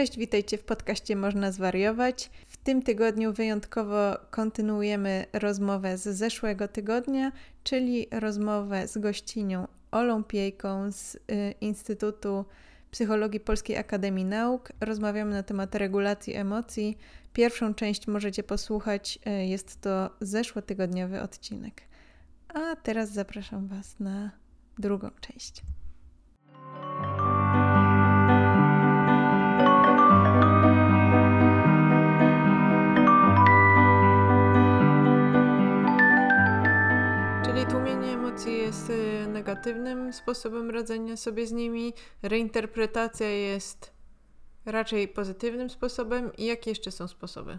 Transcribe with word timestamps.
Cześć, 0.00 0.18
witajcie 0.18 0.58
w 0.58 0.64
podcaście 0.64 1.16
Można 1.16 1.52
Zwariować. 1.52 2.30
W 2.46 2.56
tym 2.56 2.82
tygodniu 2.82 3.32
wyjątkowo 3.32 4.16
kontynuujemy 4.30 5.26
rozmowę 5.32 5.98
z 5.98 6.02
zeszłego 6.02 6.68
tygodnia, 6.68 7.32
czyli 7.64 8.06
rozmowę 8.10 8.88
z 8.88 8.98
gościnią 8.98 9.68
Olą 9.90 10.24
Piejką 10.24 10.92
z 10.92 11.14
y, 11.14 11.18
Instytutu 11.60 12.44
Psychologii 12.90 13.40
Polskiej 13.40 13.76
Akademii 13.76 14.24
Nauk. 14.24 14.72
Rozmawiamy 14.80 15.30
na 15.30 15.42
temat 15.42 15.74
regulacji 15.74 16.34
emocji. 16.34 16.98
Pierwszą 17.32 17.74
część 17.74 18.06
możecie 18.06 18.42
posłuchać, 18.42 19.18
y, 19.26 19.46
jest 19.46 19.80
to 19.80 20.10
zeszłotygodniowy 20.20 21.20
odcinek. 21.20 21.82
A 22.54 22.76
teraz 22.76 23.12
zapraszam 23.12 23.68
Was 23.68 23.98
na 23.98 24.30
drugą 24.78 25.10
część. 25.20 25.62
Negatywnym 39.40 40.12
sposobem 40.12 40.70
radzenia 40.70 41.16
sobie 41.16 41.46
z 41.46 41.52
nimi, 41.52 41.92
reinterpretacja 42.22 43.28
jest 43.28 43.92
raczej 44.66 45.08
pozytywnym 45.08 45.70
sposobem. 45.70 46.30
I 46.36 46.44
jakie 46.44 46.70
jeszcze 46.70 46.90
są 46.90 47.08
sposoby? 47.08 47.58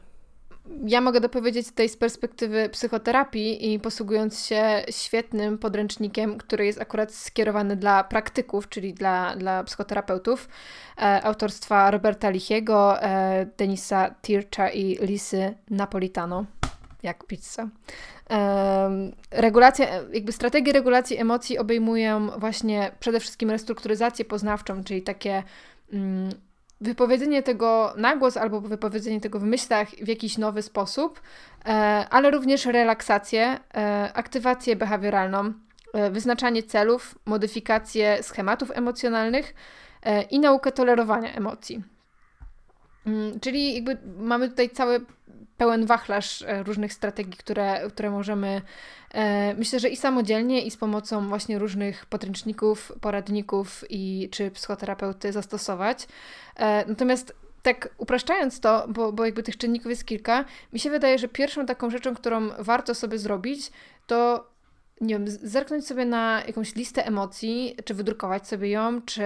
Ja 0.85 1.01
mogę 1.01 1.21
dopowiedzieć 1.21 1.67
tutaj 1.67 1.89
z 1.89 1.97
perspektywy 1.97 2.69
psychoterapii 2.69 3.73
i 3.73 3.79
posługując 3.79 4.45
się 4.45 4.83
świetnym 4.89 5.57
podręcznikiem, 5.57 6.37
który 6.37 6.65
jest 6.65 6.81
akurat 6.81 7.13
skierowany 7.13 7.75
dla 7.75 8.03
praktyków, 8.03 8.69
czyli 8.69 8.93
dla, 8.93 9.35
dla 9.35 9.63
psychoterapeutów, 9.63 10.49
e, 10.97 11.23
autorstwa 11.23 11.91
Roberta 11.91 12.29
Lichiego, 12.29 13.01
e, 13.03 13.45
Denisa 13.57 14.15
Tircha 14.21 14.69
i 14.69 14.97
Lisy 15.05 15.53
Napolitano, 15.69 16.45
jak 17.03 17.25
pizza. 17.25 17.69
Regulacja, 19.31 19.87
jakby 20.13 20.31
strategie 20.31 20.73
regulacji 20.73 21.17
emocji 21.17 21.57
obejmują 21.57 22.39
właśnie 22.39 22.91
przede 22.99 23.19
wszystkim 23.19 23.51
restrukturyzację 23.51 24.25
poznawczą, 24.25 24.83
czyli 24.83 25.01
takie 25.01 25.43
mm, 25.93 26.29
wypowiedzenie 26.81 27.43
tego 27.43 27.93
na 27.97 28.15
głos 28.15 28.37
albo 28.37 28.61
wypowiedzenie 28.61 29.21
tego 29.21 29.39
w 29.39 29.43
myślach 29.43 29.89
w 29.89 30.07
jakiś 30.07 30.37
nowy 30.37 30.61
sposób, 30.61 31.21
e, 31.65 31.71
ale 32.09 32.31
również 32.31 32.65
relaksację, 32.65 33.59
e, 33.73 34.11
aktywację 34.13 34.75
behawioralną, 34.75 35.53
e, 35.93 36.11
wyznaczanie 36.11 36.63
celów, 36.63 37.15
modyfikację 37.25 38.23
schematów 38.23 38.71
emocjonalnych 38.73 39.53
i 40.29 40.39
naukę 40.39 40.71
tolerowania 40.71 41.33
emocji. 41.33 41.83
Mm, 43.05 43.39
czyli 43.39 43.75
jakby 43.75 43.97
mamy 44.17 44.49
tutaj 44.49 44.69
cały 44.69 45.05
pełen 45.61 45.85
wachlarz 45.85 46.41
e, 46.41 46.63
różnych 46.63 46.93
strategii, 46.93 47.37
które, 47.37 47.81
które 47.89 48.09
możemy, 48.09 48.61
e, 49.13 49.53
myślę, 49.53 49.79
że 49.79 49.89
i 49.89 49.97
samodzielnie, 49.97 50.61
i 50.61 50.71
z 50.71 50.77
pomocą 50.77 51.29
właśnie 51.29 51.59
różnych 51.59 52.05
podręczników, 52.05 52.91
poradników 53.01 53.83
i 53.89 54.29
czy 54.31 54.51
psychoterapeuty 54.51 55.31
zastosować. 55.31 56.07
E, 56.55 56.85
natomiast 56.87 57.35
tak 57.63 57.89
upraszczając 57.97 58.59
to, 58.59 58.85
bo, 58.87 59.11
bo 59.11 59.25
jakby 59.25 59.43
tych 59.43 59.57
czynników 59.57 59.89
jest 59.89 60.05
kilka, 60.05 60.45
mi 60.73 60.79
się 60.79 60.89
wydaje, 60.89 61.19
że 61.19 61.27
pierwszą 61.27 61.65
taką 61.65 61.89
rzeczą, 61.89 62.15
którą 62.15 62.49
warto 62.59 62.95
sobie 62.95 63.17
zrobić, 63.17 63.71
to 64.07 64.47
nie 65.01 65.15
wiem, 65.15 65.25
zerknąć 65.27 65.87
sobie 65.87 66.05
na 66.05 66.43
jakąś 66.47 66.75
listę 66.75 67.05
emocji, 67.05 67.75
czy 67.85 67.93
wydrukować 67.93 68.47
sobie 68.47 68.69
ją, 68.69 69.01
czy 69.01 69.23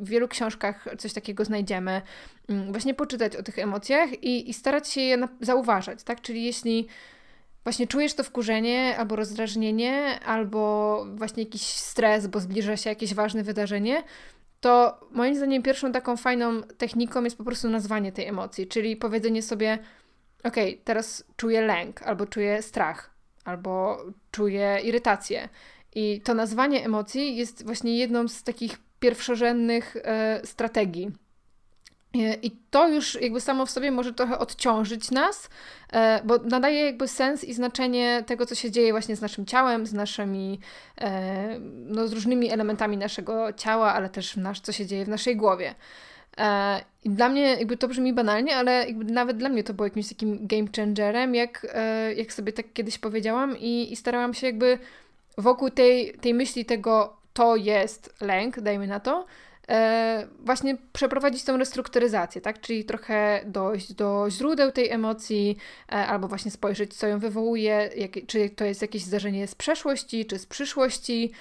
w 0.00 0.08
wielu 0.08 0.28
książkach 0.28 0.88
coś 0.98 1.12
takiego 1.12 1.44
znajdziemy. 1.44 2.02
Mm, 2.48 2.72
właśnie 2.72 2.94
poczytać 2.94 3.36
o 3.36 3.42
tych 3.42 3.58
emocjach 3.58 4.22
i, 4.22 4.50
i 4.50 4.54
starać 4.54 4.88
się 4.88 5.00
je 5.00 5.28
zauważać, 5.40 6.02
tak? 6.02 6.20
Czyli 6.20 6.44
jeśli 6.44 6.86
właśnie 7.64 7.86
czujesz 7.86 8.14
to 8.14 8.24
wkurzenie, 8.24 8.96
albo 8.98 9.16
rozdrażnienie, 9.16 10.20
albo 10.20 11.04
właśnie 11.14 11.42
jakiś 11.42 11.62
stres, 11.62 12.26
bo 12.26 12.40
zbliża 12.40 12.76
się 12.76 12.90
jakieś 12.90 13.14
ważne 13.14 13.42
wydarzenie, 13.42 14.02
to 14.60 15.00
moim 15.10 15.34
zdaniem 15.34 15.62
pierwszą 15.62 15.92
taką 15.92 16.16
fajną 16.16 16.62
techniką 16.62 17.24
jest 17.24 17.38
po 17.38 17.44
prostu 17.44 17.70
nazwanie 17.70 18.12
tej 18.12 18.26
emocji, 18.26 18.66
czyli 18.66 18.96
powiedzenie 18.96 19.42
sobie, 19.42 19.78
ok, 20.44 20.56
teraz 20.84 21.24
czuję 21.36 21.60
lęk, 21.60 22.02
albo 22.02 22.26
czuję 22.26 22.62
strach, 22.62 23.13
albo 23.44 23.98
czuję 24.30 24.80
irytację. 24.84 25.48
I 25.94 26.20
to 26.20 26.34
nazwanie 26.34 26.84
emocji 26.84 27.36
jest 27.36 27.64
właśnie 27.64 27.98
jedną 27.98 28.28
z 28.28 28.42
takich 28.42 28.78
pierwszorzędnych 29.00 29.96
e, 29.96 30.40
strategii. 30.44 31.10
E, 32.14 32.34
I 32.34 32.50
to 32.70 32.88
już 32.88 33.20
jakby 33.20 33.40
samo 33.40 33.66
w 33.66 33.70
sobie 33.70 33.90
może 33.90 34.12
trochę 34.12 34.38
odciążyć 34.38 35.10
nas, 35.10 35.48
e, 35.92 36.20
bo 36.24 36.38
nadaje 36.38 36.84
jakby 36.84 37.08
sens 37.08 37.44
i 37.44 37.54
znaczenie 37.54 38.24
tego, 38.26 38.46
co 38.46 38.54
się 38.54 38.70
dzieje 38.70 38.92
właśnie 38.92 39.16
z 39.16 39.20
naszym 39.20 39.46
ciałem, 39.46 39.86
z 39.86 39.92
naszymi, 39.92 40.60
no 41.64 42.08
z 42.08 42.12
różnymi 42.12 42.50
elementami 42.50 42.96
naszego 42.96 43.52
ciała, 43.52 43.94
ale 43.94 44.10
też 44.10 44.36
nasz, 44.36 44.60
co 44.60 44.72
się 44.72 44.86
dzieje 44.86 45.04
w 45.04 45.08
naszej 45.08 45.36
głowie. 45.36 45.74
I 47.04 47.10
dla 47.10 47.28
mnie 47.28 47.42
jakby 47.42 47.76
to 47.76 47.88
brzmi 47.88 48.12
banalnie, 48.12 48.56
ale 48.56 48.86
nawet 48.92 49.36
dla 49.36 49.48
mnie 49.48 49.64
to 49.64 49.74
było 49.74 49.86
jakimś 49.86 50.08
takim 50.08 50.46
game 50.46 50.68
changerem, 50.76 51.34
jak, 51.34 51.66
jak 52.16 52.32
sobie 52.32 52.52
tak 52.52 52.72
kiedyś 52.72 52.98
powiedziałam 52.98 53.58
i, 53.58 53.92
i 53.92 53.96
starałam 53.96 54.34
się 54.34 54.46
jakby 54.46 54.78
wokół 55.38 55.70
tej, 55.70 56.14
tej 56.14 56.34
myśli 56.34 56.64
tego 56.64 57.16
to 57.32 57.56
jest 57.56 58.14
lęk, 58.20 58.60
dajmy 58.60 58.86
na 58.86 59.00
to, 59.00 59.26
e, 59.68 60.28
właśnie 60.40 60.76
przeprowadzić 60.92 61.44
tą 61.44 61.56
restrukturyzację, 61.56 62.40
tak? 62.40 62.60
Czyli 62.60 62.84
trochę 62.84 63.40
dojść 63.46 63.92
do 63.92 64.26
źródeł 64.30 64.72
tej 64.72 64.90
emocji, 64.90 65.56
e, 65.88 65.92
albo 65.92 66.28
właśnie 66.28 66.50
spojrzeć, 66.50 66.94
co 66.94 67.06
ją 67.06 67.18
wywołuje, 67.18 67.90
jak, 67.96 68.10
czy 68.26 68.50
to 68.50 68.64
jest 68.64 68.82
jakieś 68.82 69.02
zdarzenie 69.02 69.46
z 69.46 69.54
przeszłości, 69.54 70.26
czy 70.26 70.38
z 70.38 70.46
przyszłości, 70.46 71.32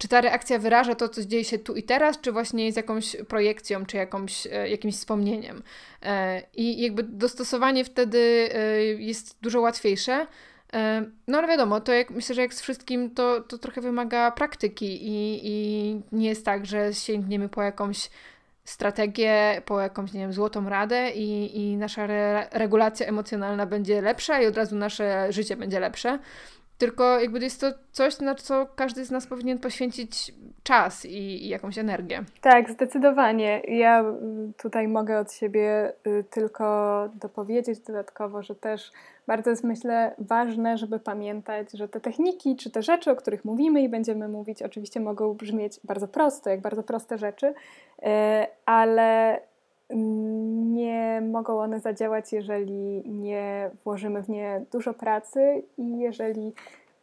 czy 0.00 0.08
ta 0.08 0.20
reakcja 0.20 0.58
wyraża 0.58 0.94
to, 0.94 1.08
co 1.08 1.24
dzieje 1.24 1.44
się 1.44 1.58
tu 1.58 1.74
i 1.74 1.82
teraz, 1.82 2.20
czy 2.20 2.32
właśnie 2.32 2.64
jest 2.64 2.76
jakąś 2.76 3.16
projekcją, 3.28 3.86
czy 3.86 3.96
jakąś, 3.96 4.46
e, 4.46 4.68
jakimś 4.68 4.94
wspomnieniem. 4.94 5.62
E, 6.02 6.42
I 6.54 6.82
jakby 6.82 7.02
dostosowanie 7.02 7.84
wtedy 7.84 8.48
e, 8.52 8.82
jest 8.82 9.36
dużo 9.42 9.60
łatwiejsze. 9.60 10.26
No 11.26 11.38
ale 11.38 11.48
wiadomo, 11.48 11.80
to 11.80 11.92
jak, 11.92 12.10
myślę, 12.10 12.34
że 12.34 12.42
jak 12.42 12.54
z 12.54 12.60
wszystkim, 12.60 13.10
to, 13.10 13.40
to 13.40 13.58
trochę 13.58 13.80
wymaga 13.80 14.30
praktyki 14.30 15.06
i, 15.06 15.40
i 15.42 16.00
nie 16.12 16.28
jest 16.28 16.44
tak, 16.44 16.66
że 16.66 16.94
sięgniemy 16.94 17.48
po 17.48 17.62
jakąś 17.62 18.10
strategię, 18.64 19.62
po 19.64 19.80
jakąś, 19.80 20.12
nie 20.12 20.20
wiem, 20.20 20.32
złotą 20.32 20.68
radę 20.68 21.10
i, 21.10 21.58
i 21.60 21.76
nasza 21.76 22.02
re 22.04 22.48
regulacja 22.52 23.06
emocjonalna 23.06 23.66
będzie 23.66 24.02
lepsza 24.02 24.40
i 24.40 24.46
od 24.46 24.56
razu 24.56 24.76
nasze 24.76 25.32
życie 25.32 25.56
będzie 25.56 25.80
lepsze. 25.80 26.18
Tylko 26.80 27.20
jakby 27.20 27.38
jest 27.38 27.60
to 27.60 27.66
coś, 27.92 28.20
na 28.20 28.34
co 28.34 28.66
każdy 28.76 29.04
z 29.04 29.10
nas 29.10 29.26
powinien 29.26 29.58
poświęcić 29.58 30.32
czas 30.62 31.04
i, 31.04 31.44
i, 31.44 31.48
jakąś 31.48 31.78
energię. 31.78 32.24
Tak, 32.40 32.70
zdecydowanie. 32.70 33.60
Ja 33.60 34.04
tutaj 34.62 34.88
mogę 34.88 35.18
od 35.18 35.32
siebie 35.32 35.92
y, 36.06 36.24
tylko 36.30 37.08
dopowiedzieć 37.14 37.80
dodatkowo, 37.80 38.42
że 38.42 38.54
też 38.54 38.92
bardzo 39.26 39.50
jest 39.50 39.64
myślę 39.64 40.14
ważne, 40.18 40.78
żeby 40.78 40.98
pamiętać, 40.98 41.72
że 41.72 41.88
te 41.88 42.00
techniki 42.00 42.56
czy 42.56 42.70
te 42.70 42.82
rzeczy, 42.82 43.10
o 43.10 43.16
których 43.16 43.44
mówimy 43.44 43.82
i 43.82 43.88
będziemy 43.88 44.28
mówić, 44.28 44.62
oczywiście 44.62 45.00
mogą 45.00 45.34
brzmieć 45.34 45.80
bardzo 45.84 46.08
proste, 46.08 46.50
jak 46.50 46.60
bardzo 46.60 46.82
proste 46.82 47.18
rzeczy, 47.18 47.46
y, 47.46 48.06
ale 48.66 49.40
nie 49.94 51.22
mogą 51.30 51.60
one 51.60 51.80
zadziałać, 51.80 52.32
jeżeli 52.32 53.02
nie 53.06 53.70
włożymy 53.84 54.22
w 54.22 54.28
nie 54.28 54.64
dużo 54.72 54.94
pracy 54.94 55.62
i 55.78 55.98
jeżeli 55.98 56.52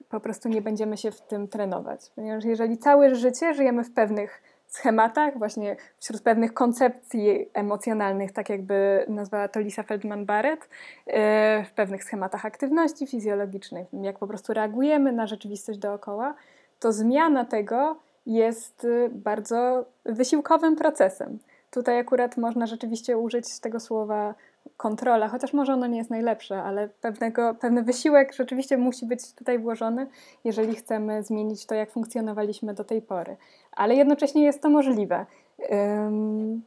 po 0.09 0.19
prostu 0.19 0.49
nie 0.49 0.61
będziemy 0.61 0.97
się 0.97 1.11
w 1.11 1.21
tym 1.21 1.47
trenować. 1.47 2.11
Ponieważ 2.15 2.45
jeżeli 2.45 2.77
całe 2.77 3.15
życie 3.15 3.53
żyjemy 3.53 3.83
w 3.83 3.93
pewnych 3.93 4.41
schematach, 4.67 5.37
właśnie 5.37 5.75
wśród 5.99 6.21
pewnych 6.21 6.53
koncepcji 6.53 7.49
emocjonalnych, 7.53 8.31
tak 8.31 8.49
jakby 8.49 9.05
nazwała 9.07 9.47
to 9.47 9.59
Lisa 9.59 9.83
Feldman-Barrett, 9.83 10.69
e, 11.07 11.63
w 11.63 11.71
pewnych 11.71 12.03
schematach 12.03 12.45
aktywności 12.45 13.07
fizjologicznej, 13.07 13.85
jak 13.93 14.19
po 14.19 14.27
prostu 14.27 14.53
reagujemy 14.53 15.11
na 15.11 15.27
rzeczywistość 15.27 15.79
dookoła, 15.79 16.35
to 16.79 16.91
zmiana 16.91 17.45
tego 17.45 17.95
jest 18.25 18.85
e, 18.85 19.09
bardzo 19.09 19.85
wysiłkowym 20.05 20.75
procesem. 20.75 21.39
Tutaj 21.71 21.99
akurat 21.99 22.37
można 22.37 22.65
rzeczywiście 22.65 23.17
użyć 23.17 23.59
tego 23.59 23.79
słowa 23.79 24.35
kontrola, 24.77 25.27
chociaż 25.27 25.53
może 25.53 25.73
ono 25.73 25.87
nie 25.87 25.97
jest 25.97 26.09
najlepsze, 26.09 26.63
ale 26.63 26.89
pewnego, 27.01 27.55
pewny 27.55 27.83
wysiłek 27.83 28.33
rzeczywiście 28.33 28.77
musi 28.77 29.05
być 29.05 29.33
tutaj 29.33 29.59
włożony, 29.59 30.07
jeżeli 30.43 30.75
chcemy 30.75 31.23
zmienić 31.23 31.65
to, 31.65 31.75
jak 31.75 31.91
funkcjonowaliśmy 31.91 32.73
do 32.73 32.83
tej 32.83 33.01
pory. 33.01 33.37
Ale 33.71 33.95
jednocześnie 33.95 34.43
jest 34.43 34.61
to 34.61 34.69
możliwe. 34.69 35.25
Ym, 35.71 36.61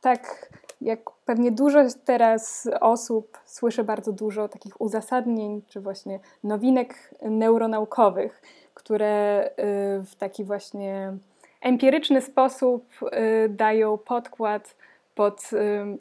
tak 0.00 0.48
jak 0.80 1.10
pewnie 1.24 1.52
dużo 1.52 1.78
teraz 2.04 2.68
osób 2.80 3.38
słyszy 3.44 3.84
bardzo 3.84 4.12
dużo 4.12 4.48
takich 4.48 4.80
uzasadnień, 4.80 5.62
czy 5.68 5.80
właśnie 5.80 6.20
nowinek 6.44 7.14
neuronaukowych, 7.22 8.42
które 8.74 9.44
y, 9.46 9.52
w 10.04 10.16
taki 10.18 10.44
właśnie 10.44 11.16
empiryczny 11.64 12.20
sposób 12.20 12.84
y, 13.02 13.48
dają 13.48 13.98
podkład 13.98 14.76
pod 15.14 15.50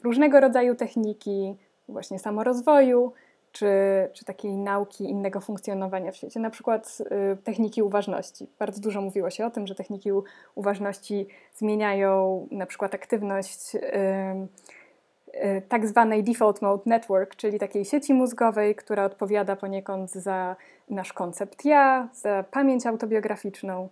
różnego 0.03 0.39
rodzaju 0.39 0.75
techniki, 0.75 1.55
właśnie 1.87 2.19
samorozwoju, 2.19 3.13
czy, 3.53 3.69
czy 4.13 4.25
takiej 4.25 4.57
nauki 4.57 5.03
innego 5.03 5.41
funkcjonowania 5.41 6.11
w 6.11 6.15
świecie, 6.15 6.39
na 6.39 6.49
przykład 6.49 6.97
y, 7.33 7.37
techniki 7.43 7.83
uważności. 7.83 8.47
Bardzo 8.59 8.81
dużo 8.81 9.01
mówiło 9.01 9.29
się 9.29 9.45
o 9.45 9.49
tym, 9.49 9.67
że 9.67 9.75
techniki 9.75 10.09
uważności 10.55 11.27
zmieniają 11.55 12.47
na 12.51 12.65
przykład 12.65 12.93
aktywność 12.93 13.75
y, 13.75 13.79
y, 15.35 15.61
tak 15.69 15.87
zwanej 15.87 16.23
default 16.23 16.61
mode 16.61 16.83
network, 16.85 17.35
czyli 17.35 17.59
takiej 17.59 17.85
sieci 17.85 18.13
mózgowej, 18.13 18.75
która 18.75 19.05
odpowiada 19.05 19.55
poniekąd 19.55 20.11
za 20.11 20.55
nasz 20.89 21.13
koncept 21.13 21.65
ja, 21.65 22.09
za 22.13 22.43
pamięć 22.51 22.85
autobiograficzną. 22.85 23.89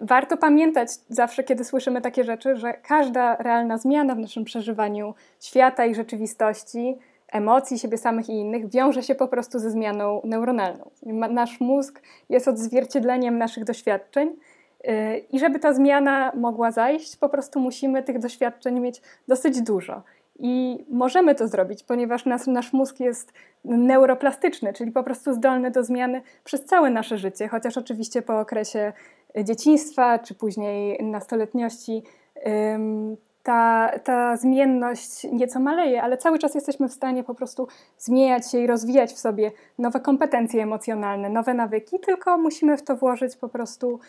Warto 0.00 0.36
pamiętać 0.36 0.88
zawsze, 1.08 1.44
kiedy 1.44 1.64
słyszymy 1.64 2.00
takie 2.00 2.24
rzeczy, 2.24 2.56
że 2.56 2.74
każda 2.74 3.36
realna 3.36 3.78
zmiana 3.78 4.14
w 4.14 4.18
naszym 4.18 4.44
przeżywaniu 4.44 5.14
świata 5.40 5.86
i 5.86 5.94
rzeczywistości 5.94 6.98
emocji 7.32 7.78
siebie 7.78 7.98
samych 7.98 8.28
i 8.28 8.32
innych 8.32 8.70
wiąże 8.70 9.02
się 9.02 9.14
po 9.14 9.28
prostu 9.28 9.58
ze 9.58 9.70
zmianą 9.70 10.20
neuronalną. 10.24 10.90
Nasz 11.30 11.60
mózg 11.60 12.02
jest 12.28 12.48
odzwierciedleniem 12.48 13.38
naszych 13.38 13.64
doświadczeń. 13.64 14.28
Y, 14.28 15.18
I 15.32 15.38
żeby 15.38 15.58
ta 15.58 15.72
zmiana 15.72 16.32
mogła 16.34 16.70
zajść, 16.70 17.16
po 17.16 17.28
prostu 17.28 17.60
musimy 17.60 18.02
tych 18.02 18.18
doświadczeń 18.18 18.80
mieć 18.80 19.02
dosyć 19.28 19.62
dużo. 19.62 20.02
I 20.40 20.84
możemy 20.88 21.34
to 21.34 21.48
zrobić, 21.48 21.82
ponieważ 21.82 22.26
nas, 22.26 22.46
nasz 22.46 22.72
mózg 22.72 23.00
jest 23.00 23.32
neuroplastyczny, 23.64 24.72
czyli 24.72 24.92
po 24.92 25.02
prostu 25.02 25.32
zdolny 25.32 25.70
do 25.70 25.84
zmiany 25.84 26.22
przez 26.44 26.64
całe 26.64 26.90
nasze 26.90 27.18
życie, 27.18 27.48
chociaż 27.48 27.76
oczywiście 27.78 28.22
po 28.22 28.40
okresie 28.40 28.92
dzieciństwa 29.44 30.18
czy 30.18 30.34
później 30.34 31.04
nastoletniości. 31.04 32.02
Ta, 33.42 33.90
ta 34.04 34.36
zmienność 34.36 35.24
nieco 35.32 35.60
maleje, 35.60 36.02
ale 36.02 36.16
cały 36.16 36.38
czas 36.38 36.54
jesteśmy 36.54 36.88
w 36.88 36.92
stanie 36.92 37.24
po 37.24 37.34
prostu 37.34 37.68
zmieniać 37.98 38.50
się 38.50 38.58
i 38.58 38.66
rozwijać 38.66 39.12
w 39.12 39.18
sobie 39.18 39.52
nowe 39.78 40.00
kompetencje 40.00 40.62
emocjonalne, 40.62 41.30
nowe 41.30 41.54
nawyki, 41.54 42.00
tylko 42.00 42.38
musimy 42.38 42.76
w 42.76 42.82
to 42.82 42.96
włożyć 42.96 43.36
po 43.36 43.48
prostu 43.48 44.00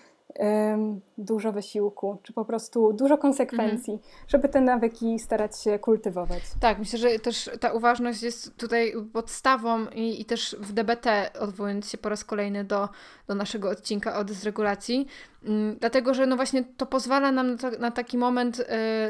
dużo 1.17 1.51
wysiłku, 1.51 2.17
czy 2.23 2.33
po 2.33 2.45
prostu 2.45 2.93
dużo 2.93 3.17
konsekwencji, 3.17 3.93
mhm. 3.93 4.11
żeby 4.27 4.49
te 4.49 4.61
nawyki 4.61 5.19
starać 5.19 5.63
się 5.63 5.79
kultywować. 5.79 6.43
Tak, 6.59 6.79
myślę, 6.79 6.99
że 6.99 7.19
też 7.19 7.49
ta 7.59 7.73
uważność 7.73 8.23
jest 8.23 8.57
tutaj 8.57 8.93
podstawą 9.13 9.85
i, 9.95 10.21
i 10.21 10.25
też 10.25 10.55
w 10.59 10.73
DBT, 10.73 11.31
odwołując 11.39 11.89
się 11.89 11.97
po 11.97 12.09
raz 12.09 12.23
kolejny 12.23 12.63
do, 12.63 12.89
do 13.27 13.35
naszego 13.35 13.69
odcinka 13.69 14.17
o 14.17 14.23
dysregulacji, 14.23 15.07
mm, 15.43 15.77
dlatego, 15.79 16.13
że 16.13 16.25
no 16.25 16.35
właśnie 16.35 16.63
to 16.77 16.85
pozwala 16.85 17.31
nam 17.31 17.51
na, 17.51 17.57
to, 17.57 17.69
na 17.69 17.91
taki 17.91 18.17
moment 18.17 18.59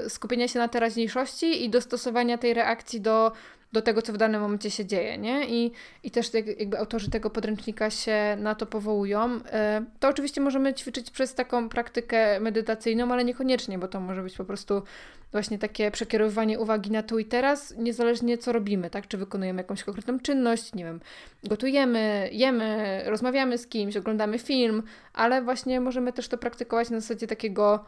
y, 0.05 0.09
skupienia 0.09 0.47
się 0.47 0.59
na 0.59 0.67
teraźniejszości 0.67 1.65
i 1.65 1.69
dostosowania 1.69 2.37
tej 2.37 2.53
reakcji 2.53 3.01
do 3.01 3.31
do 3.71 3.81
tego, 3.81 4.01
co 4.01 4.13
w 4.13 4.17
danym 4.17 4.41
momencie 4.41 4.71
się 4.71 4.85
dzieje, 4.85 5.17
nie? 5.17 5.45
I, 5.49 5.71
i 6.03 6.11
też 6.11 6.31
jakby 6.57 6.79
autorzy 6.79 7.09
tego 7.09 7.29
podręcznika 7.29 7.89
się 7.89 8.37
na 8.39 8.55
to 8.55 8.65
powołują. 8.65 9.39
E, 9.45 9.85
to 9.99 10.09
oczywiście 10.09 10.41
możemy 10.41 10.73
ćwiczyć 10.73 11.11
przez 11.11 11.35
taką 11.35 11.69
praktykę 11.69 12.39
medytacyjną, 12.39 13.11
ale 13.11 13.23
niekoniecznie, 13.23 13.79
bo 13.79 13.87
to 13.87 13.99
może 13.99 14.23
być 14.23 14.37
po 14.37 14.45
prostu 14.45 14.83
właśnie 15.31 15.59
takie 15.59 15.91
przekierowywanie 15.91 16.59
uwagi 16.59 16.91
na 16.91 17.03
tu 17.03 17.19
i 17.19 17.25
teraz, 17.25 17.73
niezależnie 17.77 18.37
co 18.37 18.51
robimy, 18.51 18.89
tak? 18.89 19.07
Czy 19.07 19.17
wykonujemy 19.17 19.61
jakąś 19.61 19.83
konkretną 19.83 20.19
czynność, 20.19 20.73
nie 20.73 20.83
wiem, 20.83 20.99
gotujemy, 21.43 22.29
jemy, 22.31 23.01
rozmawiamy 23.05 23.57
z 23.57 23.67
kimś, 23.67 23.97
oglądamy 23.97 24.39
film, 24.39 24.83
ale 25.13 25.41
właśnie 25.41 25.81
możemy 25.81 26.13
też 26.13 26.27
to 26.27 26.37
praktykować 26.37 26.89
na 26.89 26.99
zasadzie 26.99 27.27
takiego 27.27 27.85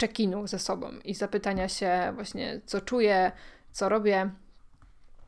check-inu 0.00 0.46
ze 0.46 0.58
sobą 0.58 0.90
i 1.04 1.14
zapytania 1.14 1.68
się 1.68 2.12
właśnie, 2.14 2.60
co 2.66 2.80
czuję, 2.80 3.32
co 3.72 3.88
robię, 3.88 4.30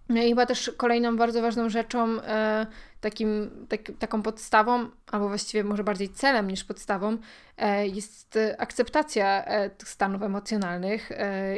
no 0.09 0.23
i 0.23 0.29
chyba 0.29 0.47
też 0.47 0.73
kolejną 0.77 1.17
bardzo 1.17 1.43
ważną 1.43 1.69
rzeczą, 1.69 2.23
e, 2.23 2.67
takim, 3.01 3.51
tak, 3.69 3.81
taką 3.99 4.23
podstawą, 4.23 4.89
albo 5.13 5.29
właściwie 5.29 5.65
może 5.65 5.85
bardziej 5.85 6.09
celem 6.09 6.51
niż 6.51 6.65
podstawą, 6.65 7.17
e, 7.57 7.87
jest 7.87 8.39
akceptacja 8.59 9.45
e, 9.45 9.71
tych 9.71 9.89
stanów 9.89 10.23
emocjonalnych 10.23 11.11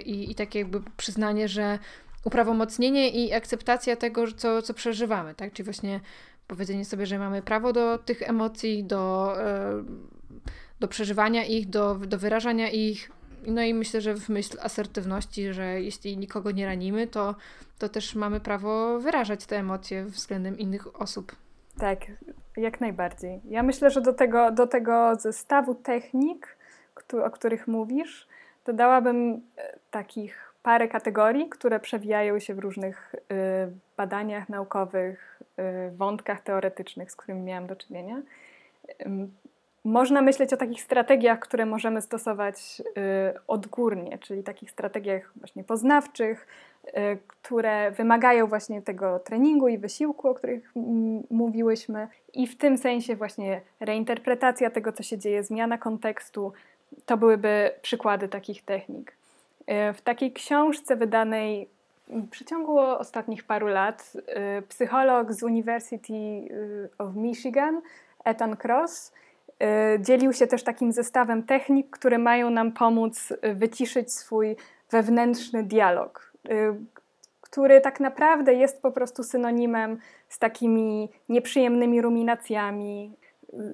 i, 0.05 0.31
i 0.31 0.35
takie 0.35 0.59
jakby 0.59 0.81
przyznanie, 0.97 1.49
że 1.49 1.79
uprawomocnienie 2.25 3.11
i 3.11 3.33
akceptacja 3.33 3.97
tego, 3.97 4.33
co, 4.33 4.63
co 4.63 4.75
przeżywamy, 4.75 5.35
tak? 5.35 5.53
Czyli 5.53 5.65
właśnie 5.65 6.01
powiedzenie 6.47 6.85
sobie, 6.85 7.07
że 7.07 7.19
mamy 7.19 7.43
prawo 7.43 7.73
do 7.73 7.99
tych 7.99 8.23
emocji, 8.23 8.85
do, 8.85 9.37
do 10.81 10.89
przeżywania 10.89 11.45
ich, 11.45 11.71
do, 11.71 11.95
do 11.95 12.19
wyrażania 12.19 12.71
ich, 12.71 13.11
no 13.47 13.63
i 13.63 13.75
myślę, 13.75 14.01
że 14.01 14.15
w 14.15 14.29
myśl 14.29 14.59
asertywności, 14.63 15.53
że 15.53 15.81
jeśli 15.81 16.19
nikogo 16.19 16.51
nie 16.51 16.67
ranimy, 16.67 17.07
to, 17.07 17.35
to 17.79 17.89
też 17.89 18.15
mamy 18.15 18.41
prawo 18.41 18.99
wyrażać 19.01 19.47
te 19.47 19.57
emocje 19.57 20.05
względem 20.05 20.59
innych 20.59 21.01
osób. 21.01 21.37
Tak, 21.79 21.99
jak 22.57 22.81
najbardziej. 22.81 23.41
Ja 23.45 23.63
myślę, 23.63 23.91
że 23.91 24.01
do 24.01 24.13
tego, 24.13 24.51
do 24.51 24.67
tego 24.67 25.15
zestawu 25.15 25.75
technik, 25.75 26.57
o 27.25 27.31
których 27.31 27.69
mówisz, 27.69 28.29
dodałabym 28.65 29.43
e, 29.57 29.79
takich 29.91 30.51
parę 30.63 30.89
kategorii, 30.89 31.49
które 31.49 31.81
przewijają 31.81 32.39
się 32.39 32.55
w 32.55 32.59
różnych 32.59 33.15
y, 33.15 33.19
badaniach 33.97 34.49
naukowych, 34.49 35.43
y, 35.89 35.97
wątkach 35.97 36.41
teoretycznych, 36.41 37.11
z 37.11 37.17
którymi 37.17 37.43
miałam 37.43 37.67
do 37.67 37.77
czynienia. 37.77 38.23
Można 39.85 40.23
myśleć 40.23 40.53
o 40.53 40.57
takich 40.57 40.83
strategiach, 40.83 41.39
które 41.39 41.67
możemy 41.67 42.03
stosować 42.03 42.57
y, 42.81 43.41
odgórnie, 43.47 44.19
czyli 44.19 44.43
takich 44.43 44.71
strategiach 44.71 45.33
właśnie 45.37 45.65
poznawczych, 45.65 46.47
y, 46.87 46.93
które 47.27 47.91
wymagają 47.91 48.47
właśnie 48.47 48.83
tego 48.83 49.19
treningu 49.19 49.69
i 49.69 49.79
wysiłku, 49.79 50.29
o 50.29 50.35
których 50.35 50.73
mówiłyśmy, 51.31 52.09
i 52.35 52.47
w 52.47 52.57
tym 52.57 52.79
sensie 52.79 53.17
właśnie 53.17 53.61
reinterpretacja 53.81 54.71
tego, 54.71 54.93
co 54.93 55.03
się 55.03 55.19
dzieje, 55.19 55.43
zmiana 55.43 55.79
kontekstu, 55.79 56.53
to 57.07 57.17
byłyby 57.17 57.71
przykłady 57.83 58.29
takich 58.29 58.63
technik. 58.65 59.13
Y, 59.61 59.93
w 59.93 60.03
takiej 60.03 60.33
książce 60.33 60.97
wydanej 60.97 61.69
w 62.09 62.29
przeciągu 62.29 62.79
ostatnich 62.79 63.45
paru 63.45 63.67
lat 63.67 64.13
psycholog 64.69 65.33
z 65.33 65.43
University 65.43 66.49
of 66.99 67.15
Michigan, 67.15 67.83
Ethan 68.25 68.57
Cross, 68.65 69.13
dzielił 70.01 70.33
się 70.33 70.47
też 70.47 70.63
takim 70.63 70.93
zestawem 70.93 71.43
technik, 71.43 71.91
które 71.91 72.19
mają 72.19 72.51
nam 72.51 72.73
pomóc 72.73 73.31
y, 73.31 73.55
wyciszyć 73.55 74.13
swój 74.13 74.57
wewnętrzny 74.91 75.63
dialog, 75.65 76.33
y, 76.51 76.51
który 77.41 77.81
tak 77.81 78.01
naprawdę 78.01 78.55
jest 78.55 78.83
po 78.83 78.93
prostu 78.93 79.23
synonimem 79.23 79.99
z 80.29 80.39
takimi 80.39 81.11
nieprzyjemnymi 81.29 82.03
ruminacjami, 82.03 83.17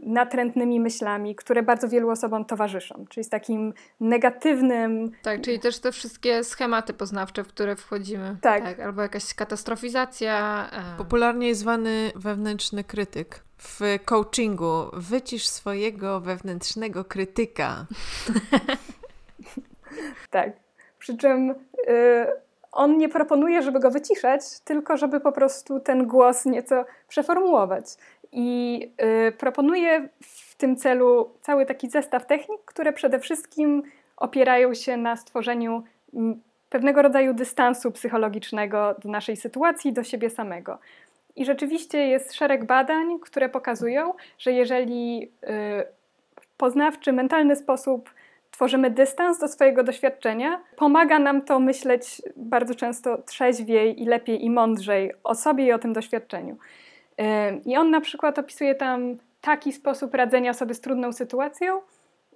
natrętnymi 0.03 0.81
myślami, 0.81 1.35
które 1.35 1.63
bardzo 1.63 1.89
wielu 1.89 2.11
osobom 2.11 2.45
towarzyszą, 2.45 3.05
czyli 3.09 3.25
z 3.25 3.29
takim 3.29 3.73
negatywnym. 4.01 5.11
Tak, 5.23 5.41
czyli 5.41 5.61
też 5.61 5.79
te 5.79 5.93
wszystkie 5.93 6.45
schematy 6.45 6.95
poznawcze, 6.95 7.45
w 7.45 7.49
które 7.49 7.77
wchodzimy. 7.77 8.37
Tak. 8.43 8.63
tak 8.63 8.81
albo 8.81 9.03
jakaś 9.03 9.35
katastrofizacja. 9.35 10.67
E. 10.73 10.99
Popularnie 10.99 11.55
zwany 11.55 12.13
wewnętrzny 12.15 12.85
krytyk 12.85 13.46
w 13.59 13.81
coachingu 14.05 14.91
wycisz 14.93 15.47
swojego 15.47 16.21
wewnętrznego 16.21 17.05
krytyka. 17.05 17.87
tak. 20.31 20.51
Przy 20.99 21.17
czym 21.17 21.51
y, 21.51 21.55
on 22.73 22.99
nie 22.99 23.09
proponuje, 23.09 23.63
żeby 23.63 23.81
go 23.81 23.91
wyciszać, 23.91 24.61
tylko 24.65 24.97
żeby 24.97 25.21
po 25.21 25.33
prostu 25.33 25.81
ten 25.81 26.07
głos 26.07 26.45
nieco 26.45 26.85
przeformułować. 27.09 27.85
I 28.33 28.81
y, 29.29 29.33
proponuje 29.33 30.09
w 30.21 30.55
tym 30.55 30.77
celu 30.77 31.31
cały 31.43 31.67
taki 31.67 31.91
zestaw 31.91 32.27
technik, 32.27 32.61
które 32.65 32.93
przede 32.93 33.21
wszystkim 33.21 33.83
opierają 34.17 34.75
się 34.75 34.97
na 34.97 35.17
stworzeniu 35.17 35.85
pewnego 36.71 37.03
rodzaju 37.03 37.35
dystansu 37.35 37.93
psychologicznego 37.93 38.95
do 39.03 39.09
naszej 39.09 39.37
sytuacji, 39.37 39.93
do 39.93 40.05
siebie 40.05 40.31
samego. 40.31 40.79
I 41.37 41.45
rzeczywiście 41.45 41.99
jest 41.99 42.35
szereg 42.35 42.65
badań, 42.65 43.19
które 43.21 43.49
pokazują, 43.49 44.15
że 44.39 44.53
jeżeli 44.53 45.31
w 45.43 45.51
y, 45.51 45.87
poznawczy, 46.57 47.13
mentalny 47.13 47.57
sposób 47.57 48.11
tworzymy 48.51 48.91
dystans 48.91 49.39
do 49.39 49.49
swojego 49.49 49.85
doświadczenia, 49.85 50.61
pomaga 50.77 51.19
nam 51.19 51.43
to 51.43 51.61
myśleć 51.61 52.23
bardzo 52.37 52.75
często 52.75 53.23
trzeźwiej 53.23 54.03
i 54.03 54.07
lepiej 54.07 54.45
i 54.45 54.51
mądrzej 54.51 55.13
o 55.25 55.35
sobie 55.35 55.67
i 55.67 55.73
o 55.73 55.79
tym 55.79 55.93
doświadczeniu. 55.93 56.57
Y, 57.21 57.25
I 57.65 57.77
on 57.77 57.91
na 57.91 58.01
przykład 58.01 58.39
opisuje 58.39 58.75
tam 58.75 59.17
taki 59.41 59.73
sposób 59.73 60.15
radzenia 60.15 60.53
sobie 60.55 60.75
z 60.75 60.81
trudną 60.81 61.13
sytuacją, 61.13 61.81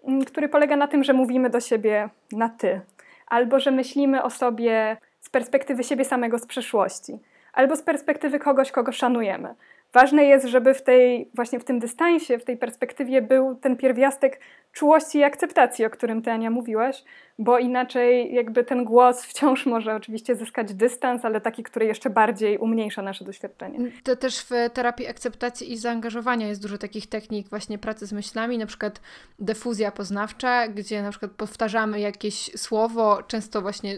mm, 0.05 0.25
który 0.25 0.49
polega 0.49 0.77
na 0.77 0.89
tym, 0.89 1.05
że 1.05 1.13
mówimy 1.13 1.51
do 1.51 1.61
siebie 1.61 2.09
na 2.33 2.49
ty, 2.49 2.81
albo 3.27 3.61
że 3.61 3.71
myślimy 3.71 4.23
o 4.23 4.31
sobie 4.31 4.97
z 5.21 5.31
perspektywy 5.31 5.85
siebie 5.85 6.05
samego 6.05 6.39
z 6.39 6.47
przeszłości 6.47 7.19
albo 7.53 7.77
z 7.77 7.83
perspektywy 7.83 8.39
kogoś, 8.39 8.71
kogo 8.73 8.93
szanujemy. 8.93 9.55
ważne 9.93 10.25
jest, 10.25 10.47
żeby 10.47 10.75
w 10.75 10.83
tej, 10.83 11.31
właśnie 11.35 11.61
w 11.61 11.65
tym 11.65 11.79
dystansie, 11.79 12.39
w 12.39 12.45
tej 12.45 12.57
perspektywie 12.57 13.23
był 13.23 13.55
ten 13.55 13.77
pierwiastek 13.77 14.41
czułości 14.73 15.19
i 15.19 15.25
akceptacji, 15.25 15.85
o 15.85 15.91
którym 15.91 16.23
ty, 16.23 16.31
Ania, 16.31 16.51
mówiłaś, 16.51 17.05
bo 17.39 17.59
inaczej 17.59 18.35
jakby 18.35 18.65
ten 18.65 18.85
głos 18.85 19.25
wciąż 19.25 19.67
może 19.67 19.95
oczywiście 19.95 20.37
zyskać 20.37 20.75
dystans, 20.75 21.25
ale 21.25 21.41
taki, 21.41 21.63
który 21.63 21.87
jeszcze 21.87 22.11
bardziej 22.11 22.59
umniejsza 22.59 23.03
nasze 23.03 23.25
doświadczenie. 23.25 23.79
To 24.05 24.17
też 24.17 24.41
w 24.41 24.51
terapii 24.73 25.07
akceptacji 25.07 25.73
i 25.73 25.77
zaangażowania 25.77 26.49
jest 26.49 26.63
dużo 26.63 26.79
takich 26.79 27.07
technik 27.07 27.49
właśnie 27.49 27.79
pracy 27.79 28.07
z 28.07 28.13
myślami, 28.13 28.59
na 28.59 28.67
przykład 28.67 29.01
defuzja 29.39 29.93
poznawcza, 29.93 30.69
gdzie 30.69 31.03
na 31.03 31.11
przykład 31.11 31.33
powtarzamy 31.33 32.01
jakieś 32.01 32.61
słowo, 32.61 33.23
często 33.23 33.63
właśnie 33.63 33.97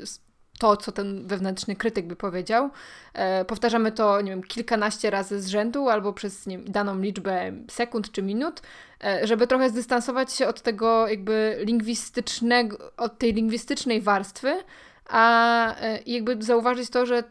to, 0.62 0.76
co 0.76 0.92
ten 0.92 1.26
wewnętrzny 1.26 1.76
krytyk 1.76 2.06
by 2.06 2.16
powiedział. 2.16 2.70
E, 3.14 3.44
powtarzamy 3.44 3.92
to, 3.92 4.20
nie 4.20 4.30
wiem, 4.30 4.42
kilkanaście 4.42 5.10
razy 5.10 5.40
z 5.40 5.48
rzędu 5.48 5.88
albo 5.88 6.12
przez 6.12 6.46
nie 6.46 6.58
daną 6.58 7.00
liczbę 7.00 7.52
sekund 7.70 8.12
czy 8.12 8.22
minut, 8.22 8.62
e, 9.04 9.26
żeby 9.26 9.46
trochę 9.46 9.70
zdystansować 9.70 10.32
się 10.32 10.46
od 10.46 10.62
tego 10.62 11.08
jakby 11.08 11.58
lingwistycznego, 11.60 12.92
od 12.96 13.18
tej 13.18 13.32
lingwistycznej 13.32 14.00
warstwy, 14.00 14.62
a 15.08 15.74
e, 15.80 15.98
jakby 16.06 16.42
zauważyć 16.42 16.90
to, 16.90 17.06
że 17.06 17.24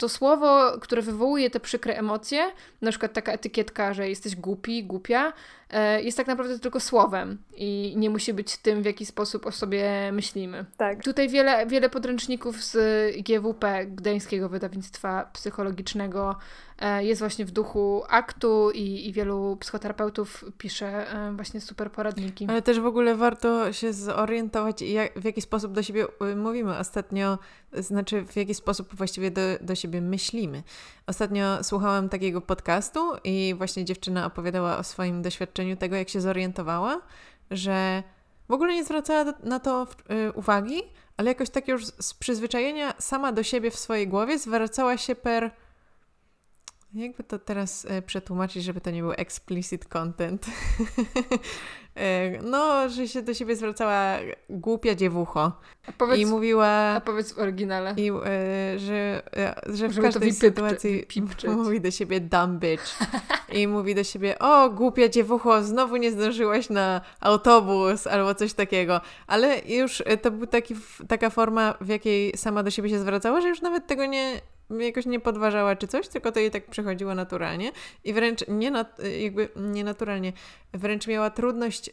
to 0.00 0.08
słowo, 0.08 0.78
które 0.80 1.02
wywołuje 1.02 1.50
te 1.50 1.60
przykre 1.60 1.94
emocje, 1.94 2.52
na 2.82 2.90
przykład 2.90 3.12
taka 3.12 3.32
etykietka, 3.32 3.94
że 3.94 4.08
jesteś 4.08 4.36
głupi, 4.36 4.84
głupia, 4.84 5.32
e, 5.70 6.02
jest 6.02 6.16
tak 6.16 6.26
naprawdę 6.26 6.58
tylko 6.58 6.80
słowem 6.80 7.38
i 7.56 7.94
nie 7.96 8.10
musi 8.10 8.34
być 8.34 8.56
tym, 8.56 8.82
w 8.82 8.84
jaki 8.84 9.06
sposób 9.06 9.46
o 9.46 9.52
sobie 9.52 10.12
myślimy. 10.12 10.64
Tak. 10.76 11.02
Tutaj 11.04 11.28
wiele, 11.28 11.66
wiele 11.66 11.90
podręczników 11.90 12.64
z 12.64 12.76
GWP, 13.16 13.86
Gdańskiego 13.86 14.48
Wydawnictwa 14.48 15.30
Psychologicznego, 15.32 16.36
jest 17.00 17.20
właśnie 17.20 17.44
w 17.44 17.50
duchu 17.50 18.02
aktu 18.08 18.70
i, 18.70 19.08
i 19.08 19.12
wielu 19.12 19.56
psychoterapeutów 19.60 20.44
pisze 20.58 21.12
e, 21.12 21.32
właśnie 21.32 21.60
super 21.60 21.92
poradniki. 21.92 22.46
Ale 22.48 22.62
też 22.62 22.80
w 22.80 22.86
ogóle 22.86 23.16
warto 23.16 23.72
się 23.72 23.92
zorientować, 23.92 24.82
jak, 24.82 25.20
w 25.20 25.24
jaki 25.24 25.40
sposób 25.40 25.72
do 25.72 25.82
siebie 25.82 26.06
mówimy. 26.36 26.78
Ostatnio, 26.78 27.38
znaczy 27.72 28.24
w 28.24 28.36
jaki 28.36 28.54
sposób 28.54 28.94
właściwie 28.94 29.30
do, 29.30 29.40
do 29.60 29.74
siebie 29.74 30.00
myślimy. 30.00 30.62
Ostatnio 31.06 31.64
słuchałam 31.64 32.08
takiego 32.08 32.40
podcastu 32.40 33.00
i 33.24 33.54
właśnie 33.58 33.84
dziewczyna 33.84 34.26
opowiadała 34.26 34.78
o 34.78 34.84
swoim 34.84 35.22
doświadczeniu 35.22 35.76
tego, 35.76 35.96
jak 35.96 36.08
się 36.08 36.20
zorientowała, 36.20 37.00
że 37.50 38.02
w 38.48 38.52
ogóle 38.52 38.74
nie 38.74 38.84
zwracała 38.84 39.32
na 39.42 39.60
to 39.60 39.86
y, 40.28 40.32
uwagi, 40.32 40.82
ale 41.16 41.28
jakoś 41.28 41.50
tak 41.50 41.68
już 41.68 41.86
z 41.86 42.14
przyzwyczajenia 42.14 42.94
sama 42.98 43.32
do 43.32 43.42
siebie 43.42 43.70
w 43.70 43.78
swojej 43.78 44.08
głowie 44.08 44.38
zwracała 44.38 44.96
się 44.96 45.14
per 45.14 45.50
jakby 46.94 47.24
to 47.24 47.38
teraz 47.38 47.86
e, 47.88 48.02
przetłumaczyć, 48.02 48.64
żeby 48.64 48.80
to 48.80 48.90
nie 48.90 49.02
był 49.02 49.12
explicit 49.12 49.84
content? 49.84 50.46
E, 51.94 52.42
no, 52.42 52.88
że 52.88 53.08
się 53.08 53.22
do 53.22 53.34
siebie 53.34 53.56
zwracała 53.56 54.18
głupia 54.50 54.94
dziewucho. 54.94 55.52
Powiedz, 55.98 56.18
I 56.18 56.26
mówiła... 56.26 56.68
A 56.68 57.00
powiedz 57.00 57.32
w 57.32 57.38
oryginale. 57.38 57.94
I, 57.96 58.10
e, 58.10 58.78
że, 58.78 59.22
że 59.66 59.88
w 59.88 60.02
każdej 60.02 60.32
sytuacji 60.32 61.06
mówi 61.56 61.80
do 61.80 61.90
siebie 61.90 62.20
dumb 62.20 62.60
bitch. 62.60 62.98
I 63.52 63.66
mówi 63.66 63.94
do 63.94 64.04
siebie, 64.04 64.38
o 64.38 64.70
głupia 64.70 65.08
dziewucho, 65.08 65.62
znowu 65.62 65.96
nie 65.96 66.10
zdążyłaś 66.10 66.68
na 66.68 67.00
autobus 67.20 68.06
albo 68.06 68.34
coś 68.34 68.52
takiego. 68.52 69.00
Ale 69.26 69.58
już 69.58 70.02
to 70.22 70.30
była 70.30 70.46
taka 71.08 71.30
forma, 71.30 71.74
w 71.80 71.88
jakiej 71.88 72.36
sama 72.36 72.62
do 72.62 72.70
siebie 72.70 72.90
się 72.90 72.98
zwracała, 72.98 73.40
że 73.40 73.48
już 73.48 73.60
nawet 73.60 73.86
tego 73.86 74.06
nie 74.06 74.40
jakoś 74.78 75.06
nie 75.06 75.20
podważała 75.20 75.76
czy 75.76 75.86
coś, 75.86 76.08
tylko 76.08 76.32
to 76.32 76.40
jej 76.40 76.50
tak 76.50 76.66
przechodziło 76.66 77.14
naturalnie 77.14 77.72
i 78.04 78.12
wręcz 78.12 78.44
nie, 78.48 78.70
nat, 78.70 79.00
jakby 79.20 79.48
nienaturalnie, 79.56 80.32
wręcz 80.74 81.06
miała 81.06 81.30
trudność 81.30 81.88
y, 81.88 81.92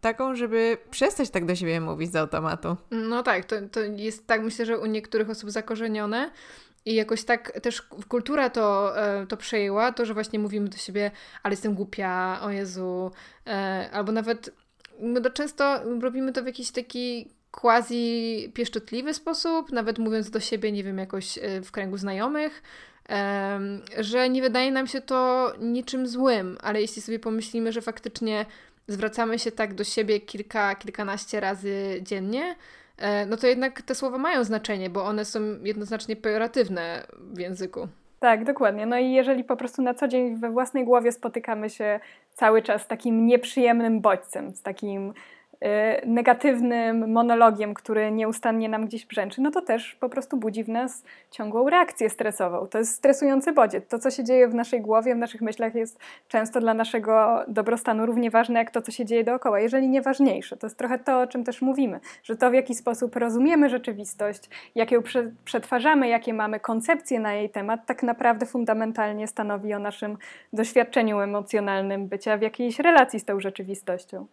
taką, 0.00 0.36
żeby 0.36 0.78
przestać 0.90 1.30
tak 1.30 1.46
do 1.46 1.56
siebie 1.56 1.80
mówić 1.80 2.12
z 2.12 2.16
automatu. 2.16 2.76
No 2.90 3.22
tak, 3.22 3.44
to, 3.44 3.56
to 3.72 3.80
jest 3.80 4.26
tak 4.26 4.42
myślę, 4.42 4.66
że 4.66 4.78
u 4.78 4.86
niektórych 4.86 5.30
osób 5.30 5.50
zakorzenione 5.50 6.30
i 6.84 6.94
jakoś 6.94 7.24
tak 7.24 7.60
też 7.60 7.82
kultura 7.82 8.50
to, 8.50 8.94
y, 9.22 9.26
to 9.26 9.36
przejęła, 9.36 9.92
to, 9.92 10.06
że 10.06 10.14
właśnie 10.14 10.38
mówimy 10.38 10.68
do 10.68 10.76
siebie, 10.76 11.10
ale 11.42 11.52
jestem 11.52 11.74
głupia, 11.74 12.40
o 12.42 12.50
Jezu, 12.50 13.10
y, 13.46 13.50
albo 13.92 14.12
nawet 14.12 14.50
my 15.00 15.20
to 15.20 15.30
często 15.30 15.80
robimy 16.00 16.32
to 16.32 16.42
w 16.42 16.46
jakiś 16.46 16.70
taki 16.70 17.30
quasi 17.50 18.52
pieszczotliwy 18.54 19.14
sposób, 19.14 19.72
nawet 19.72 19.98
mówiąc 19.98 20.30
do 20.30 20.40
siebie, 20.40 20.72
nie 20.72 20.84
wiem, 20.84 20.98
jakoś 20.98 21.38
e, 21.38 21.60
w 21.62 21.72
kręgu 21.72 21.96
znajomych, 21.96 22.62
że 23.98 24.28
nie 24.28 24.42
wydaje 24.42 24.72
nam 24.72 24.86
się 24.86 25.00
to 25.00 25.52
niczym 25.60 26.06
złym, 26.06 26.58
ale 26.62 26.80
jeśli 26.80 27.02
sobie 27.02 27.18
pomyślimy, 27.18 27.72
że 27.72 27.82
faktycznie 27.82 28.46
zwracamy 28.88 29.38
się 29.38 29.52
tak 29.52 29.74
do 29.74 29.84
siebie 29.84 30.20
kilka, 30.20 30.74
kilkanaście 30.74 31.40
razy 31.40 32.00
dziennie, 32.02 32.56
e, 32.98 33.26
no 33.26 33.36
to 33.36 33.46
jednak 33.46 33.82
te 33.82 33.94
słowa 33.94 34.18
mają 34.18 34.44
znaczenie, 34.44 34.90
bo 34.90 35.04
one 35.04 35.24
są 35.24 35.40
jednoznacznie 35.62 36.16
pejoratywne 36.16 37.06
w 37.20 37.38
języku. 37.38 37.88
Tak, 38.20 38.44
dokładnie. 38.44 38.86
No 38.86 38.98
i 38.98 39.12
jeżeli 39.12 39.44
po 39.44 39.56
prostu 39.56 39.82
na 39.82 39.94
co 39.94 40.08
dzień 40.08 40.36
we 40.36 40.50
własnej 40.50 40.84
głowie 40.84 41.12
spotykamy 41.12 41.70
się 41.70 42.00
cały 42.34 42.62
czas 42.62 42.82
z 42.82 42.86
takim 42.86 43.26
nieprzyjemnym 43.26 44.00
bodźcem, 44.00 44.54
z 44.54 44.62
takim 44.62 45.12
negatywnym 46.06 47.12
monologiem, 47.12 47.74
który 47.74 48.10
nieustannie 48.10 48.68
nam 48.68 48.86
gdzieś 48.86 49.06
brzęczy, 49.06 49.40
no 49.40 49.50
to 49.50 49.62
też 49.62 49.94
po 49.94 50.08
prostu 50.08 50.36
budzi 50.36 50.64
w 50.64 50.68
nas 50.68 51.04
ciągłą 51.30 51.70
reakcję 51.70 52.10
stresową. 52.10 52.66
To 52.66 52.78
jest 52.78 52.94
stresujący 52.94 53.52
bodziec. 53.52 53.88
To, 53.88 53.98
co 53.98 54.10
się 54.10 54.24
dzieje 54.24 54.48
w 54.48 54.54
naszej 54.54 54.80
głowie, 54.80 55.14
w 55.14 55.18
naszych 55.18 55.40
myślach 55.40 55.74
jest 55.74 55.98
często 56.28 56.60
dla 56.60 56.74
naszego 56.74 57.44
dobrostanu 57.48 58.06
równie 58.06 58.30
ważne, 58.30 58.58
jak 58.58 58.70
to, 58.70 58.82
co 58.82 58.92
się 58.92 59.04
dzieje 59.04 59.24
dookoła, 59.24 59.60
jeżeli 59.60 59.88
nie 59.88 60.02
ważniejsze. 60.02 60.56
To 60.56 60.66
jest 60.66 60.78
trochę 60.78 60.98
to, 60.98 61.20
o 61.20 61.26
czym 61.26 61.44
też 61.44 61.62
mówimy, 61.62 62.00
że 62.22 62.36
to, 62.36 62.50
w 62.50 62.54
jaki 62.54 62.74
sposób 62.74 63.16
rozumiemy 63.16 63.68
rzeczywistość, 63.68 64.42
jak 64.74 64.92
ją 64.92 65.02
przetwarzamy, 65.44 66.08
jakie 66.08 66.34
mamy 66.34 66.60
koncepcje 66.60 67.20
na 67.20 67.34
jej 67.34 67.50
temat, 67.50 67.86
tak 67.86 68.02
naprawdę 68.02 68.46
fundamentalnie 68.46 69.26
stanowi 69.26 69.74
o 69.74 69.78
naszym 69.78 70.16
doświadczeniu 70.52 71.20
emocjonalnym 71.20 72.06
bycia 72.06 72.36
w 72.36 72.42
jakiejś 72.42 72.78
relacji 72.78 73.20
z 73.20 73.24
tą 73.24 73.40
rzeczywistością. 73.40 74.26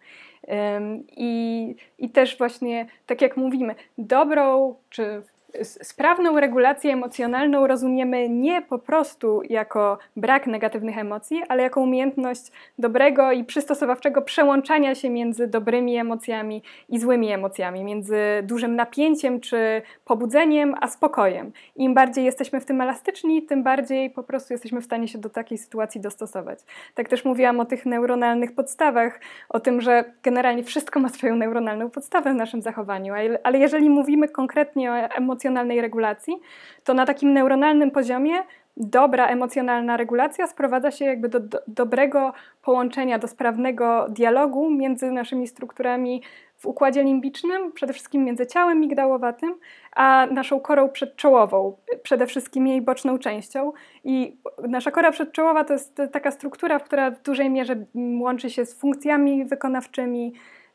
I, 1.17 1.75
I 1.97 2.09
też 2.09 2.37
właśnie, 2.37 2.85
tak 3.05 3.21
jak 3.21 3.37
mówimy, 3.37 3.75
dobrą 3.97 4.75
czy 4.89 5.21
sprawną 5.63 6.39
regulację 6.39 6.93
emocjonalną 6.93 7.67
rozumiemy 7.67 8.29
nie 8.29 8.61
po 8.61 8.79
prostu 8.79 9.41
jako 9.49 9.97
brak 10.15 10.47
negatywnych 10.47 10.97
emocji, 10.97 11.41
ale 11.49 11.63
jako 11.63 11.81
umiejętność 11.81 12.51
dobrego 12.79 13.31
i 13.31 13.43
przystosowawczego 13.43 14.21
przełączania 14.21 14.95
się 14.95 15.09
między 15.09 15.47
dobrymi 15.47 15.97
emocjami 15.97 16.63
i 16.89 16.99
złymi 16.99 17.31
emocjami, 17.31 17.83
między 17.83 18.17
dużym 18.43 18.75
napięciem 18.75 19.39
czy 19.39 19.81
pobudzeniem, 20.05 20.75
a 20.81 20.87
spokojem. 20.87 21.51
Im 21.75 21.93
bardziej 21.93 22.25
jesteśmy 22.25 22.61
w 22.61 22.65
tym 22.65 22.81
elastyczni, 22.81 23.43
tym 23.43 23.63
bardziej 23.63 24.09
po 24.09 24.23
prostu 24.23 24.53
jesteśmy 24.53 24.81
w 24.81 24.85
stanie 24.85 25.07
się 25.07 25.17
do 25.17 25.29
takiej 25.29 25.57
sytuacji 25.57 26.01
dostosować. 26.01 26.59
Tak 26.95 27.09
też 27.09 27.25
mówiłam 27.25 27.59
o 27.59 27.65
tych 27.65 27.85
neuronalnych 27.85 28.55
podstawach, 28.55 29.19
o 29.49 29.59
tym, 29.59 29.81
że 29.81 30.03
generalnie 30.23 30.63
wszystko 30.63 30.99
ma 30.99 31.09
swoją 31.09 31.35
neuronalną 31.35 31.89
podstawę 31.89 32.33
w 32.33 32.35
naszym 32.35 32.61
zachowaniu, 32.61 33.13
ale 33.43 33.57
jeżeli 33.59 33.89
mówimy 33.89 34.27
konkretnie 34.27 34.91
o 34.91 34.95
emocjonalności, 34.95 35.44
emocjonalnej 35.45 35.81
regulacji, 35.81 36.39
to 36.83 36.93
na 36.93 37.05
takim 37.05 37.33
neuronalnym 37.33 37.91
poziomie 37.91 38.43
dobra 38.77 39.27
emocjonalna 39.27 39.97
regulacja 39.97 40.47
sprowadza 40.47 40.91
się 40.91 41.05
jakby 41.05 41.29
do, 41.29 41.39
do, 41.39 41.59
dobrego 41.67 42.33
połączenia, 42.61 43.19
do 43.19 43.27
sprawnego 43.27 44.07
dialogu 44.09 44.69
między 44.69 45.11
naszymi 45.11 45.47
strukturami 45.47 46.21
w 46.57 46.65
układzie 46.65 47.03
limbicznym, 47.03 47.71
przede 47.71 47.93
wszystkim 47.93 48.23
między 48.23 48.47
ciałem 48.47 48.79
migdałowatym, 48.79 49.55
a 49.95 50.27
naszą 50.31 50.59
korą 50.59 50.89
przedczołową, 50.89 51.77
przede 52.03 52.27
wszystkim 52.27 52.67
jej 52.67 52.81
boczną 52.81 53.17
częścią. 53.17 53.71
I 54.03 54.37
nasza 54.67 54.91
kora 54.91 55.11
przedczołowa 55.11 55.63
to 55.63 55.73
jest 55.73 56.01
taka 56.11 56.31
struktura, 56.31 56.79
która 56.79 57.11
w 57.11 57.21
dużej 57.21 57.49
mierze 57.49 57.75
łączy 58.19 58.49
się 58.49 58.65
z 58.65 58.79
funkcjami 58.79 59.45
wykonawczymi, 59.45 60.33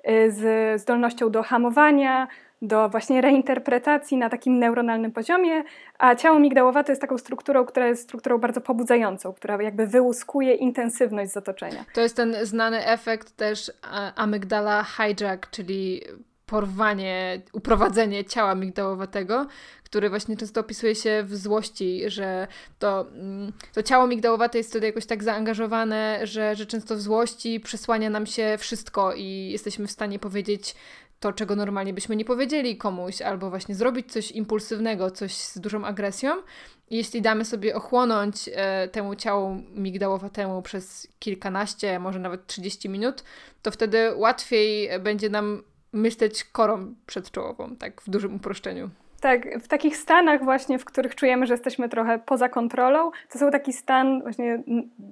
y, 0.09 0.31
z 0.31 0.81
zdolnością 0.81 1.31
do 1.31 1.43
hamowania, 1.43 2.29
do 2.63 2.89
właśnie 2.89 3.21
reinterpretacji 3.21 4.17
na 4.17 4.29
takim 4.29 4.59
neuronalnym 4.59 5.13
poziomie, 5.13 5.65
a 5.99 6.15
ciało 6.15 6.39
migdałowate 6.39 6.93
jest 6.93 7.03
taką 7.03 7.19
strukturą, 7.19 7.65
która 7.65 7.87
jest 7.87 8.03
strukturą 8.03 8.39
bardzo 8.39 8.61
pobudzającą, 8.61 9.33
która 9.33 9.63
jakby 9.63 9.87
wyłuskuje 9.87 10.55
intensywność 10.55 11.33
z 11.33 11.37
otoczenia. 11.37 11.85
To 11.95 12.01
jest 12.01 12.17
ten 12.17 12.37
znany 12.43 12.87
efekt 12.87 13.37
też 13.37 13.73
amygdala 14.17 14.85
hijack, 14.85 15.51
czyli 15.51 16.03
porwanie, 16.47 17.43
uprowadzenie 17.53 18.25
ciała 18.25 18.55
migdałowatego, 18.55 19.47
który 19.85 20.11
właśnie 20.11 20.37
często 20.37 20.61
opisuje 20.61 20.95
się 20.95 21.23
w 21.27 21.37
złości, 21.37 22.03
że 22.07 22.47
to, 22.79 23.07
mm, 23.13 23.53
to 23.75 23.83
ciało 23.83 24.07
migdałowate 24.07 24.59
jest 24.59 24.71
wtedy 24.71 24.87
jakoś 24.87 25.07
tak 25.07 25.23
zaangażowane, 25.23 26.21
że, 26.23 26.57
że 26.57 26.67
często 26.67 26.97
w 26.97 27.01
złości 27.01 27.61
przesłania 27.61 28.11
nam 28.11 28.27
się 28.27 28.57
wszystko 28.59 29.15
i 29.15 29.49
jesteśmy 29.53 29.87
w 29.87 29.91
stanie 29.91 30.19
powiedzieć 30.19 30.75
to, 31.21 31.33
czego 31.33 31.57
normalnie 31.57 31.95
byśmy 31.95 32.17
nie 32.17 32.25
powiedzieli 32.25 32.77
komuś, 32.77 33.23
albo 33.23 33.51
właśnie 33.51 33.75
zrobić 33.75 34.13
coś 34.13 34.31
impulsywnego, 34.31 35.11
coś 35.11 35.35
z 35.35 35.59
dużą 35.59 35.85
agresją. 35.85 36.43
Jeśli 36.91 37.23
damy 37.23 37.45
sobie 37.45 37.75
ochłonąć 37.75 38.51
e, 38.53 38.89
temu 38.89 39.15
ciału 39.15 39.63
migdałowatemu 39.75 40.63
przez 40.63 41.09
kilkanaście, 41.19 41.99
może 41.99 42.19
nawet 42.19 42.47
30 42.47 42.89
minut, 42.89 43.25
to 43.63 43.71
wtedy 43.71 44.15
łatwiej 44.17 45.01
będzie 45.01 45.29
nam 45.29 45.63
myśleć 45.93 46.45
korą 46.45 46.95
przedczołową, 47.07 47.77
tak 47.77 48.03
w 48.03 48.11
dużym 48.11 48.35
uproszczeniu. 48.35 48.91
Tak, 49.21 49.59
w 49.63 49.69
takich 49.69 49.97
stanach 49.97 50.45
właśnie, 50.45 50.79
w 50.79 50.85
których 50.85 51.15
czujemy, 51.15 51.47
że 51.47 51.55
jesteśmy 51.55 51.89
trochę 51.89 52.19
poza 52.19 52.49
kontrolą, 52.49 53.11
to 53.33 53.39
są 53.39 53.51
taki 53.51 53.73
stan 53.73 54.23
właśnie 54.23 54.63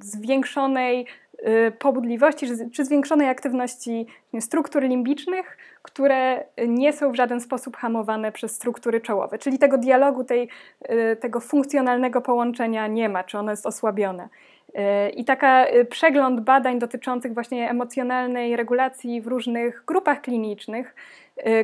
zwiększonej 0.00 1.07
y, 1.69 1.73
pobudliwości 1.79 2.47
czy, 2.73 2.85
zwiększonej 2.85 3.29
aktywności 3.29 4.07
struktur 4.41 4.83
limbicznych, 4.83 5.59
które 5.83 6.45
nie 6.69 6.93
są 6.93 7.12
w 7.12 7.17
żaden 7.17 7.41
sposób 7.41 7.77
hamowane 7.77 8.33
przez 8.33 8.55
struktury 8.55 9.00
czołowe. 9.00 9.38
Czyli 9.38 9.59
tego 9.59 9.79
dialogu, 9.79 10.25
tej, 10.25 10.49
y, 10.91 11.17
tego 11.17 11.41
funkcjonalnego 11.41 12.21
połączenia 12.21 12.87
nie 12.87 13.09
ma, 13.09 13.25
czy 13.25 13.38
ono 13.38 13.50
jest 13.50 13.67
osłabione. 13.67 14.29
Y, 14.69 15.11
I 15.11 15.25
taka 15.25 15.67
przegląd 15.91 16.41
badań 16.41 16.79
dotyczących 16.79 17.35
właśnie 17.35 17.71
emocjonalnej 17.71 18.57
regulacji 18.57 19.21
w 19.21 19.27
różnych 19.27 19.85
grupach 19.87 20.21
klinicznych 20.21 20.95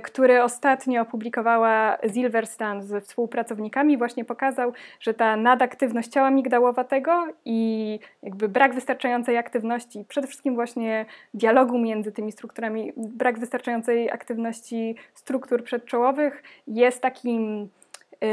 który 0.03 0.43
ostatnio 0.43 1.03
opublikowała 1.03 1.99
Silverstan 2.15 2.83
ze 2.83 3.01
współpracownikami, 3.01 3.99
właśnie 3.99 4.25
pokazał, 4.25 4.73
że 5.01 5.15
ta 5.15 5.37
nadaktywność 5.37 6.09
ciała 6.09 6.31
migdałowatego 6.31 7.27
i 7.45 7.99
jakby 8.23 8.49
brak 8.49 8.75
wystarczającej 8.75 9.37
aktywności, 9.37 10.05
przede 10.09 10.27
wszystkim 10.27 10.55
właśnie 10.55 11.07
dialogu 11.35 11.79
między 11.79 12.13
tymi 12.13 12.33
strukturami, 12.33 12.93
brak 12.97 13.39
wystarczającej 13.39 14.11
aktywności 14.11 14.97
struktur 15.15 15.65
przedczołowych 15.65 16.43
jest 16.67 17.01
takim 17.01 17.69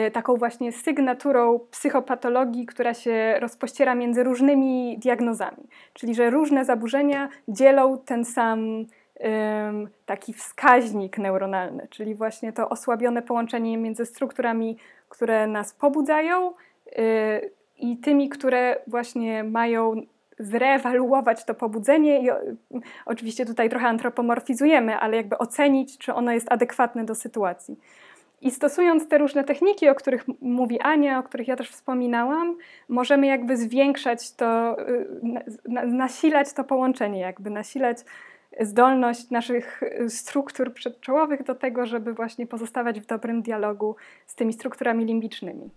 y, 0.07 0.12
taką 0.12 0.36
właśnie 0.36 0.71
sygnaturą 0.71 1.60
psychopatologii, 1.71 2.65
która 2.65 2.93
się 2.93 3.36
rozpościera 3.39 3.95
między 3.95 4.24
różnymi 4.24 4.98
diagnozami. 5.00 5.67
Czyli, 5.93 6.15
że 6.15 6.29
różne 6.29 6.65
zaburzenia 6.65 7.29
dzielą 7.48 7.98
ten 8.05 8.25
sam 8.25 8.86
taki 10.06 10.34
wskaźnik 10.34 11.18
neuronalny, 11.18 11.88
czyli 11.90 12.16
właśnie 12.16 12.54
to 12.54 12.70
osłabione 12.70 13.22
połączenie 13.22 13.78
między 13.78 14.06
strukturami, 14.06 14.78
które 15.10 15.48
nas 15.48 15.74
pobudzają 15.74 16.54
y, 16.88 17.51
i 17.78 17.98
tymi, 17.98 18.30
które 18.30 18.75
właśnie 18.88 19.44
mają 19.44 20.01
zrewaluować 20.40 21.46
to 21.46 21.54
pobudzenie 21.54 22.22
i 22.22 22.30
oczywiście 23.06 23.46
tutaj 23.46 23.70
trochę 23.70 23.88
antropomorfizujemy, 23.88 24.98
ale 24.98 25.18
jakby 25.18 25.38
ocenić, 25.38 25.98
czy 25.98 26.13
ono 26.13 26.32
jest 26.32 26.51
adekwatne 26.51 27.06
do 27.06 27.16
sytuacji. 27.16 27.80
I 28.42 28.51
stosując 28.51 29.08
te 29.08 29.18
różne 29.18 29.44
techniki, 29.44 29.90
o 29.90 29.96
których 29.96 30.25
mówi 30.42 30.80
Ania, 30.80 31.20
o 31.20 31.24
których 31.24 31.48
ja 31.48 31.56
też 31.56 31.70
wspominałam, 31.70 32.58
możemy 32.90 33.28
jakby 33.28 33.58
zwiększać 33.58 34.32
to, 34.36 34.78
y, 34.90 35.08
nasilać 35.88 36.54
to 36.54 36.63
połączenie, 36.63 37.20
jakby 37.20 37.50
nasilać 37.50 37.98
zdolność 38.60 39.29
naszych 39.29 39.81
struktur 40.08 40.74
przedczołowych 40.74 41.43
do 41.43 41.55
tego, 41.55 41.86
żeby 41.86 42.13
właśnie 42.13 42.48
pozostawać 42.48 43.00
w 43.00 43.05
dobrym 43.05 43.41
dialogu 43.41 43.96
z 44.27 44.36
tymi 44.36 44.53
strukturami 44.53 45.05
limbicznymi. 45.05 45.70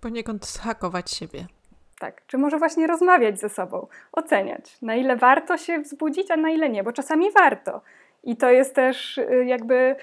Poniekąd 0.00 0.46
zhakować 0.46 1.10
siebie. 1.10 1.46
Tak, 1.98 2.26
czy 2.26 2.38
może 2.38 2.58
właśnie 2.58 2.86
rozmawiać 2.86 3.40
ze 3.40 3.48
sobą, 3.48 3.86
oceniać, 4.12 4.82
na 4.82 4.94
ile 4.94 5.16
warto 5.16 5.56
się 5.56 5.78
wzbudzić, 5.78 6.30
a 6.30 6.36
na 6.36 6.50
ile 6.50 6.68
nie, 6.68 6.84
bo 6.84 6.92
czasami 6.92 7.32
warto. 7.32 7.80
I 8.24 8.36
to 8.36 8.50
jest 8.50 8.74
też 8.74 9.18
y, 9.18 9.44
jakby 9.46 9.74
y, 9.74 9.96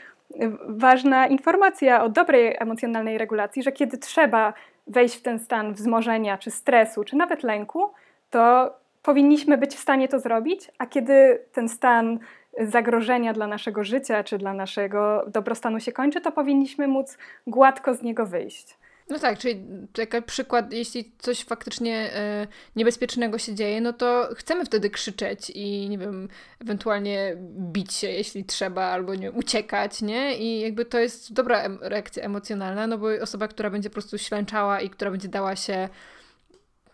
ważna 0.68 1.28
informacja 1.28 2.04
o 2.04 2.10
dobrej 2.10 2.56
emocjonalnej 2.60 3.18
regulacji, 3.18 3.64
że 3.64 3.72
kiedy 3.72 3.98
trzeba 3.98 4.54
wejść 4.88 5.16
w 5.16 5.22
ten 5.22 5.40
stan 5.40 5.74
wzmożenia, 5.74 6.38
czy 6.38 6.52
stresu, 6.52 7.04
czy 7.04 7.16
nawet 7.16 7.44
lęku, 7.44 7.92
to 8.30 8.74
powinniśmy 9.08 9.58
być 9.58 9.76
w 9.76 9.80
stanie 9.80 10.08
to 10.08 10.20
zrobić, 10.20 10.72
a 10.78 10.86
kiedy 10.86 11.40
ten 11.54 11.70
stan 11.70 12.20
zagrożenia 12.62 13.34
dla 13.34 13.48
naszego 13.48 13.84
życia 13.84 14.24
czy 14.24 14.38
dla 14.38 14.54
naszego 14.54 15.26
dobrostanu 15.28 15.80
się 15.80 15.92
kończy, 15.92 16.22
to 16.22 16.32
powinniśmy 16.32 16.88
móc 16.88 17.18
gładko 17.48 17.94
z 17.94 18.02
niego 18.02 18.26
wyjść. 18.26 18.78
No 19.10 19.20
tak, 19.20 19.38
czyli 19.40 19.66
taki 19.94 20.24
przykład, 20.24 20.74
jeśli 20.74 21.12
coś 21.18 21.44
faktycznie 21.44 22.14
e, 22.14 22.48
niebezpiecznego 22.76 23.38
się 23.38 23.56
dzieje, 23.56 23.82
no 23.82 23.94
to 23.94 24.30
chcemy 24.36 24.66
wtedy 24.66 24.90
krzyczeć 24.90 25.50
i 25.50 25.90
nie 25.90 25.98
wiem, 25.98 26.30
ewentualnie 26.62 27.36
bić 27.74 27.94
się, 27.94 28.08
jeśli 28.08 28.46
trzeba, 28.46 28.84
albo 28.84 29.16
nie 29.16 29.32
uciekać, 29.32 30.02
nie? 30.02 30.38
I 30.38 30.60
jakby 30.60 30.86
to 30.86 31.00
jest 31.00 31.34
dobra 31.34 31.62
em 31.62 31.80
reakcja 31.82 32.24
emocjonalna, 32.24 32.88
no 32.88 32.98
bo 32.98 33.08
osoba, 33.22 33.48
która 33.48 33.70
będzie 33.70 33.90
po 33.90 33.94
prostu 33.94 34.18
ślęczała 34.18 34.82
i 34.82 34.90
która 34.90 35.12
będzie 35.12 35.28
dała 35.28 35.56
się 35.56 35.90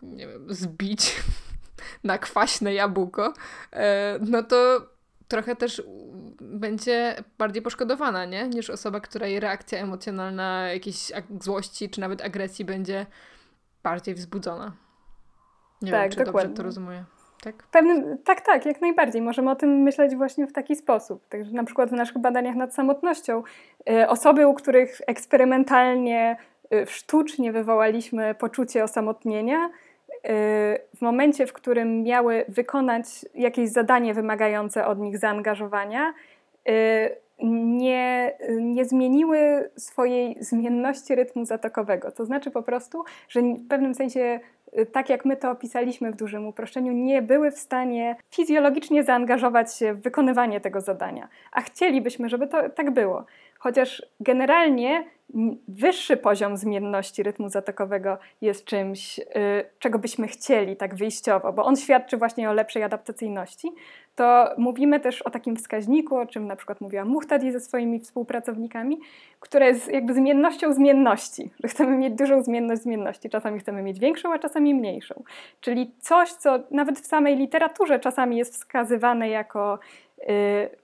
nie 0.02 0.26
wiem, 0.26 0.54
zbić 0.54 1.16
na 2.04 2.18
kwaśne 2.18 2.74
jabłko, 2.74 3.32
e, 3.72 4.18
no 4.20 4.42
to 4.42 4.86
trochę 5.28 5.56
też 5.56 5.82
będzie 6.40 7.14
bardziej 7.38 7.62
poszkodowana, 7.62 8.24
nie? 8.24 8.48
Niż 8.48 8.70
osoba, 8.70 9.00
której 9.00 9.40
reakcja 9.40 9.78
emocjonalna 9.78 10.68
jakiejś 10.68 11.12
złości 11.40 11.90
czy 11.90 12.00
nawet 12.00 12.22
agresji 12.22 12.64
będzie 12.64 13.06
bardziej 13.82 14.14
wzbudzona. 14.14 14.72
Nie 15.82 15.90
tak, 15.90 16.02
wiem, 16.02 16.10
czy 16.10 16.24
dokładnie. 16.24 16.48
dobrze 16.48 16.56
to 16.56 16.62
rozumiem. 16.62 17.04
Tak? 17.44 17.62
Pewnym, 17.62 18.18
tak, 18.18 18.40
tak, 18.40 18.66
jak 18.66 18.80
najbardziej. 18.80 19.22
Możemy 19.22 19.50
o 19.50 19.56
tym 19.56 19.70
myśleć 19.70 20.16
właśnie 20.16 20.46
w 20.46 20.52
taki 20.52 20.76
sposób. 20.76 21.28
Także 21.28 21.52
na 21.52 21.64
przykład 21.64 21.90
w 21.90 21.92
naszych 21.92 22.18
badaniach 22.18 22.56
nad 22.56 22.74
samotnością 22.74 23.42
y, 23.90 24.08
osoby, 24.08 24.46
u 24.46 24.54
których 24.54 25.00
eksperymentalnie, 25.06 26.36
y, 26.74 26.86
sztucznie 26.86 27.52
wywołaliśmy 27.52 28.34
poczucie 28.34 28.84
osamotnienia, 28.84 29.70
w 30.96 31.00
momencie, 31.00 31.46
w 31.46 31.52
którym 31.52 32.02
miały 32.02 32.44
wykonać 32.48 33.06
jakieś 33.34 33.68
zadanie 33.68 34.14
wymagające 34.14 34.86
od 34.86 34.98
nich 34.98 35.18
zaangażowania, 35.18 36.14
y, 36.68 37.24
nie, 37.42 38.32
nie 38.60 38.84
zmieniły 38.84 39.70
swojej 39.76 40.36
zmienności 40.40 41.14
rytmu 41.14 41.44
zatokowego. 41.44 42.12
To 42.12 42.24
znaczy 42.24 42.50
po 42.50 42.62
prostu, 42.62 43.04
że 43.28 43.42
w 43.42 43.68
pewnym 43.68 43.94
sensie, 43.94 44.40
y, 44.78 44.86
tak 44.86 45.10
jak 45.10 45.24
my 45.24 45.36
to 45.36 45.50
opisaliśmy 45.50 46.12
w 46.12 46.16
dużym 46.16 46.46
uproszczeniu, 46.46 46.92
nie 46.92 47.22
były 47.22 47.50
w 47.50 47.58
stanie 47.58 48.16
fizjologicznie 48.30 49.04
zaangażować 49.04 49.76
się 49.76 49.94
w 49.94 50.02
wykonywanie 50.02 50.60
tego 50.60 50.80
zadania. 50.80 51.28
A 51.52 51.60
chcielibyśmy, 51.60 52.28
żeby 52.28 52.46
to 52.46 52.70
tak 52.70 52.90
było. 52.90 53.24
Chociaż 53.64 54.02
generalnie 54.20 55.04
wyższy 55.68 56.16
poziom 56.16 56.56
zmienności 56.56 57.22
rytmu 57.22 57.48
zatokowego 57.48 58.18
jest 58.40 58.64
czymś, 58.64 59.18
y, 59.18 59.24
czego 59.78 59.98
byśmy 59.98 60.28
chcieli 60.28 60.76
tak 60.76 60.94
wyjściowo, 60.94 61.52
bo 61.52 61.64
on 61.64 61.76
świadczy 61.76 62.16
właśnie 62.16 62.50
o 62.50 62.52
lepszej 62.52 62.82
adaptacyjności, 62.82 63.72
to 64.14 64.50
mówimy 64.58 65.00
też 65.00 65.22
o 65.22 65.30
takim 65.30 65.56
wskaźniku, 65.56 66.16
o 66.16 66.26
czym 66.26 66.46
na 66.46 66.56
przykład 66.56 66.80
mówiła 66.80 67.04
Muhtadi 67.04 67.52
ze 67.52 67.60
swoimi 67.60 68.00
współpracownikami, 68.00 68.98
które 69.40 69.66
jest 69.66 69.92
jakby 69.92 70.14
zmiennością 70.14 70.72
zmienności, 70.72 71.50
że 71.62 71.68
chcemy 71.68 71.96
mieć 71.96 72.14
dużą 72.14 72.42
zmienność 72.42 72.82
zmienności. 72.82 73.30
Czasami 73.30 73.60
chcemy 73.60 73.82
mieć 73.82 73.98
większą, 73.98 74.32
a 74.32 74.38
czasami 74.38 74.74
mniejszą. 74.74 75.22
Czyli 75.60 75.92
coś, 76.00 76.32
co 76.32 76.58
nawet 76.70 77.00
w 77.00 77.06
samej 77.06 77.36
literaturze 77.36 78.00
czasami 78.00 78.36
jest 78.36 78.54
wskazywane 78.54 79.28
jako 79.28 79.78
y, 80.18 80.24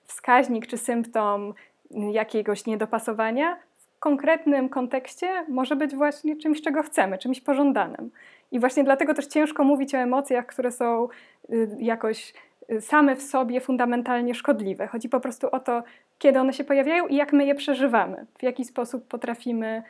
wskaźnik 0.04 0.66
czy 0.66 0.78
symptom 0.78 1.54
jakiegoś 1.90 2.66
niedopasowania, 2.66 3.56
konkretnym 4.00 4.68
kontekście 4.68 5.44
może 5.48 5.76
być 5.76 5.94
właśnie 5.94 6.36
czymś, 6.36 6.62
czego 6.62 6.82
chcemy, 6.82 7.18
czymś 7.18 7.40
pożądanym. 7.40 8.10
I 8.52 8.60
właśnie 8.60 8.84
dlatego 8.84 9.14
też 9.14 9.26
ciężko 9.26 9.64
mówić 9.64 9.94
o 9.94 9.98
emocjach, 9.98 10.46
które 10.46 10.72
są 10.72 11.08
y, 11.52 11.68
jakoś 11.78 12.34
y, 12.72 12.80
same 12.80 13.16
w 13.16 13.22
sobie 13.22 13.60
fundamentalnie 13.60 14.34
szkodliwe. 14.34 14.86
Chodzi 14.86 15.08
po 15.08 15.20
prostu 15.20 15.48
o 15.52 15.60
to, 15.60 15.82
kiedy 16.18 16.40
one 16.40 16.52
się 16.52 16.64
pojawiają 16.64 17.06
i 17.06 17.16
jak 17.16 17.32
my 17.32 17.44
je 17.44 17.54
przeżywamy, 17.54 18.26
w 18.38 18.42
jaki 18.42 18.64
sposób 18.64 19.08
potrafimy 19.08 19.82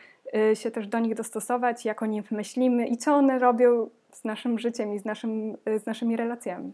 y, 0.53 0.57
się 0.57 0.71
też 0.71 0.87
do 0.87 0.99
nich 0.99 1.15
dostosować, 1.15 1.85
jak 1.85 2.03
o 2.03 2.07
nich 2.07 2.31
myślimy 2.31 2.87
i 2.87 2.97
co 2.97 3.15
one 3.15 3.39
robią 3.39 3.91
z 4.13 4.25
naszym 4.25 4.59
życiem 4.59 4.95
i 4.95 4.99
z, 4.99 5.05
naszym, 5.05 5.57
z 5.79 5.87
naszymi 5.87 6.17
relacjami. 6.17 6.73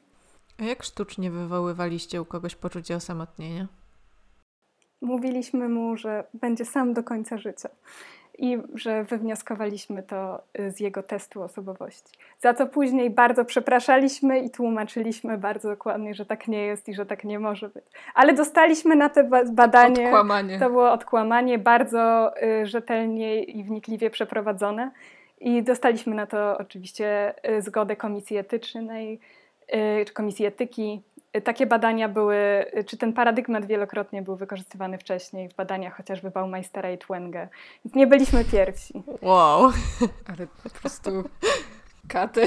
A 0.61 0.65
jak 0.65 0.83
sztucznie 0.83 1.31
wywoływaliście 1.31 2.23
u 2.23 2.25
kogoś 2.25 2.55
poczucie 2.55 2.97
osamotnienia? 2.97 3.67
Mówiliśmy 5.01 5.69
mu, 5.69 5.97
że 5.97 6.25
będzie 6.35 6.65
sam 6.65 6.93
do 6.95 7.03
końca 7.03 7.39
życia 7.39 7.69
i 8.39 8.59
że 8.75 9.05
wywnioskowaliśmy 9.05 10.03
to 10.03 10.43
y, 10.59 10.71
z 10.71 10.81
jego 10.81 11.03
testu 11.03 11.43
osobowości. 11.43 12.13
Za 12.39 12.55
co 12.55 12.67
później 12.67 13.11
bardzo 13.11 13.45
przepraszaliśmy 13.45 14.41
i 14.41 14.51
tłumaczyliśmy 14.51 15.39
bardzo 15.39 15.69
dokładnie, 15.69 16.15
że 16.15 16.27
tak 16.27 16.49
nie 16.49 16.63
jest 16.63 16.89
i 16.89 16.95
że 16.95 17.07
tak 17.07 17.25
nie 17.25 17.39
może 17.39 17.69
być. 17.69 17.85
Ale 18.15 18.33
dostaliśmy 18.33 18.97
na 18.97 19.09
te 19.09 19.31
badanie. 19.53 20.05
Odkłamanie. 20.05 20.59
To 20.59 20.71
było 20.71 20.93
odkłamanie, 20.93 21.59
bardzo 21.59 22.33
y, 22.43 22.67
rzetelnie 22.67 23.43
i 23.43 23.65
wnikliwie 23.65 24.11
przeprowadzone. 24.11 24.91
I 25.41 25.63
dostaliśmy 25.63 26.15
na 26.15 26.27
to 26.27 26.59
oczywiście 26.59 27.35
y, 27.59 27.63
zgodę 27.63 27.97
Komisji 27.97 28.37
Etycznej, 28.37 29.21
czy 30.07 30.13
Komisji 30.13 30.47
Etyki 30.47 31.03
takie 31.45 31.67
badania 31.67 32.09
były, 32.09 32.37
czy 32.87 32.97
ten 32.97 33.13
paradygmat 33.13 33.67
wielokrotnie 33.67 34.23
był 34.23 34.37
wykorzystywany 34.37 34.99
wcześniej 34.99 35.49
w 35.49 35.55
badaniach 35.55 35.97
chociażby 35.97 36.31
Baumeistera 36.31 36.91
i 36.91 36.99
Twenge. 36.99 37.49
Więc 37.85 37.95
nie 37.95 38.07
byliśmy 38.07 38.45
pierwsi. 38.45 39.03
Wow. 39.23 39.73
Ale 40.27 40.47
po 40.63 40.71
prostu 40.71 41.11
katy. 42.09 42.43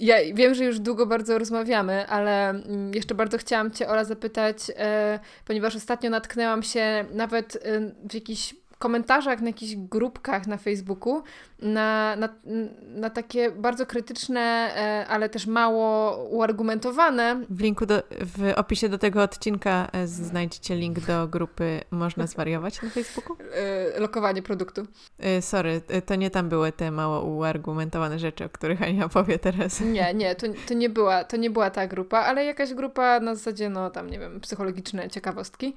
Ja 0.00 0.16
wiem, 0.34 0.54
że 0.54 0.64
już 0.64 0.78
długo 0.78 1.06
bardzo 1.06 1.38
rozmawiamy, 1.38 2.06
ale 2.06 2.50
mm, 2.50 2.94
jeszcze 2.94 3.14
bardzo 3.14 3.38
chciałam 3.38 3.70
Cię, 3.70 3.88
Ola, 3.88 4.04
zapytać, 4.04 4.56
e, 4.76 5.18
ponieważ 5.44 5.76
ostatnio 5.76 6.10
natknęłam 6.10 6.62
się 6.62 7.04
nawet 7.12 7.56
e, 7.56 7.80
w 8.10 8.14
jakiś 8.14 8.54
komentarzach 8.80 9.40
na 9.40 9.46
jakichś 9.46 9.74
grupkach 9.76 10.46
na 10.46 10.56
Facebooku 10.56 11.22
na, 11.62 12.16
na, 12.16 12.28
na 12.88 13.10
takie 13.10 13.50
bardzo 13.50 13.86
krytyczne, 13.86 14.40
e, 14.40 15.06
ale 15.06 15.28
też 15.28 15.46
mało 15.46 16.16
uargumentowane. 16.24 17.44
W 17.50 17.60
linku 17.60 17.86
do, 17.86 18.02
w 18.10 18.52
opisie 18.56 18.88
do 18.88 18.98
tego 18.98 19.22
odcinka 19.22 19.88
e, 19.92 20.06
znajdziecie 20.06 20.76
link 20.76 21.00
do 21.00 21.28
grupy 21.28 21.80
Można 21.90 22.26
zwariować 22.26 22.82
na 22.82 22.90
Facebooku? 22.90 23.36
E, 23.54 24.00
lokowanie 24.00 24.42
produktu. 24.42 24.86
Sorry, 25.40 25.80
to 26.06 26.14
nie 26.14 26.30
tam 26.30 26.48
były 26.48 26.72
te 26.72 26.90
mało 26.90 27.24
uargumentowane 27.24 28.18
rzeczy, 28.18 28.44
o 28.44 28.48
których 28.48 28.82
Ania 28.82 29.08
powie 29.08 29.38
teraz. 29.38 29.80
Nie, 29.80 30.14
nie, 30.14 30.34
to, 30.34 30.46
to, 30.68 30.74
nie, 30.74 30.88
była, 30.88 31.24
to 31.24 31.36
nie 31.36 31.50
była 31.50 31.70
ta 31.70 31.86
grupa, 31.86 32.18
ale 32.18 32.44
jakaś 32.44 32.74
grupa 32.74 33.20
na 33.20 33.34
zasadzie, 33.34 33.68
no 33.68 33.90
tam 33.90 34.10
nie 34.10 34.18
wiem, 34.18 34.40
psychologiczne 34.40 35.10
ciekawostki. 35.10 35.74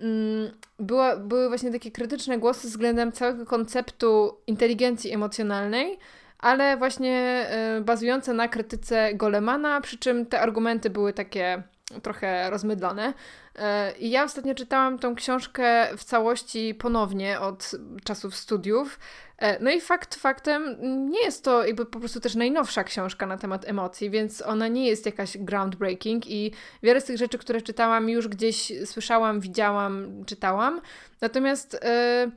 Mm, 0.00 0.50
była, 0.78 1.16
były 1.16 1.48
właśnie 1.48 1.72
takie 1.72 1.90
krytyczne 1.90 2.38
głosy 2.38 2.68
względem 2.68 3.12
całego 3.12 3.46
konceptu 3.46 4.36
inteligencji 4.46 5.12
emocjonalnej, 5.12 5.98
ale 6.38 6.76
właśnie 6.76 7.46
y, 7.78 7.80
bazujące 7.80 8.32
na 8.32 8.48
krytyce 8.48 9.14
Golemana, 9.14 9.80
przy 9.80 9.98
czym 9.98 10.26
te 10.26 10.40
argumenty 10.40 10.90
były 10.90 11.12
takie 11.12 11.62
trochę 12.02 12.50
rozmydlone. 12.50 13.12
E, 13.56 13.92
I 13.98 14.10
ja 14.10 14.24
ostatnio 14.24 14.54
czytałam 14.54 14.98
tą 14.98 15.14
książkę 15.14 15.88
w 15.96 16.04
całości 16.04 16.74
ponownie 16.74 17.40
od 17.40 17.70
czasów 18.04 18.36
studiów. 18.36 18.98
E, 19.38 19.62
no 19.64 19.70
i 19.70 19.80
fakt 19.80 20.14
faktem, 20.14 20.76
nie 21.10 21.24
jest 21.24 21.44
to 21.44 21.66
jakby 21.66 21.86
po 21.86 21.98
prostu 21.98 22.20
też 22.20 22.34
najnowsza 22.34 22.84
książka 22.84 23.26
na 23.26 23.38
temat 23.38 23.68
emocji, 23.68 24.10
więc 24.10 24.42
ona 24.42 24.68
nie 24.68 24.86
jest 24.86 25.06
jakaś 25.06 25.38
groundbreaking 25.38 26.30
i 26.30 26.52
wiele 26.82 27.00
z 27.00 27.04
tych 27.04 27.18
rzeczy, 27.18 27.38
które 27.38 27.62
czytałam, 27.62 28.08
już 28.08 28.28
gdzieś 28.28 28.72
słyszałam, 28.84 29.40
widziałam, 29.40 30.24
czytałam. 30.26 30.80
Natomiast 31.20 31.72
yy, 31.72 32.32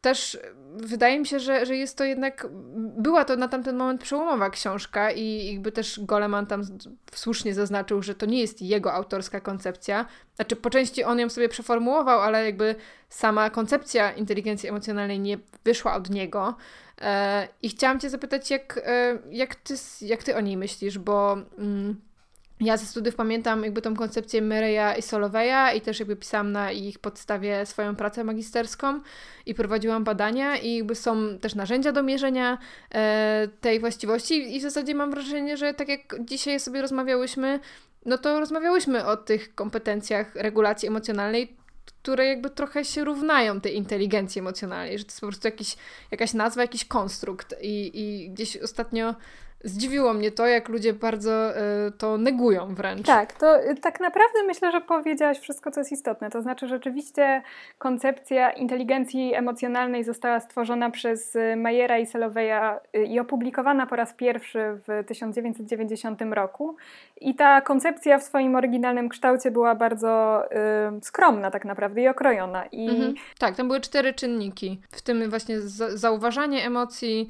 też 0.00 0.38
wydaje 0.76 1.20
mi 1.20 1.26
się, 1.26 1.40
że, 1.40 1.66
że 1.66 1.76
jest 1.76 1.98
to 1.98 2.04
jednak, 2.04 2.46
była 2.76 3.24
to 3.24 3.36
na 3.36 3.48
tamten 3.48 3.76
moment 3.76 4.02
przełomowa 4.02 4.50
książka 4.50 5.10
i 5.10 5.46
jakby 5.52 5.72
też 5.72 6.00
Goleman 6.00 6.46
tam 6.46 6.62
słusznie 7.14 7.54
zaznaczył, 7.54 8.02
że 8.02 8.14
to 8.14 8.26
nie 8.26 8.40
jest 8.40 8.62
jego 8.62 8.92
autorska 8.92 9.40
koncepcja. 9.40 10.06
Znaczy 10.36 10.56
po 10.56 10.70
części 10.70 11.04
on 11.04 11.18
ją 11.18 11.28
sobie 11.28 11.48
przeformułował, 11.48 12.20
ale 12.20 12.44
jakby 12.44 12.74
sama 13.08 13.50
koncepcja 13.50 14.12
inteligencji 14.12 14.68
emocjonalnej 14.68 15.20
nie 15.20 15.38
wyszła 15.64 15.94
od 15.94 16.10
niego. 16.10 16.56
E, 17.00 17.48
I 17.62 17.68
chciałam 17.68 18.00
Cię 18.00 18.10
zapytać, 18.10 18.50
jak, 18.50 18.80
e, 18.84 19.18
jak, 19.30 19.54
ty, 19.54 19.74
jak 20.00 20.22
Ty 20.22 20.36
o 20.36 20.40
niej 20.40 20.56
myślisz, 20.56 20.98
bo... 20.98 21.36
Mm, 21.58 22.09
ja 22.60 22.76
ze 22.76 22.86
studiów 22.86 23.14
pamiętam 23.14 23.64
jakby 23.64 23.82
tą 23.82 23.96
koncepcję 23.96 24.42
Myreya 24.42 24.98
i 24.98 25.02
Soloveya 25.02 25.76
i 25.76 25.80
też 25.80 25.98
jakby 25.98 26.16
pisałam 26.16 26.52
na 26.52 26.72
ich 26.72 26.98
podstawie 26.98 27.66
swoją 27.66 27.96
pracę 27.96 28.24
magisterską 28.24 29.00
i 29.46 29.54
prowadziłam 29.54 30.04
badania 30.04 30.56
i 30.56 30.76
jakby 30.76 30.94
są 30.94 31.38
też 31.38 31.54
narzędzia 31.54 31.92
do 31.92 32.02
mierzenia 32.02 32.58
e, 32.94 33.48
tej 33.60 33.80
właściwości. 33.80 34.56
I 34.56 34.58
w 34.58 34.62
zasadzie 34.62 34.94
mam 34.94 35.10
wrażenie, 35.10 35.56
że 35.56 35.74
tak 35.74 35.88
jak 35.88 36.16
dzisiaj 36.24 36.60
sobie 36.60 36.82
rozmawiałyśmy, 36.82 37.60
no 38.06 38.18
to 38.18 38.40
rozmawiałyśmy 38.40 39.06
o 39.06 39.16
tych 39.16 39.54
kompetencjach 39.54 40.34
regulacji 40.34 40.88
emocjonalnej, 40.88 41.56
które 42.02 42.26
jakby 42.26 42.50
trochę 42.50 42.84
się 42.84 43.04
równają 43.04 43.60
tej 43.60 43.76
inteligencji 43.76 44.38
emocjonalnej, 44.38 44.98
że 44.98 45.04
to 45.04 45.10
jest 45.10 45.20
po 45.20 45.26
prostu 45.26 45.48
jakiś, 45.48 45.76
jakaś 46.10 46.34
nazwa, 46.34 46.62
jakiś 46.62 46.84
konstrukt. 46.84 47.54
I, 47.62 47.90
i 47.94 48.30
gdzieś 48.30 48.56
ostatnio 48.56 49.14
Zdziwiło 49.64 50.14
mnie 50.14 50.30
to, 50.30 50.46
jak 50.46 50.68
ludzie 50.68 50.92
bardzo 50.92 51.50
y, 51.50 51.92
to 51.98 52.18
negują 52.18 52.74
wręcz. 52.74 53.06
Tak, 53.06 53.32
to 53.32 53.70
y, 53.70 53.74
tak 53.74 54.00
naprawdę 54.00 54.42
myślę, 54.46 54.72
że 54.72 54.80
powiedziałaś 54.80 55.38
wszystko, 55.38 55.70
co 55.70 55.80
jest 55.80 55.92
istotne. 55.92 56.30
To 56.30 56.42
znaczy, 56.42 56.68
rzeczywiście 56.68 57.42
koncepcja 57.78 58.50
inteligencji 58.50 59.34
emocjonalnej 59.34 60.04
została 60.04 60.40
stworzona 60.40 60.90
przez 60.90 61.36
y, 61.36 61.56
Mayera 61.56 61.98
i 61.98 62.06
Seloveya 62.06 62.78
i 63.06 63.20
opublikowana 63.20 63.86
po 63.86 63.96
raz 63.96 64.14
pierwszy 64.14 64.58
w 64.88 65.04
1990 65.06 66.22
roku. 66.22 66.76
I 67.20 67.34
ta 67.34 67.60
koncepcja 67.60 68.18
w 68.18 68.22
swoim 68.22 68.56
oryginalnym 68.56 69.08
kształcie 69.08 69.50
była 69.50 69.74
bardzo 69.74 70.42
y, 70.98 71.04
skromna 71.04 71.50
tak 71.50 71.64
naprawdę 71.64 72.00
i 72.00 72.08
okrojona. 72.08 72.66
I... 72.66 72.88
Mhm. 72.88 73.14
Tak, 73.38 73.56
tam 73.56 73.68
były 73.68 73.80
cztery 73.80 74.12
czynniki, 74.12 74.80
w 74.90 75.02
tym 75.02 75.30
właśnie 75.30 75.60
zauważanie 75.60 76.66
emocji, 76.66 77.28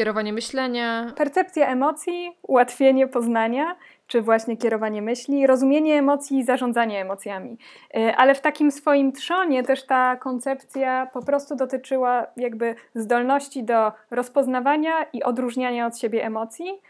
kierowanie 0.00 0.32
myślenia. 0.32 1.12
Percepcja 1.16 1.68
emocji, 1.68 2.36
ułatwienie 2.42 3.08
poznania, 3.08 3.76
czy 4.06 4.22
właśnie 4.22 4.56
kierowanie 4.56 5.02
myśli, 5.02 5.46
rozumienie 5.46 5.98
emocji 5.98 6.38
i 6.38 6.44
zarządzanie 6.44 7.00
emocjami. 7.00 7.58
E, 7.94 8.16
ale 8.16 8.34
w 8.34 8.40
takim 8.40 8.70
swoim 8.70 9.12
trzonie 9.12 9.62
też 9.62 9.86
ta 9.86 10.16
koncepcja 10.16 11.06
po 11.12 11.22
prostu 11.22 11.56
dotyczyła 11.56 12.26
jakby 12.36 12.74
zdolności 12.94 13.64
do 13.64 13.92
rozpoznawania 14.10 15.02
i 15.12 15.22
odróżniania 15.22 15.86
od 15.86 15.98
siebie 15.98 16.24
emocji 16.24 16.80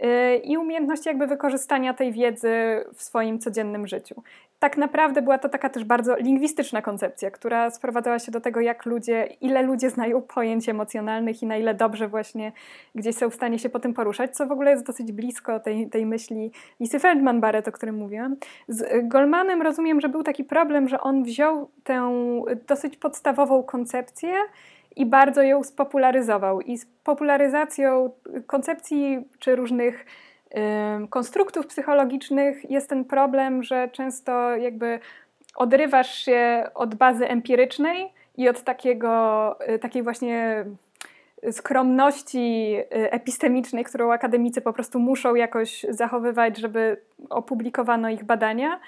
e, 0.00 0.36
i 0.36 0.56
umiejętności 0.56 1.08
jakby 1.08 1.26
wykorzystania 1.26 1.94
tej 1.94 2.12
wiedzy 2.12 2.84
w 2.94 3.02
swoim 3.02 3.38
codziennym 3.38 3.86
życiu 3.86 4.22
tak 4.60 4.76
naprawdę 4.76 5.22
była 5.22 5.38
to 5.38 5.48
taka 5.48 5.68
też 5.68 5.84
bardzo 5.84 6.16
lingwistyczna 6.16 6.82
koncepcja, 6.82 7.30
która 7.30 7.70
sprowadzała 7.70 8.18
się 8.18 8.32
do 8.32 8.40
tego, 8.40 8.60
jak 8.60 8.86
ludzie, 8.86 9.24
ile 9.40 9.62
ludzie 9.62 9.90
znają 9.90 10.22
pojęć 10.22 10.68
emocjonalnych 10.68 11.42
i 11.42 11.46
na 11.46 11.56
ile 11.56 11.74
dobrze 11.74 12.08
właśnie 12.08 12.52
gdzieś 12.94 13.16
są 13.16 13.30
w 13.30 13.34
stanie 13.34 13.58
się 13.58 13.68
po 13.68 13.80
tym 13.80 13.94
poruszać, 13.94 14.36
co 14.36 14.46
w 14.46 14.52
ogóle 14.52 14.70
jest 14.70 14.86
dosyć 14.86 15.12
blisko 15.12 15.60
tej, 15.60 15.90
tej 15.90 16.06
myśli 16.06 16.52
Lisy 16.80 16.98
Feldman-Barrett, 16.98 17.68
o 17.68 17.72
którym 17.72 17.94
mówiłam. 17.94 18.36
Z 18.68 19.08
Goldmanem 19.08 19.62
rozumiem, 19.62 20.00
że 20.00 20.08
był 20.08 20.22
taki 20.22 20.44
problem, 20.44 20.88
że 20.88 21.00
on 21.00 21.24
wziął 21.24 21.70
tę 21.84 22.12
dosyć 22.68 22.96
podstawową 22.96 23.62
koncepcję 23.62 24.32
i 24.96 25.06
bardzo 25.06 25.42
ją 25.42 25.62
spopularyzował. 25.64 26.60
I 26.60 26.78
z 26.78 26.86
popularyzacją 27.04 28.10
koncepcji 28.46 29.28
czy 29.38 29.56
różnych 29.56 30.06
konstruktów 31.10 31.66
psychologicznych 31.66 32.70
jest 32.70 32.88
ten 32.88 33.04
problem, 33.04 33.62
że 33.62 33.88
często 33.92 34.56
jakby 34.56 35.00
odrywasz 35.56 36.14
się 36.14 36.70
od 36.74 36.94
bazy 36.94 37.28
empirycznej 37.28 38.12
i 38.36 38.48
od 38.48 38.62
takiego, 38.62 39.56
y, 39.74 39.78
takiej 39.78 40.02
właśnie 40.02 40.64
skromności 41.50 42.76
y, 42.76 42.86
epistemicznej, 43.10 43.84
którą 43.84 44.12
akademicy 44.12 44.60
po 44.60 44.72
prostu 44.72 44.98
muszą 44.98 45.34
jakoś 45.34 45.86
zachowywać, 45.88 46.58
żeby 46.58 47.00
opublikowano 47.30 48.10
ich 48.10 48.24
badania, 48.24 48.80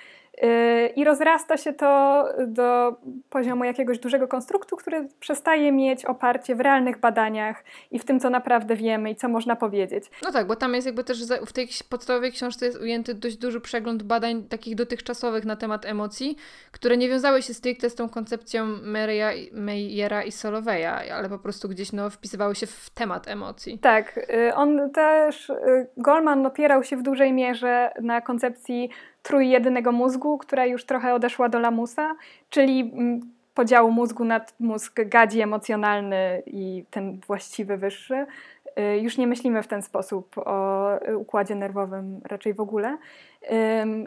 I 0.96 1.04
rozrasta 1.04 1.56
się 1.56 1.72
to 1.72 2.24
do 2.46 2.96
poziomu 3.30 3.64
jakiegoś 3.64 3.98
dużego 3.98 4.28
konstruktu, 4.28 4.76
który 4.76 5.08
przestaje 5.20 5.72
mieć 5.72 6.04
oparcie 6.04 6.54
w 6.54 6.60
realnych 6.60 7.00
badaniach 7.00 7.64
i 7.90 7.98
w 7.98 8.04
tym, 8.04 8.20
co 8.20 8.30
naprawdę 8.30 8.76
wiemy 8.76 9.10
i 9.10 9.16
co 9.16 9.28
można 9.28 9.56
powiedzieć. 9.56 10.04
No 10.22 10.32
tak, 10.32 10.46
bo 10.46 10.56
tam 10.56 10.74
jest 10.74 10.86
jakby 10.86 11.04
też 11.04 11.26
w 11.46 11.52
tej 11.52 11.68
podstawowej 11.88 12.32
książce 12.32 12.66
jest 12.66 12.80
ujęty 12.80 13.14
dość 13.14 13.36
duży 13.36 13.60
przegląd 13.60 14.02
badań 14.02 14.44
takich 14.44 14.74
dotychczasowych 14.74 15.44
na 15.44 15.56
temat 15.56 15.84
emocji, 15.84 16.36
które 16.72 16.96
nie 16.96 17.08
wiązały 17.08 17.42
się 17.42 17.54
stricte 17.54 17.90
z 17.90 17.94
tą 17.94 18.08
koncepcją 18.08 18.66
Mary'a, 18.66 19.32
Meyera 19.52 20.22
i 20.22 20.32
Soloveya, 20.32 21.10
ale 21.14 21.28
po 21.28 21.38
prostu 21.38 21.68
gdzieś 21.68 21.92
no, 21.92 22.10
wpisywały 22.10 22.54
się 22.54 22.66
w 22.66 22.90
temat 22.90 23.28
emocji. 23.28 23.78
Tak, 23.78 24.18
y, 24.18 24.54
on 24.54 24.90
też, 24.90 25.50
y, 25.50 25.86
Goldman 25.96 26.46
opierał 26.46 26.84
się 26.84 26.96
w 26.96 27.02
dużej 27.02 27.32
mierze 27.32 27.90
na 28.00 28.20
koncepcji 28.20 28.90
trójjedynego 29.22 29.92
mózgu, 29.92 30.38
która 30.38 30.66
już 30.66 30.84
trochę 30.84 31.14
odeszła 31.14 31.48
do 31.48 31.58
lamusa, 31.58 32.14
czyli 32.50 32.80
mm, 32.80 33.20
podziału 33.54 33.90
mózgu 33.90 34.24
na 34.24 34.40
mózg 34.60 35.00
gadzi 35.06 35.40
emocjonalny 35.40 36.42
i 36.46 36.84
ten 36.90 37.20
właściwy 37.26 37.76
wyższy. 37.76 38.26
Y, 38.78 38.98
już 38.98 39.18
nie 39.18 39.26
myślimy 39.26 39.62
w 39.62 39.66
ten 39.66 39.82
sposób 39.82 40.38
o 40.38 40.88
układzie 41.16 41.54
nerwowym 41.54 42.20
raczej 42.24 42.54
w 42.54 42.60
ogóle, 42.60 42.98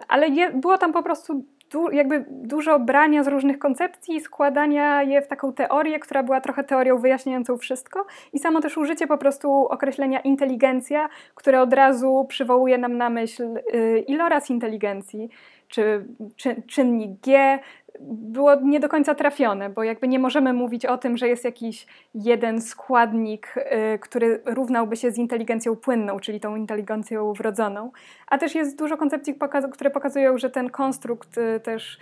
ale 0.08 0.51
było 0.54 0.78
tam 0.78 0.93
po 0.93 1.04
prostu 1.04 1.43
du, 1.76 1.92
jakby 1.92 2.26
dużo 2.30 2.80
brania 2.80 3.24
z 3.24 3.28
różnych 3.28 3.60
koncepcji 3.60 4.22
składania 4.22 5.04
je 5.04 5.22
w 5.22 5.28
taką 5.28 5.54
teorię, 5.54 6.00
która 6.00 6.24
była 6.24 6.42
trochę 6.42 6.64
teorią 6.64 6.98
wyjaśniającą 6.98 7.58
wszystko 7.58 8.06
i 8.34 8.40
samo 8.40 8.62
też 8.62 8.78
użycie 8.78 9.08
po 9.08 9.18
prostu 9.18 9.52
określenia 9.52 10.20
inteligencja, 10.20 11.10
które 11.36 11.62
od 11.62 11.74
razu 11.74 12.26
przywołuje 12.30 12.78
nam 12.78 12.98
na 12.98 13.10
myśl 13.10 13.44
y, 13.74 14.00
iloraz 14.08 14.50
inteligencji, 14.50 15.30
czy, 15.68 16.06
czy 16.36 16.62
czynnik 16.68 17.12
G, 17.22 17.60
było 18.00 18.56
nie 18.56 18.80
do 18.80 18.90
końca 18.90 19.16
trafione, 19.16 19.70
bo 19.70 19.84
jakby 19.84 20.08
nie 20.08 20.20
możemy 20.20 20.54
mówić 20.54 20.86
o 20.86 20.98
tym, 20.98 21.18
że 21.18 21.28
jest 21.28 21.44
jakiś 21.44 21.88
jeden 22.16 22.62
składnik, 22.62 23.56
y, 23.58 24.00
który 24.00 24.42
równałby 24.46 24.96
się 24.96 25.12
z 25.12 25.18
inteligencją 25.18 25.76
płynną, 25.76 26.20
czyli 26.20 26.40
tą 26.40 26.56
inteligencją 26.56 27.34
wrodzoną. 27.34 27.92
A 28.28 28.38
też 28.38 28.56
jest 28.56 28.78
dużo 28.78 28.98
koncepcji, 28.98 29.36
które 29.72 29.90
pokazują, 29.90 30.38
że 30.38 30.50
ten 30.50 30.70
konstrukt 30.70 31.38
y, 31.38 31.60
też 31.60 32.00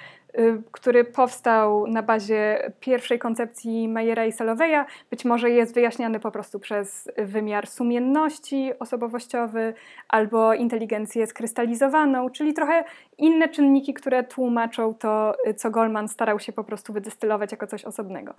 który 0.72 1.04
powstał 1.04 1.88
na 1.88 2.04
bazie 2.04 2.72
pierwszej 2.80 3.20
koncepcji 3.20 3.90
Mayera 3.90 4.26
i 4.26 4.32
Saloveya, 4.32 4.86
być 5.10 5.26
może 5.26 5.50
jest 5.50 5.74
wyjaśniany 5.74 6.20
po 6.20 6.32
prostu 6.32 6.60
przez 6.60 7.12
wymiar 7.18 7.68
sumienności 7.68 8.72
osobowościowy 8.80 9.74
albo 10.10 10.54
inteligencję 10.54 11.28
skrystalizowaną, 11.28 12.30
czyli 12.30 12.54
trochę 12.54 12.84
inne 13.18 13.50
czynniki, 13.50 13.94
które 13.94 14.24
tłumaczą 14.24 14.94
to, 14.94 15.36
co 15.58 15.72
Goldman 15.72 16.08
starał 16.08 16.40
się 16.40 16.54
po 16.54 16.64
prostu 16.64 16.94
wydystylować 16.94 17.52
jako 17.52 17.68
coś 17.68 17.86
osobnego. 17.86 18.34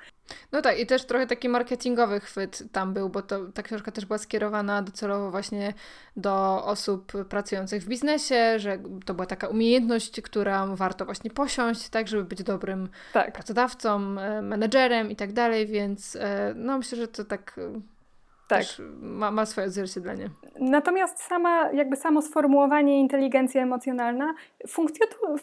No 0.53 0.63
tak, 0.63 0.81
i 0.81 0.87
też 0.87 1.05
trochę 1.05 1.27
taki 1.27 1.49
marketingowy 1.49 2.21
chwyt 2.21 2.63
tam 2.73 2.95
był, 2.95 3.09
bo 3.09 3.23
to, 3.23 3.41
ta 3.55 3.63
książka 3.63 3.93
też 3.93 4.07
była 4.07 4.19
skierowana 4.19 4.83
docelowo 4.83 5.31
właśnie 5.31 5.73
do 6.17 6.65
osób 6.65 7.13
pracujących 7.29 7.83
w 7.83 7.89
biznesie, 7.89 8.59
że 8.59 8.79
to 9.07 9.15
była 9.15 9.27
taka 9.27 9.49
umiejętność, 9.49 10.21
którą 10.21 10.77
warto 10.77 11.05
właśnie 11.05 11.31
posiąść, 11.31 11.84
tak, 11.91 12.09
żeby 12.09 12.25
być 12.25 12.43
dobrym 12.43 12.89
tak. 13.13 13.33
pracodawcą, 13.33 14.21
e, 14.21 14.43
menedżerem 14.43 15.11
i 15.11 15.17
tak 15.17 15.33
dalej, 15.33 15.67
więc 15.67 16.17
e, 16.17 16.53
no 16.57 16.79
myślę, 16.79 16.99
że 16.99 17.09
to 17.09 17.25
tak 17.25 17.57
e, 17.59 17.81
tak. 18.49 18.63
ma, 19.01 19.31
ma 19.31 19.47
swoje 19.47 19.67
odzwierciedlenie. 19.67 20.29
Natomiast 20.61 21.21
sama, 21.21 21.71
jakby 21.73 21.97
samo 21.97 22.23
sformułowanie 22.23 23.01
inteligencja 23.01 23.63
emocjonalna 23.63 24.35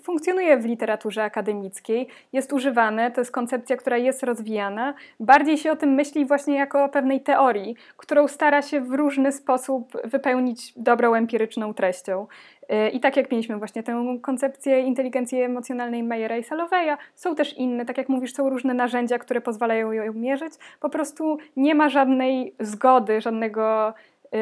funkcjonuje 0.03 0.57
w 0.57 0.65
literaturze 0.65 1.23
akademickiej, 1.23 2.07
jest 2.33 2.53
używane, 2.53 3.11
to 3.11 3.21
jest 3.21 3.31
koncepcja, 3.31 3.77
która 3.77 3.97
jest 3.97 4.23
rozwijana. 4.23 4.93
Bardziej 5.19 5.57
się 5.57 5.71
o 5.71 5.75
tym 5.75 5.89
myśli 5.89 6.25
właśnie 6.25 6.55
jako 6.55 6.83
o 6.83 6.89
pewnej 6.89 7.21
teorii, 7.21 7.75
którą 7.97 8.27
stara 8.27 8.61
się 8.61 8.81
w 8.81 8.91
różny 8.91 9.31
sposób 9.31 9.97
wypełnić 10.03 10.73
dobrą 10.77 11.13
empiryczną 11.13 11.73
treścią. 11.73 12.27
Y, 12.73 12.89
I 12.89 12.99
tak 12.99 13.17
jak 13.17 13.31
mieliśmy 13.31 13.57
właśnie 13.57 13.83
tę 13.83 14.17
koncepcję 14.21 14.79
inteligencji 14.79 15.41
emocjonalnej 15.41 16.03
Mayera 16.03 16.37
i 16.37 16.43
Saloveya, 16.43 16.97
są 17.15 17.35
też 17.35 17.57
inne, 17.57 17.85
tak 17.85 17.97
jak 17.97 18.09
mówisz, 18.09 18.33
są 18.33 18.49
różne 18.49 18.73
narzędzia, 18.73 19.19
które 19.19 19.41
pozwalają 19.41 19.91
ją 19.91 20.13
mierzyć. 20.13 20.53
Po 20.79 20.89
prostu 20.89 21.37
nie 21.55 21.75
ma 21.75 21.89
żadnej 21.89 22.55
zgody, 22.59 23.21
żadnego 23.21 23.93
yy, 24.31 24.39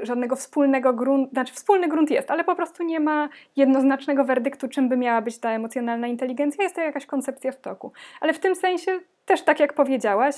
żadnego 0.00 0.36
wspólnego 0.36 0.92
gruntu, 0.92 1.30
znaczy 1.30 1.54
wspólny 1.54 1.88
grunt 1.88 2.10
jest, 2.10 2.30
ale 2.30 2.44
po 2.44 2.54
prostu 2.56 2.82
nie 2.82 3.00
ma 3.00 3.28
jednoznacznego 3.56 4.24
werdyktu, 4.24 4.68
czym 4.68 4.88
by 4.88 4.96
miała 4.96 5.22
być 5.22 5.38
ta 5.38 5.50
emocjonalna 5.50 6.06
inteligencja. 6.06 6.64
Jest 6.64 6.76
to 6.76 6.80
jakaś 6.80 7.06
koncepcja 7.06 7.52
w 7.52 7.60
toku. 7.60 7.92
Ale 8.20 8.32
w 8.32 8.38
tym 8.38 8.54
sensie, 8.54 9.00
też 9.26 9.42
tak 9.42 9.60
jak 9.60 9.72
powiedziałaś, 9.72 10.34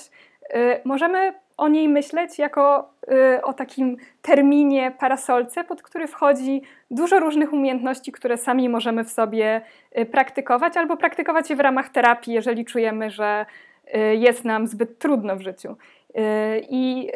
możemy 0.85 1.35
o 1.57 1.69
niej 1.69 1.89
myśleć 1.89 2.39
jako 2.39 2.91
y, 3.37 3.43
o 3.43 3.53
takim 3.53 3.97
terminie, 4.23 4.93
parasolce, 4.99 5.65
pod 5.65 5.83
który 5.83 6.07
wchodzi 6.07 6.63
dużo 6.91 7.21
różnych 7.21 7.53
umiejętności, 7.53 8.13
które 8.13 8.37
sami 8.37 8.69
możemy 8.69 9.05
w 9.05 9.11
sobie 9.11 9.61
y, 9.99 10.07
praktykować, 10.07 10.77
albo 10.77 10.97
praktykować 10.97 11.51
je 11.51 11.57
w 11.57 11.61
ramach 11.61 11.89
terapii, 11.89 12.35
jeżeli 12.35 12.65
czujemy, 12.65 13.11
że 13.11 13.47
y, 13.95 14.17
jest 14.17 14.45
nam 14.45 14.67
zbyt 14.67 14.99
trudno 14.99 15.37
w 15.37 15.41
życiu. 15.41 15.77
I 16.71 17.11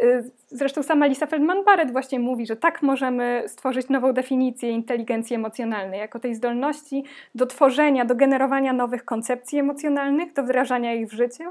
zresztą 0.48 0.82
sama 0.82 1.06
Lisa 1.06 1.26
Feldman-Barrett 1.26 1.92
właśnie 1.92 2.20
mówi, 2.20 2.46
że 2.46 2.56
tak 2.56 2.82
możemy 2.82 3.44
stworzyć 3.46 3.88
nową 3.88 4.12
definicję 4.12 4.70
inteligencji 4.70 5.36
emocjonalnej, 5.36 6.00
jako 6.00 6.20
tej 6.20 6.34
zdolności 6.34 7.04
do 7.34 7.46
tworzenia, 7.46 8.04
do 8.04 8.14
generowania 8.14 8.72
nowych 8.72 9.04
koncepcji 9.04 9.58
emocjonalnych, 9.58 10.32
do 10.32 10.42
wdrażania 10.42 10.94
ich 10.94 11.08
w 11.08 11.12
życiu 11.12 11.44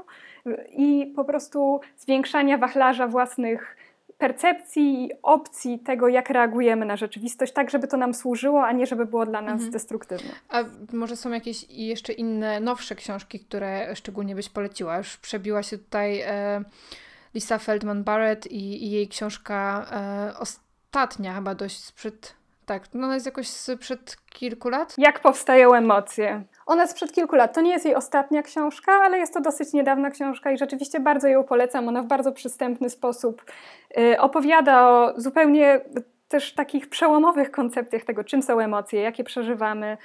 i 0.76 1.12
po 1.16 1.24
prostu 1.24 1.80
zwiększania 1.98 2.58
wachlarza 2.58 3.08
własnych 3.08 3.76
percepcji 4.18 5.04
i 5.04 5.10
opcji 5.22 5.78
tego, 5.78 6.08
jak 6.08 6.30
reagujemy 6.30 6.86
na 6.86 6.96
rzeczywistość, 6.96 7.52
tak 7.52 7.70
żeby 7.70 7.88
to 7.88 7.96
nam 7.96 8.14
służyło, 8.14 8.64
a 8.66 8.72
nie 8.72 8.86
żeby 8.86 9.06
było 9.06 9.26
dla 9.26 9.42
nas 9.42 9.52
mhm. 9.52 9.70
destruktywne. 9.70 10.30
A 10.48 10.64
może 10.92 11.16
są 11.16 11.30
jakieś 11.30 11.70
jeszcze 11.70 12.12
inne, 12.12 12.60
nowsze 12.60 12.94
książki, 12.94 13.40
które 13.40 13.96
szczególnie 13.96 14.34
byś 14.34 14.48
poleciła? 14.48 14.98
Już 14.98 15.16
przebiła 15.16 15.62
się 15.62 15.78
tutaj 15.78 16.20
e, 16.20 16.64
Lisa 17.34 17.58
Feldman-Barrett 17.58 18.46
i, 18.46 18.84
i, 18.84 18.90
jej 18.90 19.08
książka 19.08 19.86
e, 19.92 20.38
ostatnia, 20.38 21.34
chyba 21.34 21.54
dość 21.54 21.84
sprzed, 21.84 22.34
tak, 22.66 22.82
no 22.94 23.06
ona 23.06 23.14
jest 23.14 23.26
jakoś 23.26 23.48
sprzed 23.48 24.16
kilku 24.30 24.68
lat? 24.68 24.94
Jak 24.98 25.20
powstają 25.20 25.74
emocje? 25.74 26.42
Ona 26.66 26.86
sprzed 26.86 27.12
kilku 27.12 27.36
lat. 27.36 27.54
To 27.54 27.60
nie 27.60 27.70
jest 27.70 27.84
jej 27.84 27.94
ostatnia 27.94 28.42
książka, 28.42 28.92
ale 28.92 29.18
jest 29.18 29.34
to 29.34 29.40
dosyć 29.40 29.72
niedawna 29.72 30.10
książka 30.10 30.52
i 30.52 30.58
rzeczywiście 30.58 31.00
bardzo 31.00 31.28
ją 31.28 31.44
polecam. 31.44 31.88
Ona 31.88 32.02
w 32.02 32.06
bardzo 32.06 32.32
przystępny 32.32 32.90
sposób 32.90 33.44
y, 33.98 34.20
opowiada 34.20 34.88
o 34.88 35.12
zupełnie 35.16 35.80
też 36.28 36.54
takich 36.54 36.88
przełomowych 36.88 37.50
koncepcjach 37.50 38.04
tego, 38.04 38.24
czym 38.24 38.42
są 38.42 38.60
emocje, 38.60 39.00
jakie 39.00 39.24
przeżywamy, 39.24 39.96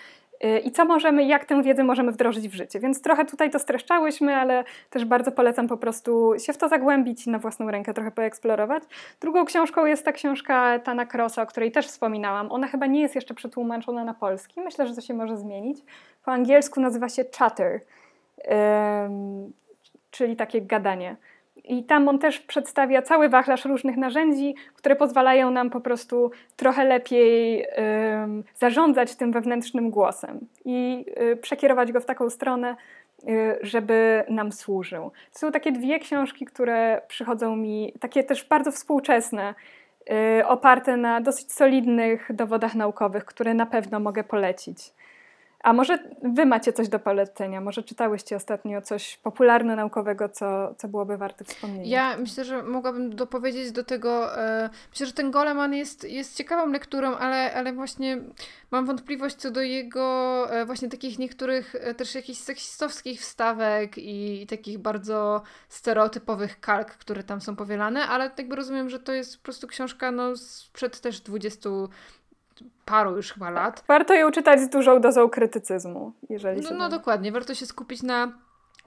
i 0.63 0.71
co 0.71 0.85
możemy, 0.85 1.23
jak 1.23 1.45
tę 1.45 1.63
wiedzę 1.63 1.83
możemy 1.83 2.11
wdrożyć 2.11 2.49
w 2.49 2.53
życie. 2.53 2.79
Więc 2.79 3.01
trochę 3.01 3.25
tutaj 3.25 3.49
to 3.49 3.59
streszczałyśmy, 3.59 4.35
ale 4.35 4.63
też 4.89 5.05
bardzo 5.05 5.31
polecam 5.31 5.67
po 5.67 5.77
prostu 5.77 6.33
się 6.45 6.53
w 6.53 6.57
to 6.57 6.67
zagłębić 6.67 7.27
i 7.27 7.29
na 7.29 7.39
własną 7.39 7.71
rękę 7.71 7.93
trochę 7.93 8.11
poeksplorować. 8.11 8.83
Drugą 9.21 9.45
książką 9.45 9.85
jest 9.85 10.05
ta 10.05 10.11
książka 10.11 10.79
Tana 10.79 11.05
Crossa, 11.05 11.41
o 11.41 11.45
której 11.45 11.71
też 11.71 11.87
wspominałam. 11.87 12.51
Ona 12.51 12.67
chyba 12.67 12.85
nie 12.85 13.01
jest 13.01 13.15
jeszcze 13.15 13.33
przetłumaczona 13.33 14.05
na 14.05 14.13
polski. 14.13 14.61
Myślę, 14.61 14.87
że 14.87 14.95
to 14.95 15.01
się 15.01 15.13
może 15.13 15.37
zmienić. 15.37 15.77
Po 16.25 16.31
angielsku 16.31 16.81
nazywa 16.81 17.09
się 17.09 17.25
Chatter, 17.37 17.81
czyli 20.11 20.35
takie 20.35 20.61
gadanie. 20.61 21.15
I 21.67 21.83
tam 21.83 22.09
on 22.09 22.19
też 22.19 22.39
przedstawia 22.39 23.01
cały 23.01 23.29
wachlarz 23.29 23.65
różnych 23.65 23.97
narzędzi, 23.97 24.55
które 24.75 24.95
pozwalają 24.95 25.51
nam 25.51 25.69
po 25.69 25.81
prostu 25.81 26.31
trochę 26.55 26.85
lepiej 26.85 27.65
zarządzać 28.55 29.15
tym 29.15 29.31
wewnętrznym 29.31 29.89
głosem 29.89 30.39
i 30.65 31.05
y, 31.31 31.37
przekierować 31.37 31.91
go 31.91 32.01
w 32.01 32.05
taką 32.05 32.29
stronę, 32.29 32.75
y, 33.23 33.57
żeby 33.61 34.23
nam 34.29 34.51
służył. 34.51 35.11
To 35.33 35.39
są 35.39 35.51
takie 35.51 35.71
dwie 35.71 35.99
książki, 35.99 36.45
które 36.45 37.01
przychodzą 37.07 37.55
mi, 37.55 37.93
takie 37.99 38.23
też 38.23 38.47
bardzo 38.47 38.71
współczesne, 38.71 39.53
y, 40.39 40.47
oparte 40.47 40.97
na 40.97 41.21
dosyć 41.21 41.51
solidnych 41.51 42.35
dowodach 42.35 42.75
naukowych, 42.75 43.25
które 43.25 43.53
na 43.53 43.65
pewno 43.65 43.99
mogę 43.99 44.23
polecić. 44.23 44.77
A 45.65 45.73
może 45.73 45.99
wy 46.23 46.45
macie 46.45 46.73
coś 46.73 46.89
do 46.89 46.99
polecenia? 46.99 47.61
Może 47.61 47.83
czytałyście 47.83 48.35
ostatnio 48.35 48.81
coś 48.81 49.17
popularno-naukowego, 49.17 50.29
co, 50.29 50.75
co 50.77 50.87
byłoby 50.87 51.17
warte 51.17 51.45
wspomnienia? 51.45 51.85
Ja 51.85 52.17
myślę, 52.17 52.45
że 52.45 52.63
mogłabym 52.63 53.15
dopowiedzieć 53.15 53.71
do 53.71 53.83
tego, 53.83 54.41
e, 54.41 54.69
myślę, 54.91 55.05
że 55.05 55.13
ten 55.13 55.31
Goleman 55.31 55.73
jest, 55.73 56.03
jest 56.03 56.37
ciekawą 56.37 56.71
lekturą, 56.71 57.15
ale, 57.15 57.53
ale 57.53 57.73
właśnie 57.73 58.17
mam 58.71 58.85
wątpliwość 58.85 59.35
co 59.35 59.51
do 59.51 59.61
jego 59.61 60.47
e, 60.51 60.65
właśnie 60.65 60.89
takich 60.89 61.19
niektórych 61.19 61.75
e, 61.75 61.93
też 61.93 62.15
jakichś 62.15 62.39
seksistowskich 62.39 63.21
wstawek 63.21 63.97
i, 63.97 64.41
i 64.41 64.47
takich 64.47 64.77
bardzo 64.77 65.41
stereotypowych 65.69 66.59
kalk, 66.59 66.87
które 66.87 67.23
tam 67.23 67.41
są 67.41 67.55
powielane, 67.55 68.07
ale 68.07 68.31
jakby 68.37 68.55
rozumiem, 68.55 68.89
że 68.89 68.99
to 68.99 69.13
jest 69.13 69.37
po 69.37 69.43
prostu 69.43 69.67
książka 69.67 70.11
no, 70.11 70.37
sprzed 70.37 71.01
też 71.01 71.21
20 71.21 71.69
paru 72.85 73.15
już 73.15 73.33
chyba 73.33 73.49
lat. 73.49 73.83
Warto 73.87 74.13
ją 74.13 74.31
czytać 74.31 74.61
z 74.61 74.69
dużą 74.69 75.01
dozą 75.01 75.29
krytycyzmu, 75.29 76.13
jeżeli 76.29 76.61
no, 76.61 76.69
no 76.73 76.89
dokładnie, 76.89 77.31
warto 77.31 77.53
się 77.53 77.65
skupić 77.65 78.03
na 78.03 78.44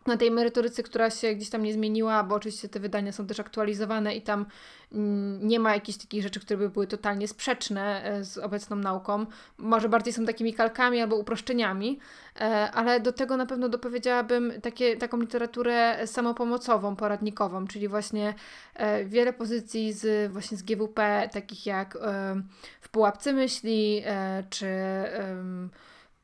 na 0.08 0.16
tej 0.16 0.30
merytoryce, 0.30 0.82
która 0.82 1.10
się 1.10 1.34
gdzieś 1.34 1.50
tam 1.50 1.62
nie 1.62 1.72
zmieniła, 1.72 2.22
bo 2.22 2.34
oczywiście 2.34 2.68
te 2.68 2.80
wydania 2.80 3.12
są 3.12 3.26
też 3.26 3.40
aktualizowane 3.40 4.16
i 4.16 4.22
tam 4.22 4.46
mm, 4.92 5.48
nie 5.48 5.60
ma 5.60 5.74
jakichś 5.74 5.98
takich 5.98 6.22
rzeczy, 6.22 6.40
które 6.40 6.56
by 6.56 6.70
były 6.70 6.86
totalnie 6.86 7.28
sprzeczne 7.28 8.04
e, 8.04 8.24
z 8.24 8.38
obecną 8.38 8.76
nauką. 8.76 9.26
Może 9.58 9.88
bardziej 9.88 10.12
są 10.12 10.26
takimi 10.26 10.54
kalkami 10.54 11.00
albo 11.00 11.16
uproszczeniami, 11.16 11.98
e, 12.40 12.70
ale 12.70 13.00
do 13.00 13.12
tego 13.12 13.36
na 13.36 13.46
pewno 13.46 13.68
dopowiedziałabym 13.68 14.52
takie, 14.62 14.96
taką 14.96 15.20
literaturę 15.20 16.06
samopomocową, 16.06 16.96
poradnikową, 16.96 17.66
czyli 17.66 17.88
właśnie 17.88 18.34
e, 18.74 19.04
wiele 19.04 19.32
pozycji 19.32 19.92
z, 19.92 20.32
właśnie 20.32 20.56
z 20.56 20.62
GWP, 20.62 21.28
takich 21.32 21.66
jak 21.66 21.98
w 22.80 22.88
pułapce 22.88 23.32
myśli, 23.32 24.02
czy 24.50 24.66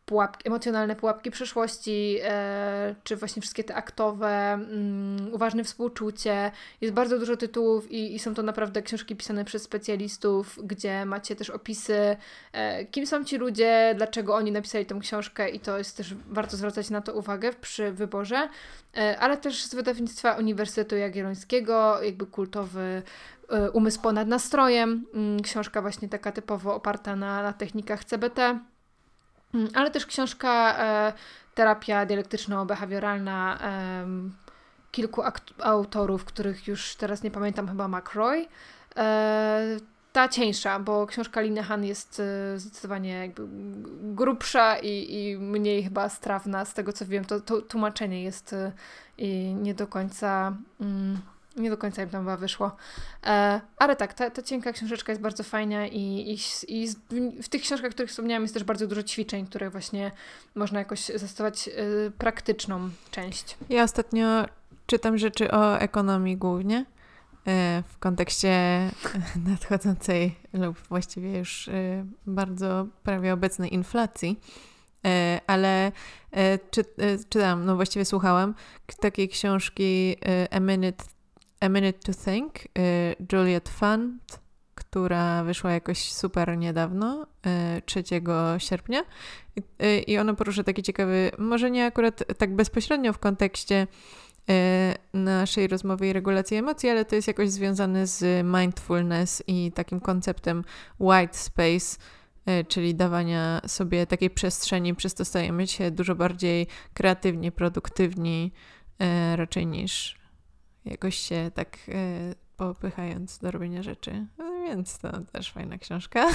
pułapki, 0.06 0.48
emocjonalne 0.48 0.96
pułapki 0.96 1.30
przeszłości, 1.30 2.18
e, 2.22 2.94
czy 3.04 3.16
właśnie 3.16 3.42
wszystkie 3.42 3.64
te 3.64 3.74
aktowe, 3.74 4.52
mm, 4.52 5.34
uważne 5.34 5.64
współczucie. 5.64 6.52
Jest 6.80 6.94
bardzo 6.94 7.18
dużo 7.18 7.36
tytułów 7.36 7.90
i, 7.90 8.14
i, 8.14 8.18
są 8.18 8.34
to 8.34 8.42
naprawdę 8.42 8.82
książki 8.82 9.16
pisane 9.16 9.44
przez 9.44 9.62
specjalistów, 9.62 10.58
gdzie 10.62 11.04
macie 11.04 11.36
też 11.36 11.50
opisy, 11.50 12.16
e, 12.52 12.84
kim 12.84 13.06
są 13.06 13.24
ci 13.24 13.36
ludzie, 13.36 13.94
dlaczego 13.96 14.34
oni 14.34 14.52
napisali 14.52 14.86
tą 14.86 15.00
książkę 15.00 15.50
i 15.50 15.60
to 15.60 15.78
jest 15.78 15.96
też 15.96 16.14
warto 16.28 16.56
zwracać 16.56 16.90
na 16.90 17.00
to 17.00 17.14
uwagę 17.14 17.52
przy 17.52 17.92
wyborze, 17.92 18.48
e, 18.96 19.18
ale 19.18 19.36
też 19.36 19.64
z 19.64 19.74
wydawnictwa 19.74 20.32
Uniwersytetu 20.32 20.96
Jagiellońskiego, 20.96 22.02
jakby 22.02 22.26
kultowy 22.26 23.02
e, 23.48 23.70
Umysł 23.70 24.00
ponad 24.00 24.28
nastrojem, 24.28 25.06
mm, 25.14 25.42
książka 25.42 25.82
właśnie 25.82 26.08
taka 26.08 26.32
typowo 26.32 26.74
oparta 26.74 27.16
na, 27.16 27.42
na 27.42 27.52
technikach 27.52 28.04
CBT. 28.04 28.58
Mm, 29.54 29.68
ale 29.74 29.90
też 29.90 30.06
książka 30.06 30.78
e, 30.78 31.12
Terapia 31.54 32.06
dialektyczno-behawioralna 32.06 33.58
kilku 34.90 35.22
autorów, 35.62 36.24
których 36.24 36.68
już 36.68 36.96
teraz 36.96 37.22
nie 37.22 37.30
pamiętam, 37.30 37.68
chyba 37.68 37.88
McRoy. 37.88 38.46
E, 38.96 39.76
ta 40.12 40.28
cieńsza, 40.28 40.80
bo 40.80 41.06
książka 41.06 41.40
Linehan 41.40 41.84
jest 41.84 42.20
e, 42.20 42.58
zdecydowanie 42.58 43.32
grubsza 44.02 44.78
i, 44.78 45.14
i 45.14 45.38
mniej 45.38 45.84
chyba 45.84 46.08
strawna. 46.08 46.64
Z 46.64 46.74
tego 46.74 46.92
co 46.92 47.06
wiem, 47.06 47.24
to, 47.24 47.40
to 47.40 47.62
tłumaczenie 47.62 48.22
jest 48.22 48.54
nie 49.54 49.74
do 49.74 49.86
końca. 49.86 50.56
Mm, 50.80 51.18
nie 51.56 51.70
do 51.70 51.76
końca 51.76 52.02
im 52.02 52.08
tam 52.08 52.20
chyba 52.22 52.36
wyszło. 52.36 52.76
E, 53.26 53.60
ale 53.76 53.96
tak, 53.96 54.14
ta, 54.14 54.30
ta 54.30 54.42
cienka 54.42 54.72
książeczka 54.72 55.12
jest 55.12 55.22
bardzo 55.22 55.42
fajna 55.42 55.86
i, 55.86 56.00
i, 56.32 56.38
i 56.68 56.88
w 57.42 57.48
tych 57.48 57.62
książkach, 57.62 57.90
o 57.90 57.94
których 57.94 58.10
wspomniałam, 58.10 58.42
jest 58.42 58.54
też 58.54 58.64
bardzo 58.64 58.86
dużo 58.86 59.02
ćwiczeń, 59.02 59.46
które 59.46 59.70
właśnie 59.70 60.10
można 60.54 60.78
jakoś 60.78 61.06
zastosować 61.06 61.68
y, 61.68 62.12
praktyczną 62.18 62.90
część. 63.10 63.56
Ja 63.68 63.82
ostatnio 63.82 64.44
czytam 64.86 65.18
rzeczy 65.18 65.50
o 65.50 65.78
ekonomii 65.78 66.36
głównie 66.36 66.84
e, 67.46 67.82
w 67.88 67.98
kontekście 67.98 68.50
nadchodzącej 69.50 70.34
lub 70.52 70.78
właściwie 70.78 71.38
już 71.38 71.68
e, 71.68 72.06
bardzo 72.26 72.86
prawie 73.02 73.32
obecnej 73.32 73.74
inflacji. 73.74 74.40
E, 75.06 75.40
ale 75.46 75.92
czy, 76.70 76.84
czytałam, 77.28 77.64
no 77.64 77.76
właściwie 77.76 78.04
słuchałam 78.04 78.54
takiej 79.00 79.28
książki 79.28 80.16
A 80.50 80.60
Minute, 80.60 81.04
A 81.64 81.68
Minute 81.68 81.98
to 81.98 82.12
Think 82.24 82.52
Juliet 83.32 83.68
Fund, 83.68 84.40
która 84.74 85.44
wyszła 85.44 85.72
jakoś 85.72 86.12
super 86.12 86.58
niedawno, 86.58 87.26
3 87.86 88.04
sierpnia. 88.58 89.02
I, 89.56 89.62
i 90.06 90.18
ona 90.18 90.34
porusza 90.34 90.64
taki 90.64 90.82
ciekawy, 90.82 91.30
może 91.38 91.70
nie 91.70 91.86
akurat 91.86 92.24
tak 92.38 92.56
bezpośrednio 92.56 93.12
w 93.12 93.18
kontekście 93.18 93.86
naszej 95.14 95.68
rozmowy 95.68 96.08
i 96.08 96.12
regulacji 96.12 96.56
emocji, 96.56 96.90
ale 96.90 97.04
to 97.04 97.16
jest 97.16 97.28
jakoś 97.28 97.50
związane 97.50 98.06
z 98.06 98.46
mindfulness 98.46 99.42
i 99.46 99.72
takim 99.72 100.00
konceptem 100.00 100.64
white 101.00 101.38
space, 101.38 101.98
czyli 102.68 102.94
dawania 102.94 103.60
sobie 103.66 104.06
takiej 104.06 104.30
przestrzeni, 104.30 104.94
przez 104.94 105.14
to 105.14 105.24
stajemy 105.24 105.66
się 105.66 105.90
dużo 105.90 106.14
bardziej 106.14 106.66
kreatywni, 106.94 107.52
produktywni, 107.52 108.52
raczej 109.36 109.66
niż 109.66 110.23
jakoś 110.84 111.14
się 111.16 111.50
tak 111.54 111.68
popychając 112.56 113.38
do 113.38 113.50
robienia 113.50 113.82
rzeczy. 113.82 114.26
No 114.38 114.44
więc 114.64 114.98
to 114.98 115.08
też 115.32 115.52
fajna 115.52 115.78
książka. 115.78 116.26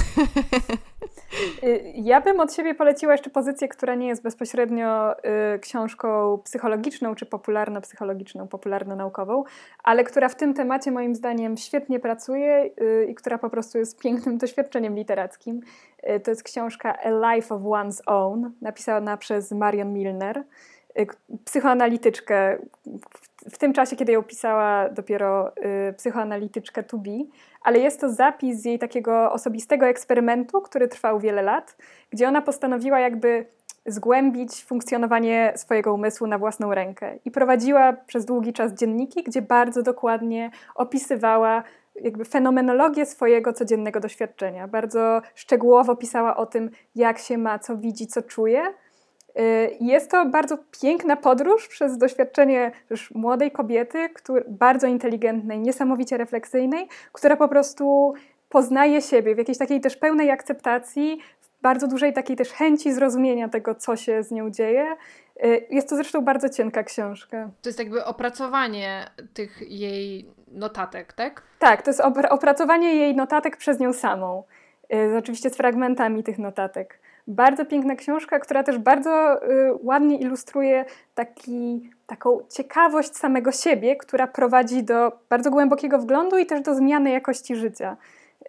Y, 1.63 1.93
ja 1.95 2.21
bym 2.21 2.39
od 2.39 2.53
siebie 2.53 2.75
poleciła 2.75 3.11
jeszcze 3.11 3.29
pozycję, 3.29 3.67
która 3.67 3.95
nie 3.95 4.07
jest 4.07 4.23
bezpośrednio 4.23 5.15
y, 5.55 5.59
książką 5.59 6.37
psychologiczną 6.43 7.15
czy 7.15 7.25
popularno-psychologiczną, 7.25 8.47
popularno-naukową, 8.47 9.43
ale 9.83 10.03
która 10.03 10.29
w 10.29 10.35
tym 10.35 10.53
temacie 10.53 10.91
moim 10.91 11.15
zdaniem 11.15 11.57
świetnie 11.57 11.99
pracuje 11.99 12.69
y, 12.81 13.05
i 13.09 13.15
która 13.15 13.37
po 13.37 13.49
prostu 13.49 13.77
jest 13.77 13.99
pięknym 13.99 14.37
doświadczeniem 14.37 14.95
literackim. 14.95 15.61
Y, 16.03 16.19
to 16.19 16.31
jest 16.31 16.43
książka 16.43 16.97
A 17.03 17.35
Life 17.35 17.55
of 17.55 17.61
One's 17.61 18.01
Own, 18.05 18.51
napisana 18.61 19.17
przez 19.17 19.51
Marion 19.51 19.93
Milner 19.93 20.43
y, 20.99 21.07
psychoanalityczkę. 21.45 22.57
W, 23.51 23.57
tym 23.57 23.73
czasie, 23.73 23.95
kiedy 23.95 24.11
ją 24.11 24.23
pisała, 24.23 24.89
dopiero 24.89 25.51
y, 25.89 25.93
psychoanalityczkę 25.93 26.83
to 26.83 26.97
be, 26.97 27.17
ale 27.61 27.79
jest 27.79 28.01
to 28.01 28.09
zapis 28.09 28.65
jej 28.65 28.79
takiego 28.79 29.31
osobistego 29.31 29.85
eksperymentu, 29.85 30.61
który 30.61 30.87
trwał 30.87 31.19
wiele 31.19 31.41
lat, 31.41 31.77
gdzie 32.09 32.27
ona 32.27 32.41
postanowiła 32.41 32.99
jakby 32.99 33.45
zgłębić 33.85 34.63
funkcjonowanie 34.63 35.53
swojego 35.55 35.93
umysłu 35.93 36.27
na 36.27 36.37
własną 36.37 36.73
rękę. 36.73 37.19
I 37.25 37.31
prowadziła 37.31 37.93
przez 37.93 38.25
długi 38.25 38.53
czas 38.53 38.73
dzienniki, 38.73 39.23
gdzie 39.23 39.41
bardzo 39.41 39.83
dokładnie 39.83 40.51
opisywała 40.75 41.63
jakby 41.95 42.25
fenomenologię 42.25 43.05
swojego 43.05 43.53
codziennego 43.53 43.99
doświadczenia. 43.99 44.67
Bardzo 44.67 45.21
szczegółowo 45.35 45.95
pisała 45.95 46.37
o 46.37 46.45
tym, 46.45 46.69
jak 46.95 47.19
się 47.19 47.37
ma, 47.37 47.59
co 47.59 47.77
widzi, 47.77 48.07
co 48.07 48.21
czuje 48.21 48.63
jest 49.79 50.11
to 50.11 50.25
bardzo 50.25 50.57
piękna 50.81 51.15
podróż 51.15 51.67
przez 51.67 51.97
doświadczenie 51.97 52.71
też 52.89 53.11
młodej 53.11 53.51
kobiety, 53.51 54.09
który, 54.09 54.45
bardzo 54.47 54.87
inteligentnej, 54.87 55.59
niesamowicie 55.59 56.17
refleksyjnej, 56.17 56.87
która 57.13 57.35
po 57.35 57.47
prostu 57.47 58.13
poznaje 58.49 59.01
siebie 59.01 59.35
w 59.35 59.37
jakiejś 59.37 59.57
takiej 59.57 59.81
też 59.81 59.97
pełnej 59.97 60.31
akceptacji, 60.31 61.19
w 61.41 61.61
bardzo 61.61 61.87
dużej 61.87 62.13
takiej 62.13 62.35
też 62.35 62.49
chęci 62.49 62.93
zrozumienia 62.93 63.49
tego, 63.49 63.75
co 63.75 63.95
się 63.95 64.23
z 64.23 64.31
nią 64.31 64.49
dzieje. 64.49 64.95
Y, 65.45 65.67
jest 65.69 65.89
to 65.89 65.95
zresztą 65.95 66.21
bardzo 66.21 66.49
cienka 66.49 66.83
książka. 66.83 67.49
To 67.61 67.69
jest 67.69 67.79
jakby 67.79 68.05
opracowanie 68.05 69.09
tych 69.33 69.61
jej 69.61 70.29
notatek, 70.47 71.13
tak? 71.13 71.41
Tak, 71.59 71.81
to 71.81 71.89
jest 71.89 72.01
opracowanie 72.29 72.95
jej 72.95 73.15
notatek 73.15 73.57
przez 73.57 73.79
nią 73.79 73.93
samą. 73.93 74.43
Y, 74.93 75.17
oczywiście 75.17 75.49
z 75.49 75.55
fragmentami 75.57 76.23
tych 76.23 76.39
notatek. 76.39 76.98
Bardzo 77.29 77.65
piękna 77.65 77.95
książka, 77.95 78.39
która 78.39 78.63
też 78.63 78.77
bardzo 78.77 79.43
y, 79.43 79.73
ładnie 79.83 80.17
ilustruje 80.17 80.85
taki, 81.15 81.89
taką 82.07 82.39
ciekawość 82.49 83.17
samego 83.17 83.51
siebie, 83.51 83.95
która 83.95 84.27
prowadzi 84.27 84.83
do 84.83 85.11
bardzo 85.29 85.51
głębokiego 85.51 85.99
wglądu 85.99 86.37
i 86.37 86.45
też 86.45 86.61
do 86.61 86.75
zmiany 86.75 87.11
jakości 87.11 87.55
życia. 87.55 87.97
Y, 88.41 88.47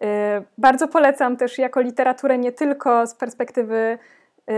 bardzo 0.58 0.88
polecam 0.88 1.36
też 1.36 1.58
jako 1.58 1.80
literaturę 1.80 2.38
nie 2.38 2.52
tylko 2.52 3.06
z 3.06 3.14
perspektywy 3.14 3.98
y, 4.50 4.54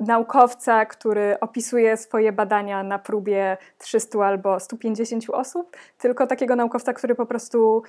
naukowca, 0.00 0.86
który 0.86 1.40
opisuje 1.40 1.96
swoje 1.96 2.32
badania 2.32 2.82
na 2.82 2.98
próbie 2.98 3.56
300 3.78 4.26
albo 4.26 4.60
150 4.60 5.24
osób, 5.30 5.76
tylko 5.98 6.26
takiego 6.26 6.56
naukowca, 6.56 6.92
który 6.92 7.14
po 7.14 7.26
prostu 7.26 7.82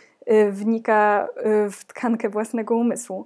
wnika 0.49 1.27
w 1.71 1.85
tkankę 1.85 2.29
własnego 2.29 2.75
umysłu. 2.75 3.25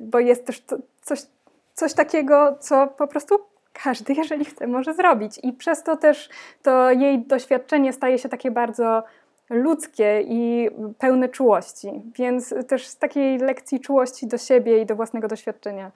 Bo 0.00 0.18
jest 0.18 0.46
też 0.46 0.60
to, 0.60 0.76
coś 1.02 1.33
coś 1.74 1.94
takiego, 1.94 2.56
co 2.60 2.86
po 2.86 3.06
prostu 3.06 3.34
każdy, 3.82 4.12
jeżeli 4.12 4.44
chce, 4.44 4.66
może 4.66 4.94
zrobić. 4.94 5.40
I 5.42 5.52
przez 5.52 5.82
to 5.82 5.96
też 5.96 6.28
to 6.62 6.90
jej 6.90 7.18
doświadczenie 7.26 7.92
staje 7.92 8.18
się 8.18 8.28
takie 8.28 8.50
bardzo 8.50 9.02
ludzkie 9.50 10.22
i 10.28 10.70
pełne 10.98 11.28
czułości. 11.28 12.02
Więc 12.18 12.54
też 12.68 12.86
z 12.86 12.98
takiej 12.98 13.38
lekcji 13.38 13.80
czułości 13.80 14.26
do 14.26 14.38
siebie 14.38 14.82
i 14.82 14.86
do 14.86 14.96
własnego 14.96 15.28
doświadczenia 15.28 15.90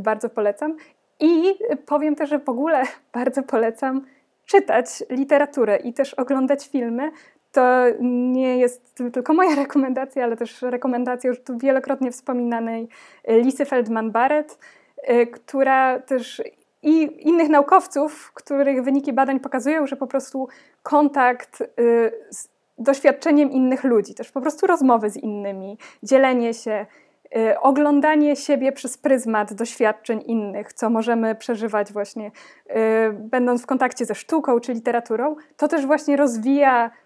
bardzo 0.00 0.28
polecam. 0.28 0.76
I 1.20 1.54
powiem 1.86 2.16
też, 2.16 2.30
że 2.30 2.38
w 2.38 2.48
ogóle 2.48 2.82
bardzo 3.14 3.42
polecam 3.42 4.06
czytać 4.46 4.86
literaturę 5.10 5.76
i 5.76 5.92
też 5.92 6.14
oglądać 6.14 6.68
filmy. 6.68 7.10
To 7.52 7.84
nie 8.00 8.58
jest 8.58 9.02
tylko 9.12 9.34
moja 9.34 9.54
rekomendacja, 9.62 10.24
ale 10.24 10.36
też 10.36 10.62
rekomendacja 10.62 11.28
już 11.28 11.40
tu 11.40 11.58
wielokrotnie 11.58 12.12
wspominanej 12.12 12.88
Lisy 13.28 13.64
Feldman-Barrett 13.64 14.58
która 15.32 16.00
też 16.00 16.42
i 16.82 17.28
innych 17.28 17.48
naukowców, 17.48 18.32
których 18.34 18.84
wyniki 18.84 19.12
badań 19.12 19.40
pokazują, 19.40 19.86
że 19.86 19.96
po 19.96 20.06
prostu 20.06 20.48
kontakt 20.82 21.60
y, 21.60 21.66
z 22.30 22.48
doświadczeniem 22.78 23.50
innych 23.50 23.84
ludzi, 23.84 24.14
też 24.14 24.30
po 24.30 24.40
prostu 24.40 24.66
rozmowy 24.66 25.10
z 25.10 25.16
innymi, 25.16 25.78
dzielenie 26.02 26.54
się, 26.54 26.86
y, 27.36 27.60
oglądanie 27.60 28.36
siebie 28.36 28.72
przez 28.72 28.98
pryzmat 28.98 29.54
doświadczeń 29.54 30.22
innych, 30.26 30.72
co 30.72 30.90
możemy 30.90 31.34
przeżywać 31.34 31.92
właśnie 31.92 32.30
będąc 33.12 33.62
w 33.62 33.66
kontakcie 33.66 34.04
ze 34.04 34.14
sztuką 34.14 34.60
czy 34.60 34.72
literaturą, 34.72 35.36
to 35.56 35.68
też 35.68 35.86
właśnie 35.86 36.16
rozwija 36.16 36.90
Y, 36.90 37.01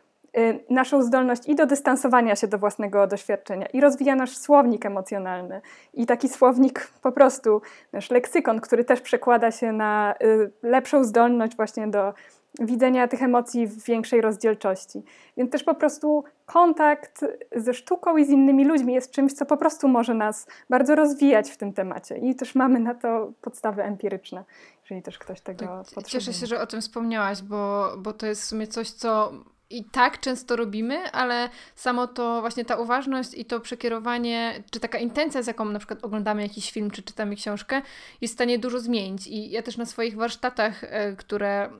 naszą 0.70 1.02
zdolność 1.02 1.48
i 1.48 1.54
do 1.54 1.66
dystansowania 1.66 2.36
się 2.36 2.46
do 2.46 2.58
własnego 2.58 3.06
doświadczenia, 3.06 3.66
i 3.66 3.80
rozwija 3.80 4.16
nasz 4.16 4.36
słownik 4.36 4.86
emocjonalny. 4.86 5.60
I 5.94 6.06
taki 6.06 6.28
słownik 6.28 6.90
po 7.02 7.12
prostu, 7.12 7.62
nasz 7.92 8.10
leksykon, 8.10 8.60
który 8.60 8.84
też 8.84 9.00
przekłada 9.00 9.50
się 9.50 9.72
na 9.72 10.14
y, 10.22 10.50
lepszą 10.62 11.04
zdolność 11.04 11.56
właśnie 11.56 11.88
do 11.88 12.14
widzenia 12.60 13.08
tych 13.08 13.22
emocji 13.22 13.66
w 13.66 13.84
większej 13.84 14.20
rozdzielczości. 14.20 15.02
Więc 15.36 15.52
też 15.52 15.64
po 15.64 15.74
prostu 15.74 16.24
kontakt 16.46 17.24
ze 17.56 17.74
sztuką 17.74 18.16
i 18.16 18.24
z 18.24 18.30
innymi 18.30 18.64
ludźmi 18.64 18.94
jest 18.94 19.10
czymś, 19.10 19.32
co 19.32 19.46
po 19.46 19.56
prostu 19.56 19.88
może 19.88 20.14
nas 20.14 20.46
bardzo 20.70 20.94
rozwijać 20.94 21.50
w 21.50 21.56
tym 21.56 21.72
temacie. 21.72 22.16
I 22.18 22.34
też 22.34 22.54
mamy 22.54 22.80
na 22.80 22.94
to 22.94 23.32
podstawy 23.40 23.82
empiryczne, 23.82 24.44
jeżeli 24.82 25.02
też 25.02 25.18
ktoś 25.18 25.40
tego 25.40 25.66
tak, 25.66 25.78
potrzebuje. 25.78 26.04
Cieszę 26.04 26.32
się, 26.32 26.46
że 26.46 26.60
o 26.60 26.66
tym 26.66 26.80
wspomniałaś, 26.80 27.42
bo, 27.42 27.92
bo 27.98 28.12
to 28.12 28.26
jest 28.26 28.42
w 28.42 28.44
sumie 28.44 28.66
coś, 28.66 28.90
co 28.90 29.32
i 29.70 29.84
tak 29.84 30.20
często 30.20 30.56
robimy, 30.56 31.12
ale 31.12 31.48
samo 31.74 32.06
to 32.06 32.40
właśnie 32.40 32.64
ta 32.64 32.76
uważność 32.76 33.34
i 33.34 33.44
to 33.44 33.60
przekierowanie, 33.60 34.62
czy 34.70 34.80
taka 34.80 34.98
intencja, 34.98 35.42
z 35.42 35.46
jaką 35.46 35.64
na 35.64 35.78
przykład 35.78 36.04
oglądamy 36.04 36.42
jakiś 36.42 36.72
film, 36.72 36.90
czy 36.90 37.02
czytamy 37.02 37.36
książkę, 37.36 37.82
jest 38.20 38.34
w 38.34 38.36
stanie 38.36 38.58
dużo 38.58 38.80
zmienić. 38.80 39.26
I 39.26 39.50
ja 39.50 39.62
też 39.62 39.76
na 39.76 39.86
swoich 39.86 40.16
warsztatach, 40.16 40.84
e, 40.84 41.16
które 41.16 41.70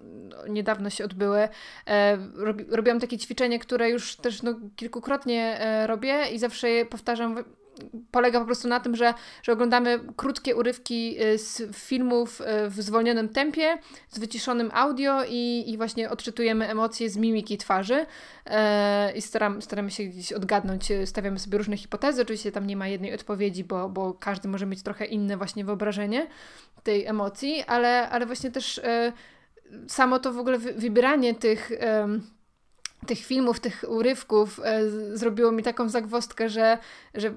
niedawno 0.49 0.91
się 0.91 1.05
odbyły, 1.05 1.49
e, 1.87 2.19
robiłam 2.69 3.01
takie 3.01 3.19
ćwiczenie, 3.19 3.59
które 3.59 3.91
już 3.91 4.17
też 4.17 4.43
no, 4.43 4.55
kilkukrotnie 4.77 5.61
e, 5.61 5.87
robię 5.87 6.29
i 6.33 6.39
zawsze 6.39 6.71
je 6.71 6.87
powtarzam 6.87 7.45
polega 8.11 8.41
po 8.41 8.47
prostu 8.47 8.69
na 8.69 8.81
tym, 8.81 8.97
że, 8.97 9.15
że 9.43 9.53
oglądamy 9.53 10.01
krótkie 10.17 10.57
urywki 10.57 11.23
y, 11.23 11.39
z 11.39 11.77
filmów 11.77 12.41
y, 12.41 12.71
w 12.71 12.83
zwolnionym 12.83 13.29
tempie, 13.29 13.79
z 14.09 14.19
wyciszonym 14.19 14.71
audio 14.75 15.25
i, 15.29 15.65
i 15.67 15.77
właśnie 15.77 16.11
odczytujemy 16.11 16.69
emocje 16.69 17.11
z 17.11 17.17
mimiki 17.17 17.59
twarzy 17.59 18.07
e, 18.47 19.13
i 19.13 19.23
staram, 19.23 19.63
staramy 19.63 19.91
się 19.91 20.05
gdzieś 20.05 20.33
odgadnąć, 20.33 20.91
y, 20.91 21.07
stawiamy 21.07 21.39
sobie 21.39 21.59
różne 21.59 21.77
hipotezy, 21.77 22.23
oczywiście 22.23 22.53
tam 22.53 22.67
nie 22.67 22.77
ma 22.77 22.89
jednej 22.89 23.15
odpowiedzi, 23.15 23.65
bo, 23.65 23.89
bo 23.89 24.15
każdy 24.15 24.49
może 24.49 24.67
mieć 24.67 24.83
trochę 24.83 25.05
inne 25.05 25.37
właśnie 25.37 25.65
wyobrażenie 25.65 26.27
tej 26.83 27.07
emocji, 27.07 27.63
ale, 27.67 28.09
ale 28.09 28.27
właśnie 28.27 28.51
też 28.51 28.81
samo 29.89 30.19
to 30.19 30.33
w 30.33 30.39
ogóle 30.39 30.59
wybieranie 30.59 31.35
tych 31.35 31.71
tych 33.07 33.19
filmów, 33.19 33.61
tych 33.61 33.85
urywków 33.89 34.61
zrobiło 35.13 35.53
mi 35.53 35.63
taką 35.63 35.89
zagwostkę, 35.89 36.49
że, 36.49 36.79
że 37.15 37.35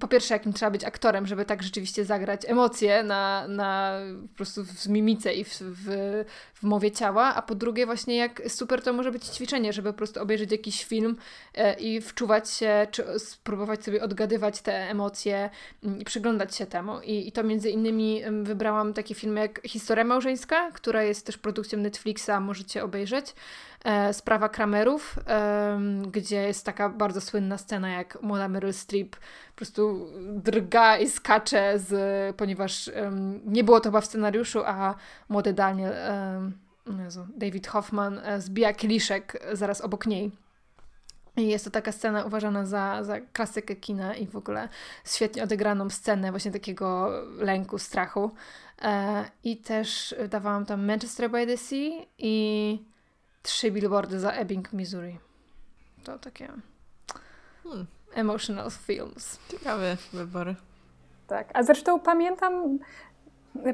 po 0.00 0.08
pierwsze, 0.08 0.34
jakim 0.34 0.52
trzeba 0.52 0.70
być 0.70 0.84
aktorem, 0.84 1.26
żeby 1.26 1.44
tak 1.44 1.62
rzeczywiście 1.62 2.04
zagrać 2.04 2.40
emocje 2.46 3.02
na, 3.02 3.48
na 3.48 3.98
po 4.30 4.36
prostu 4.36 4.64
w 4.64 4.88
mimice 4.88 5.34
i 5.34 5.44
w, 5.44 5.60
w, 5.60 5.88
w 6.54 6.62
mowie 6.62 6.90
ciała, 6.90 7.34
a 7.34 7.42
po 7.42 7.54
drugie 7.54 7.86
właśnie 7.86 8.16
jak 8.16 8.42
super 8.48 8.82
to 8.82 8.92
może 8.92 9.12
być 9.12 9.24
ćwiczenie, 9.24 9.72
żeby 9.72 9.92
po 9.92 9.98
prostu 9.98 10.22
obejrzeć 10.22 10.52
jakiś 10.52 10.84
film 10.84 11.16
e, 11.54 11.74
i 11.74 12.00
wczuwać 12.00 12.50
się, 12.50 12.86
czy 12.90 13.04
spróbować 13.18 13.84
sobie 13.84 14.02
odgadywać 14.02 14.60
te 14.60 14.90
emocje 14.90 15.50
mm, 15.84 16.00
i 16.00 16.04
przyglądać 16.04 16.56
się 16.56 16.66
temu. 16.66 17.00
I, 17.00 17.28
i 17.28 17.32
to 17.32 17.42
między 17.42 17.70
innymi 17.70 18.22
wybrałam 18.42 18.94
taki 18.94 19.14
film 19.14 19.36
jak 19.36 19.60
Historia 19.66 20.04
Małżeńska, 20.04 20.70
która 20.70 21.02
jest 21.02 21.26
też 21.26 21.38
produkcją 21.38 21.78
Netflixa, 21.78 22.30
możecie 22.40 22.84
obejrzeć. 22.84 23.34
E, 23.84 24.12
sprawa 24.12 24.48
Kramerów, 24.48 25.18
gdzie 26.12 26.42
jest 26.42 26.66
taka 26.66 26.88
bardzo 26.88 27.20
słynna 27.20 27.58
scena, 27.58 27.88
jak 27.88 28.22
młoda 28.22 28.48
Meryl 28.48 28.72
Streep 28.72 29.16
po 29.16 29.56
prostu 29.56 30.08
drga 30.32 30.98
i 30.98 31.08
skacze, 31.08 31.78
z, 31.78 32.36
ponieważ 32.36 32.90
nie 33.44 33.64
było 33.64 33.80
to 33.80 33.88
chyba 33.88 34.00
w 34.00 34.06
scenariuszu, 34.06 34.62
a 34.66 34.94
młody 35.28 35.52
Daniel, 35.52 35.92
Jezu, 36.86 37.26
David 37.36 37.66
Hoffman 37.66 38.18
e, 38.18 38.40
zbija 38.40 38.72
kieliszek 38.72 39.46
zaraz 39.52 39.80
obok 39.80 40.06
niej. 40.06 40.30
I 41.36 41.48
jest 41.48 41.64
to 41.64 41.70
taka 41.70 41.92
scena 41.92 42.24
uważana 42.24 42.66
za, 42.66 43.04
za 43.04 43.20
klasykę 43.20 43.76
kina 43.76 44.14
i 44.14 44.26
w 44.26 44.36
ogóle 44.36 44.68
świetnie 45.04 45.42
odegraną 45.42 45.90
scenę 45.90 46.30
właśnie 46.30 46.50
takiego 46.50 47.10
lęku, 47.38 47.78
strachu. 47.78 48.30
E, 48.82 49.24
I 49.44 49.56
też 49.56 50.14
dawałam 50.28 50.66
tam 50.66 50.86
Manchester 50.86 51.30
by 51.30 51.46
the 51.46 51.56
Sea 51.56 51.90
i 52.18 52.84
trzy 53.42 53.70
billboardy 53.70 54.20
za 54.20 54.30
Ebbing, 54.30 54.72
Missouri. 54.72 55.18
To 56.04 56.18
takie 56.18 56.48
hmm. 57.62 57.86
emotional 58.14 58.70
films. 58.70 59.38
Ciekawe 59.50 59.96
wybory. 60.12 60.54
Tak, 61.26 61.50
a 61.54 61.62
zresztą 61.62 62.00
pamiętam 62.00 62.78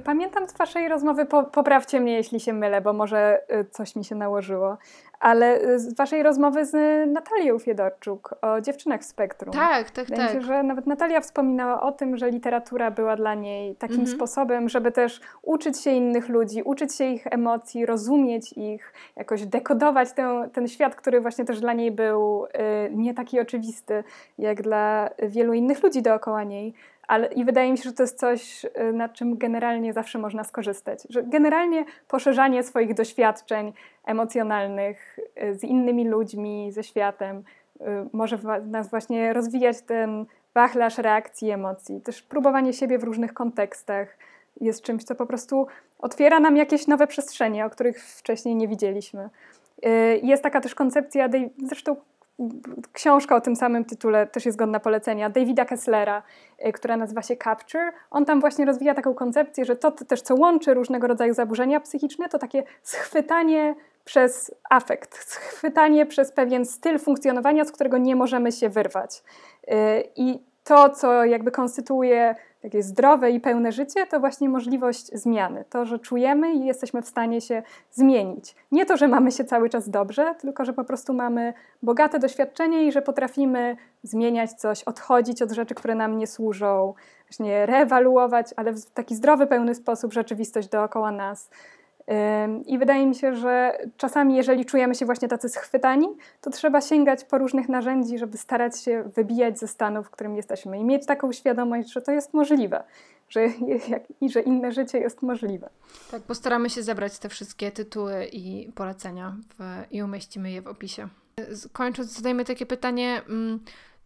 Pamiętam 0.05 0.49
z 0.49 0.53
Waszej 0.53 0.89
rozmowy, 0.89 1.27
poprawcie 1.53 2.01
mnie, 2.01 2.13
jeśli 2.13 2.41
się 2.41 2.53
mylę, 2.53 2.81
bo 2.81 2.93
może 2.93 3.41
y, 3.53 3.65
coś 3.71 3.97
mi 3.97 4.05
się 4.05 4.15
nałożyło, 4.15 4.79
ale 5.21 5.63
y, 5.63 5.79
z 5.79 5.95
Waszej 5.95 6.23
rozmowy 6.23 6.65
z 6.65 6.75
Natalią 7.13 7.59
Fiedorczuk 7.59 8.35
o 8.43 8.61
dziewczynach 8.61 9.01
w 9.01 9.05
spektrum. 9.05 9.53
Tak, 9.53 9.91
tak, 9.91 10.07
Wydaje 10.07 10.29
tak. 10.29 10.37
Się, 10.37 10.43
że 10.43 10.63
nawet 10.63 10.87
Natalia 10.87 11.21
wspominała 11.21 11.83
o 11.83 11.93
tym, 11.93 12.17
że 12.17 12.31
literatura 12.31 12.91
była 12.91 13.17
dla 13.17 13.35
niej 13.35 13.77
takim 13.77 14.01
mhm. 14.01 14.17
sposobem, 14.17 14.69
żeby 14.69 14.93
też 14.93 15.21
uczyć 15.43 15.81
się 15.81 15.91
innych 15.91 16.29
ludzi, 16.29 16.63
uczyć 16.63 16.95
się 16.95 17.05
ich 17.05 17.27
emocji, 17.27 17.87
rozumieć 17.87 18.53
ich, 18.53 18.93
jakoś 19.17 19.47
dekodować 19.47 20.13
ten, 20.13 20.51
ten 20.51 20.69
świat, 20.69 20.95
który 20.95 21.21
właśnie 21.21 21.45
też 21.45 21.61
dla 21.61 21.73
niej 21.73 21.91
był 21.91 22.45
y, 22.45 22.49
nie 22.91 23.15
taki 23.15 23.41
oczywisty, 23.41 24.05
jak 24.39 24.63
dla 24.63 25.11
wielu 25.23 25.53
innych 25.53 25.83
ludzi 25.83 26.03
dookoła 26.03 26.45
niej. 26.45 26.75
Ale, 27.09 27.27
I 27.27 27.45
wydaje 27.45 27.73
mi 27.73 27.79
się, 27.79 27.85
że 27.85 27.93
to 27.93 28.03
jest 28.03 28.19
coś, 28.19 28.65
y, 28.65 28.93
na 28.93 29.09
czym 29.09 29.39
generalnie 29.39 29.93
zawsze 29.93 30.19
można 30.19 30.45
skorzystać. 30.45 31.07
Że 31.11 31.23
generalnie 31.23 31.85
poszerzanie 32.09 32.63
swoich 32.63 32.95
doświadczeń 32.95 33.73
emocjonalnych 34.05 35.19
y, 35.43 35.55
z 35.55 35.65
innymi 35.65 36.09
ludźmi, 36.09 36.73
ze 36.73 36.83
światem, 36.83 37.43
y, 37.81 37.85
może 38.13 38.39
nas 38.67 38.91
właśnie 38.91 39.33
rozwijać 39.33 39.83
ten 39.83 40.27
wachlarz 40.55 40.99
reakcji 40.99 41.51
emocji. 41.51 42.01
Też 42.01 42.23
próbowanie 42.23 42.73
siebie 42.73 42.99
w 42.99 43.05
różnych 43.05 43.35
kontekstach 43.35 44.19
jest 44.61 44.83
czymś, 44.83 45.05
co 45.05 45.15
po 45.15 45.27
prostu 45.27 45.67
otwiera 45.99 46.41
nam 46.41 46.57
jakieś 46.57 46.87
nowe 46.87 47.07
przestrzenie, 47.07 47.67
o 47.67 47.71
których 47.71 48.05
wcześniej 48.05 48.57
nie 48.57 48.69
widzieliśmy. 48.69 49.31
Jest 50.23 50.43
taka 50.43 50.61
też 50.61 50.75
koncepcja, 50.75 51.29
zresztą 51.67 51.97
książka 52.93 53.37
o 53.37 53.41
tym 53.41 53.57
samym 53.57 53.85
tytule 53.85 54.27
też 54.27 54.47
jest 54.47 54.59
godna 54.59 54.81
polecenia, 54.81 55.31
Davida 55.31 55.65
Kesslera, 55.65 56.23
y, 56.67 56.73
która 56.73 56.97
nazywa 56.97 57.23
się 57.23 57.37
Capture. 57.37 57.93
On 58.11 58.25
tam 58.25 58.41
właśnie 58.41 58.65
rozwija 58.65 58.95
taką 58.95 59.15
koncepcję, 59.15 59.65
że 59.65 59.77
to 59.77 59.91
też, 59.91 60.23
co 60.23 60.35
łączy 60.35 60.75
różnego 60.75 61.07
rodzaju 61.07 61.35
zaburzenia 61.35 61.81
psychiczne, 61.81 62.29
to 62.29 62.39
takie 62.39 62.63
schwytanie 62.83 63.75
przez 64.05 64.55
afekt, 64.71 65.15
schwytanie 65.33 66.07
przez 66.07 66.33
pewien 66.33 66.65
styl 66.65 66.99
funkcjonowania, 66.99 67.65
z 67.65 67.73
którego 67.73 67.99
nie 67.99 68.17
możemy 68.17 68.53
się 68.53 68.69
wyrwać. 68.69 69.23
Y, 69.63 69.75
I 70.17 70.49
to, 70.65 70.91
co 70.91 71.25
jakby 71.25 71.51
konstytuuje 71.51 72.35
takie 72.63 72.83
zdrowe 72.83 73.31
i 73.31 73.41
pełne 73.41 73.73
życie, 73.73 74.07
to 74.07 74.21
właśnie 74.21 74.49
możliwość 74.49 75.07
zmiany. 75.07 75.65
To, 75.71 75.85
że 75.85 75.99
czujemy 75.99 76.53
i 76.53 76.65
jesteśmy 76.65 77.03
w 77.03 77.09
stanie 77.09 77.41
się 77.41 77.63
zmienić. 77.91 78.55
Nie 78.73 78.87
to, 78.87 78.97
że 78.97 79.09
mamy 79.09 79.33
się 79.33 79.45
cały 79.45 79.71
czas 79.71 79.91
dobrze, 79.91 80.35
tylko 80.41 80.65
że 80.65 80.73
po 80.73 80.85
prostu 80.85 81.15
mamy 81.15 81.55
bogate 81.83 82.19
doświadczenie 82.19 82.87
i 82.87 82.93
że 82.93 83.03
potrafimy 83.03 83.77
zmieniać 84.03 84.53
coś, 84.53 84.85
odchodzić 84.85 85.43
od 85.43 85.53
rzeczy, 85.53 85.75
które 85.75 85.95
nam 85.95 86.19
nie 86.19 86.27
służą, 86.27 86.95
właśnie 87.29 87.67
reewaluować, 87.67 88.47
ale 88.57 88.73
w 88.73 88.91
taki 88.91 89.15
zdrowy, 89.15 89.47
pełny 89.47 89.75
sposób 89.75 90.13
rzeczywistość 90.13 90.69
dookoła 90.69 91.11
nas. 91.11 91.51
I 92.67 92.79
wydaje 92.79 93.07
mi 93.07 93.15
się, 93.15 93.37
że 93.37 93.79
czasami, 93.97 94.37
jeżeli 94.37 94.65
czujemy 94.65 94.95
się 94.95 95.07
właśnie 95.07 95.29
tacy 95.29 95.49
schwytani, 95.49 96.09
to 96.41 96.51
trzeba 96.51 96.81
sięgać 96.81 97.25
po 97.25 97.39
różnych 97.39 97.69
narzędzi, 97.69 98.19
żeby 98.19 98.39
starać 98.39 98.81
się 98.81 99.03
wybijać 99.03 99.59
ze 99.59 99.69
stanu, 99.69 100.03
w 100.03 100.11
którym 100.11 100.37
jesteśmy 100.37 100.79
i 100.79 100.85
mieć 100.85 101.07
taką 101.07 101.33
świadomość, 101.33 101.93
że 101.93 102.03
to 102.03 102.13
jest 102.13 102.35
możliwe. 102.35 102.85
Że, 103.29 103.47
i 104.21 104.31
że 104.31 104.41
inne 104.41 104.73
życie 104.73 104.99
jest 104.99 105.23
możliwe. 105.23 105.71
Tak, 106.11 106.23
postaramy 106.23 106.71
się 106.71 106.83
zebrać 106.83 107.19
te 107.19 107.29
wszystkie 107.29 107.71
tytuły 107.71 108.25
i 108.33 108.73
polecenia 108.75 109.37
w, 109.59 109.85
i 109.91 110.03
umieścimy 110.03 110.51
je 110.51 110.63
w 110.63 110.67
opisie. 110.67 111.09
Kończąc, 111.73 112.13
zadajmy 112.13 112.45
takie 112.45 112.67
pytanie. 112.67 113.23
Mm, 113.29 113.61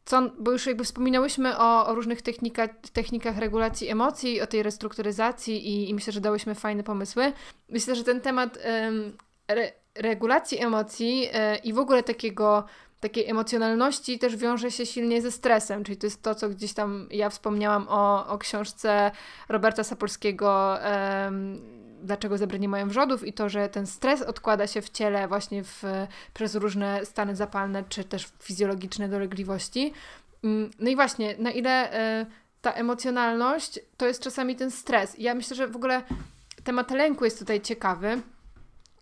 co, 0.05 0.23
bo 0.39 0.51
już 0.51 0.67
jakby 0.67 0.85
wspominałyśmy 0.85 1.59
o, 1.59 1.87
o 1.87 1.95
różnych 1.95 2.23
technika, 2.23 2.69
technikach 2.93 3.39
regulacji 3.39 3.89
emocji, 3.89 4.41
o 4.41 4.47
tej 4.47 4.63
restrukturyzacji 4.63 5.69
i, 5.69 5.91
i, 5.91 5.95
myślę, 5.95 6.13
że 6.13 6.21
dałyśmy 6.21 6.55
fajne 6.55 6.83
pomysły. 6.83 7.33
Myślę, 7.69 7.95
że 7.95 8.05
ten 8.05 8.21
temat 8.21 8.59
ym, 8.87 9.17
re, 9.49 9.73
regulacji 9.95 10.63
emocji 10.63 11.21
yy, 11.21 11.29
i 11.65 11.73
w 11.73 11.79
ogóle 11.79 12.03
takiego 12.03 12.65
takiej 13.01 13.31
emocjonalności 13.31 14.19
też 14.19 14.37
wiąże 14.37 14.71
się 14.71 14.87
silnie 14.87 15.23
ze 15.23 15.31
stresem, 15.31 15.85
czyli 15.85 15.97
to 15.97 16.07
jest 16.07 16.23
to, 16.23 16.35
co 16.35 16.49
gdzieś 16.49 16.73
tam 16.73 17.09
ja 17.11 17.31
wspomniałam 17.31 17.87
o, 17.89 18.27
o 18.27 18.39
książce 18.39 19.11
Roberta 19.49 19.85
Sapolskiego 19.85 20.79
dlaczego 22.03 22.39
zebry 22.39 22.61
nie 22.61 22.69
mają 22.69 22.89
wrzodów 22.89 23.27
i 23.27 23.33
to, 23.33 23.49
że 23.49 23.69
ten 23.69 23.87
stres 23.87 24.23
odkłada 24.23 24.67
się 24.67 24.83
w 24.83 24.91
ciele 24.91 25.29
właśnie 25.29 25.65
w, 25.65 25.83
przez 26.35 26.55
różne 26.55 27.07
stany 27.07 27.37
zapalne 27.37 27.85
czy 27.89 28.05
też 28.05 28.29
fizjologiczne 28.41 29.09
dolegliwości. 29.09 29.93
Mm, 30.45 30.71
no 30.79 30.91
i 30.91 30.97
właśnie, 30.97 31.35
na 31.39 31.51
ile 31.51 31.93
y, 32.23 32.27
ta 32.61 32.73
emocjonalność 32.73 33.81
to 33.97 34.07
jest 34.07 34.23
czasami 34.23 34.57
ten 34.57 34.71
stres. 34.71 35.15
Ja 35.19 35.35
myślę, 35.35 35.57
że 35.57 35.69
w 35.69 35.77
ogóle 35.77 36.03
temat 36.65 36.91
lęku 36.91 37.25
jest 37.25 37.39
tutaj 37.39 37.61
ciekawy, 37.61 38.21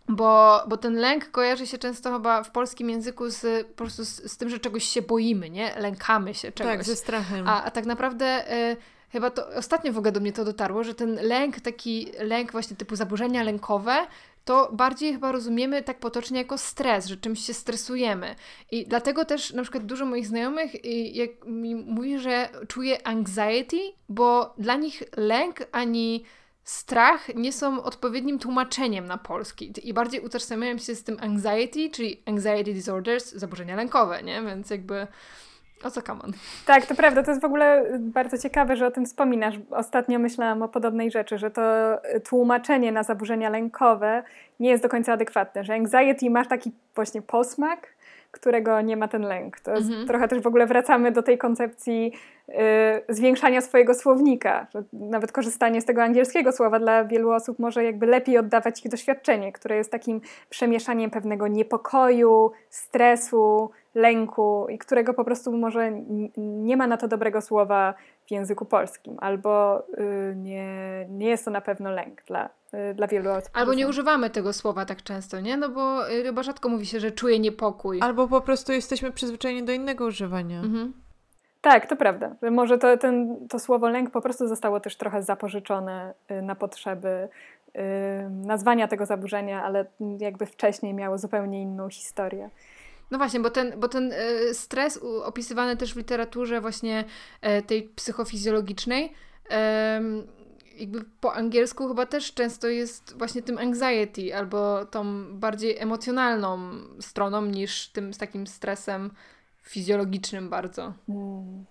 bo, 0.09 0.63
bo 0.69 0.77
ten 0.77 0.95
lęk 0.95 1.31
kojarzy 1.31 1.67
się 1.67 1.79
często 1.79 2.13
chyba 2.13 2.43
w 2.43 2.51
polskim 2.51 2.91
języku 2.91 3.31
z, 3.31 3.67
po 3.67 3.75
prostu 3.75 4.05
z, 4.05 4.33
z 4.33 4.37
tym, 4.37 4.49
że 4.49 4.59
czegoś 4.59 4.85
się 4.85 5.03
boimy, 5.03 5.51
nie? 5.51 5.75
Lękamy 5.79 6.35
się 6.35 6.53
czegoś. 6.53 6.73
Tak, 6.73 6.85
ze 6.85 6.97
strachem. 6.97 7.49
A, 7.49 7.65
a 7.65 7.71
tak 7.71 7.87
naprawdę... 7.87 8.55
Y, 8.73 8.77
chyba 9.13 9.31
to 9.31 9.49
ostatnio 9.49 9.93
w 9.93 9.99
ogóle 9.99 10.13
do 10.13 10.21
mnie 10.21 10.33
to 10.33 10.45
dotarło, 10.45 10.85
że 10.85 10.95
ten 10.95 11.15
lęk, 11.15 11.61
taki 11.61 12.09
lęk 12.19 12.53
właśnie 12.53 12.77
typu 12.77 12.97
zaburzenia 12.97 13.43
lękowe, 13.43 14.07
to 14.45 14.71
bardziej 14.73 15.13
chyba 15.13 15.33
rozumiemy 15.33 15.83
tak 15.83 15.99
potocznie 15.99 16.39
jako 16.39 16.59
stres, 16.59 17.07
że 17.07 17.17
czymś 17.17 17.41
się 17.41 17.55
stresujemy. 17.55 18.35
I 18.71 18.87
dlatego 18.87 19.25
też 19.25 19.53
na 19.53 19.63
przykład 19.63 19.87
dużo 19.87 20.07
moich 20.07 20.27
znajomych 20.27 20.75
y, 20.75 20.79
jak 21.13 21.31
mi 21.47 21.75
mówi, 21.75 22.19
że 22.19 22.49
czuje 22.69 23.07
anxiety, 23.07 23.79
bo 24.09 24.55
dla 24.59 24.77
nich 24.77 25.03
lęk 25.17 25.59
ani 25.73 26.25
strach 26.65 27.35
nie 27.35 27.53
są 27.53 27.83
odpowiednim 27.83 28.39
tłumaczeniem 28.39 29.07
na 29.07 29.19
polski 29.19 29.73
i 29.85 29.95
bardziej 29.95 30.21
utożsamiają 30.21 30.79
się 30.79 30.95
z 30.95 31.05
tym 31.05 31.17
anxiety, 31.21 31.91
czyli 31.91 32.23
anxiety 32.27 32.75
disorders, 32.75 33.33
zaburzenia 33.33 33.77
lękowe, 33.77 34.23
nie? 34.23 34.43
Więc 34.43 34.71
jakby 34.71 35.07
o 35.85 35.91
co 35.91 36.03
kamon? 36.03 36.33
Tak, 36.67 36.87
to 36.87 36.95
prawda. 36.95 37.23
To 37.23 37.31
jest 37.31 37.43
w 37.43 37.45
ogóle 37.45 37.85
bardzo 37.99 38.39
ciekawe, 38.39 38.77
że 38.77 38.87
o 38.87 38.91
tym 38.91 39.07
wspominasz. 39.07 39.55
Ostatnio 39.71 40.19
myślałam 40.19 40.63
o 40.63 40.69
podobnej 40.69 41.11
rzeczy, 41.11 41.39
że 41.39 41.51
to 41.51 41.63
tłumaczenie 42.25 42.93
na 42.93 43.03
zaburzenia 43.03 43.51
lękowe 43.51 44.23
nie 44.61 44.71
jest 44.71 44.83
do 44.83 44.89
końca 44.89 45.13
adekwatne, 45.13 45.65
że 45.65 45.75
anxiety 45.75 46.31
masz 46.31 46.49
taki 46.49 46.73
właśnie 46.95 47.23
posmak, 47.23 47.89
którego 48.31 48.81
nie 48.81 48.97
ma 48.97 49.09
ten 49.09 49.23
lęk. 49.23 49.61
To 49.61 49.73
mhm. 49.73 50.07
trochę 50.07 50.29
też 50.29 50.41
w 50.41 50.47
ogóle 50.47 50.67
wracamy 50.67 51.13
do 51.13 51.23
tej 51.23 51.39
koncepcji 51.39 52.13
y, 52.49 52.55
zwiększania 53.09 53.61
swojego 53.61 53.95
słownika. 53.95 54.67
Że 54.75 54.83
nawet 54.93 55.33
korzystanie 55.33 55.81
z 55.81 55.85
tego 55.85 56.03
angielskiego 56.03 56.53
słowa 56.53 56.79
dla 56.79 57.05
wielu 57.05 57.31
osób 57.31 57.59
może 57.59 57.85
jakby 57.85 58.07
lepiej 58.07 58.39
oddawać 58.39 58.85
ich 58.85 58.91
doświadczenie, 58.91 59.53
które 59.53 59.77
jest 59.77 59.91
takim 59.91 60.21
przemieszaniem 60.51 61.11
pewnego 61.11 61.49
niepokoju, 61.49 62.51
stresu, 62.69 63.71
lęku 63.95 64.67
i 64.69 64.79
którego 64.79 65.15
po 65.15 65.25
prostu 65.25 65.53
może 65.53 65.93
nie 66.37 66.77
ma 66.77 66.87
na 66.87 66.97
to 66.97 67.09
dobrego 67.09 67.41
słowa 67.41 67.95
w 68.27 68.31
języku 68.31 68.65
polskim, 68.65 69.17
albo 69.21 69.83
y, 69.99 70.35
nie, 70.37 71.07
nie 71.09 71.29
jest 71.29 71.45
to 71.45 71.51
na 71.51 71.61
pewno 71.61 71.91
lęk 71.91 72.23
dla, 72.27 72.49
y, 72.91 72.95
dla 72.95 73.07
wielu 73.07 73.31
osób. 73.31 73.51
Albo 73.55 73.75
nie 73.75 73.89
używamy 73.89 74.31
tego 74.31 74.53
słowa 74.53 74.85
tak 74.85 75.03
często, 75.03 75.41
nie? 75.41 75.57
No 75.57 75.69
bo 75.69 76.11
y, 76.11 76.23
chyba 76.23 76.43
rzadko 76.43 76.69
mówi 76.69 76.87
się, 76.87 77.01
że 77.01 77.11
czuje 77.11 77.39
niepokój. 77.39 78.01
Albo 78.03 78.29
po 78.29 78.41
prostu 78.41 78.73
jesteśmy 78.73 79.13
przyzwyczajeni 79.13 79.63
do 79.63 79.73
innego 79.73 80.07
używania. 80.07 80.61
Mhm. 80.61 80.93
Tak, 81.61 81.87
to 81.87 81.97
prawda. 81.97 82.37
Może 82.51 82.79
to, 82.79 82.97
ten, 82.97 83.49
to 83.49 83.59
słowo 83.59 83.89
lęk 83.89 84.11
po 84.11 84.21
prostu 84.21 84.49
zostało 84.49 84.81
też 84.81 84.97
trochę 84.97 85.23
zapożyczone 85.23 86.15
na 86.43 86.55
potrzeby 86.55 87.29
nazwania 88.31 88.89
tego 88.89 89.07
zaburzenia, 89.07 89.63
ale 89.65 89.85
jakby 90.19 90.47
wcześniej 90.47 90.95
miało 90.95 91.19
zupełnie 91.19 91.63
inną 91.63 91.89
historię. 91.89 92.51
No 93.11 93.19
właśnie, 93.19 93.41
bo 93.41 93.51
ten, 93.51 93.73
bo 93.77 93.89
ten 93.89 94.13
e, 94.13 94.55
stres 94.55 95.01
opisywany 95.25 95.77
też 95.77 95.95
w 95.95 95.97
literaturze 95.97 96.61
właśnie 96.61 97.05
e, 97.41 97.63
tej 97.63 97.83
psychofizjologicznej, 97.83 99.13
jakby 100.81 101.05
po 101.21 101.35
angielsku 101.35 101.89
chyba 101.89 102.07
też 102.07 102.35
często 102.35 102.69
jest 102.69 103.19
właśnie 103.19 103.43
tym 103.43 103.59
anxiety 103.59 104.37
albo 104.37 104.85
tą 104.85 105.25
bardziej 105.39 105.79
emocjonalną 105.79 106.59
stroną 107.01 107.43
niż 107.43 107.89
tym 107.89 108.15
z 108.15 108.19
takim 108.19 108.47
stresem 108.47 109.11
fizjologicznym 109.63 110.49
bardzo. 110.49 110.93
Hmm. 111.07 111.65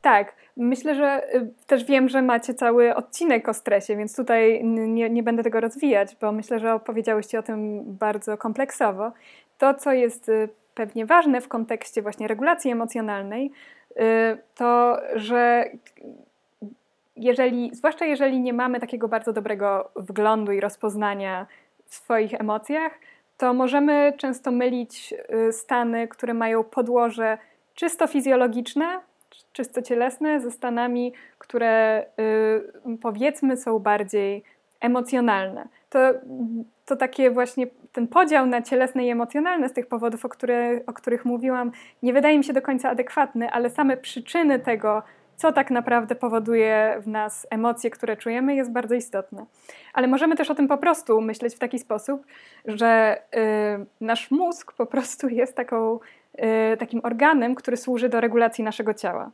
Tak, 0.00 0.34
myślę, 0.56 0.94
że 0.94 1.34
y, 1.34 1.52
też 1.66 1.84
wiem, 1.84 2.08
że 2.08 2.22
macie 2.22 2.54
cały 2.54 2.94
odcinek 2.94 3.48
o 3.48 3.54
stresie, 3.54 3.96
więc 3.96 4.16
tutaj 4.16 4.64
nie, 4.64 5.10
nie 5.10 5.22
będę 5.22 5.42
tego 5.42 5.60
rozwijać, 5.60 6.16
bo 6.20 6.32
myślę, 6.32 6.60
że 6.60 6.74
opowiedziałyście 6.74 7.38
o 7.38 7.42
tym 7.42 7.82
bardzo 7.86 8.38
kompleksowo. 8.38 9.12
To, 9.58 9.74
co 9.74 9.92
jest 9.92 10.28
y, 10.28 10.48
pewnie 10.74 11.06
ważne 11.06 11.40
w 11.40 11.48
kontekście 11.48 12.02
właśnie 12.02 12.28
regulacji 12.28 12.70
emocjonalnej, 12.70 13.50
y, 13.90 14.38
to 14.54 14.98
że 15.14 15.70
jeżeli, 17.16 17.74
zwłaszcza 17.74 18.04
jeżeli 18.04 18.40
nie 18.40 18.52
mamy 18.52 18.80
takiego 18.80 19.08
bardzo 19.08 19.32
dobrego 19.32 19.90
wglądu 19.96 20.52
i 20.52 20.60
rozpoznania 20.60 21.46
w 21.86 21.94
swoich 21.94 22.34
emocjach, 22.34 22.92
to 23.38 23.54
możemy 23.54 24.12
często 24.16 24.50
mylić 24.50 25.14
y, 25.48 25.52
stany, 25.52 26.08
które 26.08 26.34
mają 26.34 26.64
podłoże 26.64 27.38
czysto 27.74 28.06
fizjologiczne, 28.06 29.00
czysto 29.52 29.82
cielesne, 29.82 30.40
ze 30.40 30.50
stanami, 30.50 31.12
które 31.38 32.04
y, 32.86 32.98
powiedzmy 33.02 33.56
są 33.56 33.78
bardziej 33.78 34.44
emocjonalne. 34.80 35.68
To, 35.94 35.98
to 36.84 36.96
takie 36.96 37.30
właśnie 37.30 37.66
ten 37.92 38.08
podział 38.08 38.46
na 38.46 38.62
cielesne 38.62 39.06
i 39.06 39.10
emocjonalne 39.10 39.68
z 39.68 39.72
tych 39.72 39.86
powodów, 39.86 40.24
o, 40.24 40.28
o 40.86 40.92
których 40.92 41.24
mówiłam, 41.24 41.72
nie 42.02 42.12
wydaje 42.12 42.38
mi 42.38 42.44
się 42.44 42.52
do 42.52 42.62
końca 42.62 42.90
adekwatny, 42.90 43.50
ale 43.50 43.70
same 43.70 43.96
przyczyny 43.96 44.58
tego, 44.58 45.02
co 45.36 45.52
tak 45.52 45.70
naprawdę 45.70 46.14
powoduje 46.14 46.96
w 47.00 47.08
nas 47.08 47.46
emocje, 47.50 47.90
które 47.90 48.16
czujemy, 48.16 48.54
jest 48.54 48.72
bardzo 48.72 48.94
istotne. 48.94 49.46
Ale 49.92 50.06
możemy 50.06 50.36
też 50.36 50.50
o 50.50 50.54
tym 50.54 50.68
po 50.68 50.78
prostu 50.78 51.20
myśleć 51.20 51.54
w 51.54 51.58
taki 51.58 51.78
sposób, 51.78 52.26
że 52.64 53.18
y, 53.36 53.86
nasz 54.00 54.30
mózg 54.30 54.72
po 54.72 54.86
prostu 54.86 55.28
jest 55.28 55.56
taką, 55.56 55.98
y, 56.72 56.76
takim 56.76 57.00
organem, 57.02 57.54
który 57.54 57.76
służy 57.76 58.08
do 58.08 58.20
regulacji 58.20 58.64
naszego 58.64 58.94
ciała. 58.94 59.30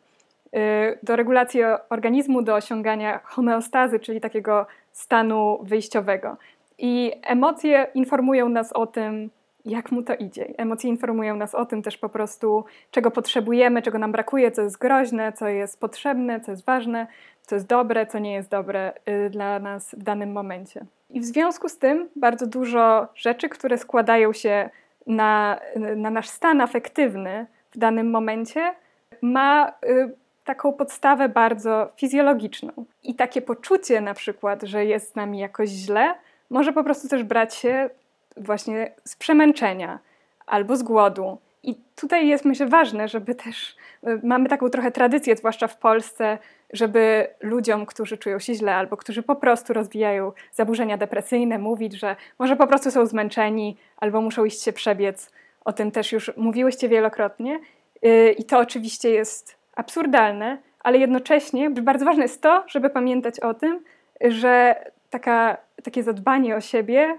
Y, 0.57 0.99
do 1.03 1.17
regulacji 1.17 1.61
organizmu, 1.91 2.43
do 2.43 2.55
osiągania 2.55 3.21
homeostazy, 3.25 4.01
czyli 4.01 4.21
takiego 4.21 4.67
stanu 4.93 5.59
wyjściowego. 5.63 6.37
I 6.79 7.13
emocje 7.23 7.87
informują 7.95 8.49
nas 8.49 8.73
o 8.73 8.87
tym, 8.87 9.31
jak 9.65 9.93
mu 9.93 10.03
to 10.03 10.15
idzie. 10.15 10.47
Emocje 10.59 10.91
informują 10.91 11.37
nas 11.37 11.55
o 11.55 11.67
tym 11.67 11.83
też 11.83 11.99
po 11.99 12.09
prostu, 12.09 12.65
czego 12.91 13.11
potrzebujemy, 13.11 13.83
czego 13.83 13.99
nam 13.99 14.13
brakuje, 14.13 14.51
co 14.51 14.63
jest 14.63 14.79
groźne, 14.79 15.33
co 15.33 15.49
jest 15.49 15.81
potrzebne, 15.81 16.41
co 16.41 16.51
jest 16.51 16.65
ważne, 16.65 17.07
co 17.43 17.57
jest 17.57 17.67
dobre, 17.67 18.07
co 18.07 18.19
nie 18.19 18.33
jest 18.33 18.51
dobre 18.51 18.93
y, 19.09 19.31
dla 19.31 19.59
nas 19.59 19.95
w 19.95 20.03
danym 20.03 20.33
momencie. 20.33 20.85
I 21.11 21.21
w 21.21 21.25
związku 21.25 21.69
z 21.69 21.79
tym 21.79 22.09
bardzo 22.17 22.47
dużo 22.47 23.09
rzeczy, 23.15 23.49
które 23.49 23.79
składają 23.79 24.33
się 24.33 24.71
na, 25.07 25.61
na 25.97 26.11
nasz 26.11 26.29
stan 26.29 26.61
afektywny 26.61 27.47
w 27.71 27.79
danym 27.79 28.11
momencie, 28.11 28.75
ma 29.23 29.73
y, 29.85 30.15
taką 30.45 30.73
podstawę 30.73 31.29
bardzo 31.29 31.93
fizjologiczną. 31.97 32.73
I 33.03 33.15
takie 33.15 33.43
poczucie 33.43 34.01
na 34.01 34.15
przykład, 34.15 34.63
że 34.63 34.85
jest 34.85 35.13
z 35.13 35.15
nami 35.15 35.39
jakoś 35.39 35.69
źle, 35.69 36.15
może 36.51 36.73
po 36.73 36.85
prostu 36.85 37.09
też 37.09 37.25
brać 37.25 37.55
się 37.55 37.91
właśnie 38.37 38.93
z 39.05 39.17
przemęczenia 39.17 39.99
albo 40.47 40.77
z 40.77 40.83
głodu. 40.83 41.39
I 41.63 41.77
tutaj 41.97 42.29
jest 42.29 42.45
myślę 42.45 42.67
ważne, 42.67 43.09
żeby 43.09 43.35
też 43.35 43.77
y, 44.09 44.21
mamy 44.23 44.49
taką 44.49 44.71
trochę 44.71 44.91
tradycję, 44.91 45.37
zwłaszcza 45.37 45.69
w 45.69 45.77
Polsce, 45.77 46.39
żeby 46.73 47.29
ludziom, 47.41 47.87
którzy 47.87 48.19
czują 48.19 48.39
się 48.39 48.55
źle 48.55 48.75
albo 48.75 48.97
którzy 48.97 49.23
po 49.23 49.37
prostu 49.37 49.73
rozwijają 49.73 50.33
zaburzenia 50.53 50.97
depresyjne, 50.97 51.59
mówić, 51.59 51.95
że 51.95 52.17
może 52.39 52.57
po 52.57 52.67
prostu 52.67 52.91
są 52.91 53.07
zmęczeni 53.07 53.77
albo 53.97 54.21
muszą 54.21 54.45
iść 54.45 54.63
się 54.63 54.73
przebiec. 54.73 55.31
O 55.65 55.73
tym 55.73 55.91
też 55.91 56.13
już 56.13 56.37
mówiłyście 56.37 56.89
wielokrotnie. 56.89 57.61
Y, 58.05 58.35
I 58.39 58.45
to 58.45 58.59
oczywiście 58.59 59.11
jest 59.11 59.60
absurdalne, 59.81 60.59
ale 60.81 60.99
jednocześnie 60.99 61.71
bardzo 61.71 62.05
ważne 62.05 62.23
jest 62.23 62.43
to, 62.43 62.65
żeby 62.67 62.91
pamiętać 62.91 63.41
o 63.41 63.55
tym, 63.55 63.81
że 64.21 64.85
taka, 65.11 65.57
takie 65.85 66.03
zadbanie 66.03 66.57
o 66.57 66.61
siebie 66.61 67.19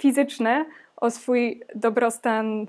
fizyczne, 0.00 0.64
o 0.96 1.10
swój 1.10 1.62
dobrostan 1.74 2.66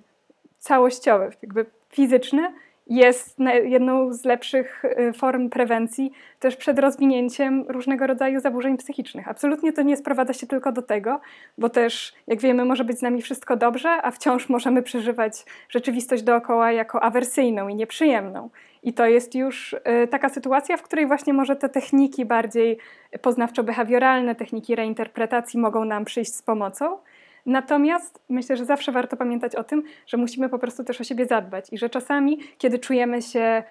całościowy, 0.59 1.29
jakby 1.41 1.65
fizyczny, 1.89 2.53
jest 2.95 3.37
jedną 3.63 4.13
z 4.13 4.25
lepszych 4.25 4.85
y, 4.85 5.13
form 5.13 5.49
prewencji 5.49 6.11
też 6.39 6.55
przed 6.55 6.79
rozwinięciem 6.79 7.65
różnego 7.67 8.07
rodzaju 8.07 8.39
zaburzeń 8.39 8.77
psychicznych. 8.77 9.27
Absolutnie 9.27 9.73
to 9.73 9.81
nie 9.81 9.97
sprowadza 9.97 10.33
się 10.33 10.47
tylko 10.47 10.71
do 10.71 10.81
tego, 10.81 11.21
bo 11.57 11.69
też, 11.69 12.13
jak 12.27 12.41
wiemy, 12.41 12.65
może 12.65 12.83
być 12.83 12.99
z 12.99 13.01
nami 13.01 13.21
wszystko 13.21 13.57
dobrze, 13.57 13.89
a 13.89 14.11
wciąż 14.11 14.49
możemy 14.49 14.83
przeżywać 14.83 15.45
rzeczywistość 15.69 16.23
dookoła 16.23 16.71
jako 16.71 17.03
awersyjną 17.03 17.67
i 17.67 17.75
nieprzyjemną. 17.75 18.49
I 18.83 18.93
to 18.93 19.05
jest 19.05 19.35
już 19.35 19.73
y, 19.73 20.07
taka 20.07 20.29
sytuacja, 20.29 20.77
w 20.77 20.83
której 20.83 21.07
właśnie 21.07 21.33
może 21.33 21.55
te 21.55 21.69
techniki 21.69 22.25
bardziej 22.25 22.77
poznawczo-behawioralne, 23.21 24.35
techniki 24.35 24.75
reinterpretacji 24.75 25.59
mogą 25.59 25.85
nam 25.85 26.05
przyjść 26.05 26.35
z 26.35 26.41
pomocą. 26.41 26.97
Natomiast 27.45 28.19
myślę, 28.29 28.57
że 28.57 28.65
zawsze 28.65 28.91
warto 28.91 29.17
pamiętać 29.17 29.55
o 29.55 29.63
tym, 29.63 29.83
że 30.07 30.17
musimy 30.17 30.49
po 30.49 30.59
prostu 30.59 30.83
też 30.83 31.01
o 31.01 31.03
siebie 31.03 31.25
zadbać 31.25 31.73
i 31.73 31.77
że 31.77 31.89
czasami, 31.89 32.39
kiedy 32.57 32.79
czujemy 32.79 33.21
się 33.21 33.63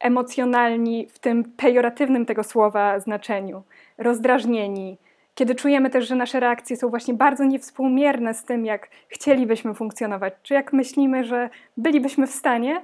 emocjonalni 0.00 1.08
w 1.12 1.18
tym 1.18 1.44
pejoratywnym 1.44 2.26
tego 2.26 2.44
słowa 2.44 3.00
znaczeniu, 3.00 3.62
rozdrażnieni, 3.98 4.98
kiedy 5.34 5.54
czujemy 5.54 5.90
też, 5.90 6.08
że 6.08 6.14
nasze 6.14 6.40
reakcje 6.40 6.76
są 6.76 6.88
właśnie 6.88 7.14
bardzo 7.14 7.44
niewspółmierne 7.44 8.34
z 8.34 8.44
tym, 8.44 8.66
jak 8.66 8.88
chcielibyśmy 9.08 9.74
funkcjonować, 9.74 10.34
czy 10.42 10.54
jak 10.54 10.72
myślimy, 10.72 11.24
że 11.24 11.50
bylibyśmy 11.76 12.26
w 12.26 12.30
stanie, 12.30 12.82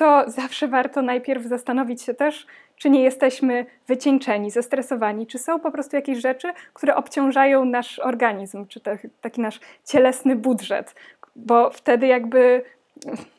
to 0.00 0.24
zawsze 0.26 0.68
warto 0.68 1.02
najpierw 1.02 1.44
zastanowić 1.44 2.02
się 2.02 2.14
też, 2.14 2.46
czy 2.76 2.90
nie 2.90 3.02
jesteśmy 3.02 3.66
wycieńczeni, 3.86 4.50
zestresowani, 4.50 5.26
czy 5.26 5.38
są 5.38 5.60
po 5.60 5.70
prostu 5.70 5.96
jakieś 5.96 6.18
rzeczy, 6.18 6.48
które 6.72 6.96
obciążają 6.96 7.64
nasz 7.64 7.98
organizm, 7.98 8.66
czy 8.66 8.80
taki 9.20 9.40
nasz 9.40 9.60
cielesny 9.84 10.36
budżet, 10.36 10.94
bo 11.36 11.70
wtedy 11.70 12.06
jakby 12.06 12.62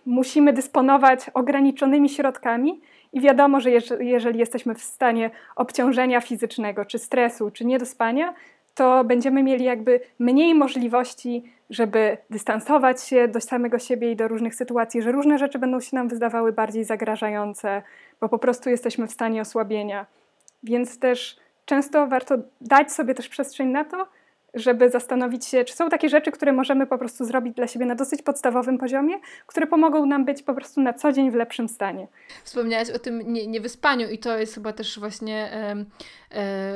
musimy 0.05 0.53
dysponować 0.53 1.29
ograniczonymi 1.33 2.09
środkami 2.09 2.81
i 3.13 3.21
wiadomo, 3.21 3.59
że 3.59 3.71
jeżeli 3.99 4.39
jesteśmy 4.39 4.75
w 4.75 4.81
stanie 4.81 5.31
obciążenia 5.55 6.21
fizycznego, 6.21 6.85
czy 6.85 6.99
stresu, 6.99 7.51
czy 7.51 7.65
niedospania, 7.65 8.33
to 8.73 9.03
będziemy 9.03 9.43
mieli 9.43 9.65
jakby 9.65 9.99
mniej 10.19 10.55
możliwości, 10.55 11.43
żeby 11.69 12.17
dystansować 12.29 13.03
się 13.03 13.27
do 13.27 13.41
samego 13.41 13.79
siebie 13.79 14.11
i 14.11 14.15
do 14.15 14.27
różnych 14.27 14.55
sytuacji, 14.55 15.01
że 15.01 15.11
różne 15.11 15.37
rzeczy 15.37 15.59
będą 15.59 15.79
się 15.79 15.95
nam 15.95 16.07
wydawały 16.07 16.53
bardziej 16.53 16.83
zagrażające, 16.83 17.81
bo 18.21 18.29
po 18.29 18.39
prostu 18.39 18.69
jesteśmy 18.69 19.07
w 19.07 19.11
stanie 19.11 19.41
osłabienia. 19.41 20.05
Więc 20.63 20.99
też 20.99 21.37
często 21.65 22.07
warto 22.07 22.35
dać 22.61 22.91
sobie 22.91 23.13
też 23.13 23.29
przestrzeń 23.29 23.67
na 23.67 23.85
to, 23.85 24.07
żeby 24.53 24.89
zastanowić 24.89 25.45
się, 25.45 25.63
czy 25.63 25.73
są 25.73 25.89
takie 25.89 26.09
rzeczy, 26.09 26.31
które 26.31 26.51
możemy 26.53 26.87
po 26.87 26.97
prostu 26.97 27.25
zrobić 27.25 27.55
dla 27.55 27.67
siebie 27.67 27.85
na 27.85 27.95
dosyć 27.95 28.21
podstawowym 28.21 28.77
poziomie, 28.77 29.15
które 29.47 29.67
pomogą 29.67 30.05
nam 30.05 30.25
być 30.25 30.43
po 30.43 30.53
prostu 30.53 30.81
na 30.81 30.93
co 30.93 31.11
dzień 31.11 31.31
w 31.31 31.35
lepszym 31.35 31.69
stanie. 31.69 32.07
Wspomniałaś 32.43 32.89
o 32.89 32.99
tym 32.99 33.33
nie, 33.33 33.47
niewyspaniu 33.47 34.09
i 34.09 34.17
to 34.17 34.37
jest 34.37 34.53
chyba 34.53 34.73
też 34.73 34.99
właśnie 34.99 35.49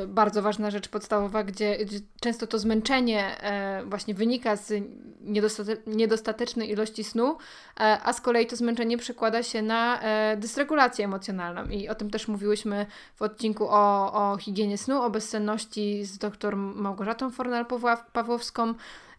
bardzo 0.07 0.41
ważna 0.41 0.71
rzecz 0.71 0.89
podstawowa, 0.89 1.43
gdzie, 1.43 1.85
gdzie 1.85 1.99
często 2.19 2.47
to 2.47 2.59
zmęczenie 2.59 3.41
e, 3.41 3.83
właśnie 3.85 4.13
wynika 4.13 4.55
z 4.55 4.83
niedostate 5.21 5.77
niedostatecznej 5.87 6.71
ilości 6.71 7.03
snu, 7.03 7.37
e, 7.79 7.99
a 8.03 8.13
z 8.13 8.21
kolei 8.21 8.47
to 8.47 8.55
zmęczenie 8.55 8.97
przekłada 8.97 9.43
się 9.43 9.61
na 9.61 10.01
e, 10.01 10.37
dysregulację 10.37 11.05
emocjonalną. 11.05 11.65
I 11.69 11.89
o 11.89 11.95
tym 11.95 12.09
też 12.09 12.27
mówiłyśmy 12.27 12.85
w 13.15 13.21
odcinku 13.21 13.67
o, 13.69 14.13
o 14.13 14.37
higienie 14.37 14.77
snu, 14.77 15.01
o 15.01 15.09
bezsenności 15.09 16.05
z 16.05 16.17
dr 16.17 16.55
Małgorzatą 16.55 17.29
Fornal-Pawłowską. 17.29 18.73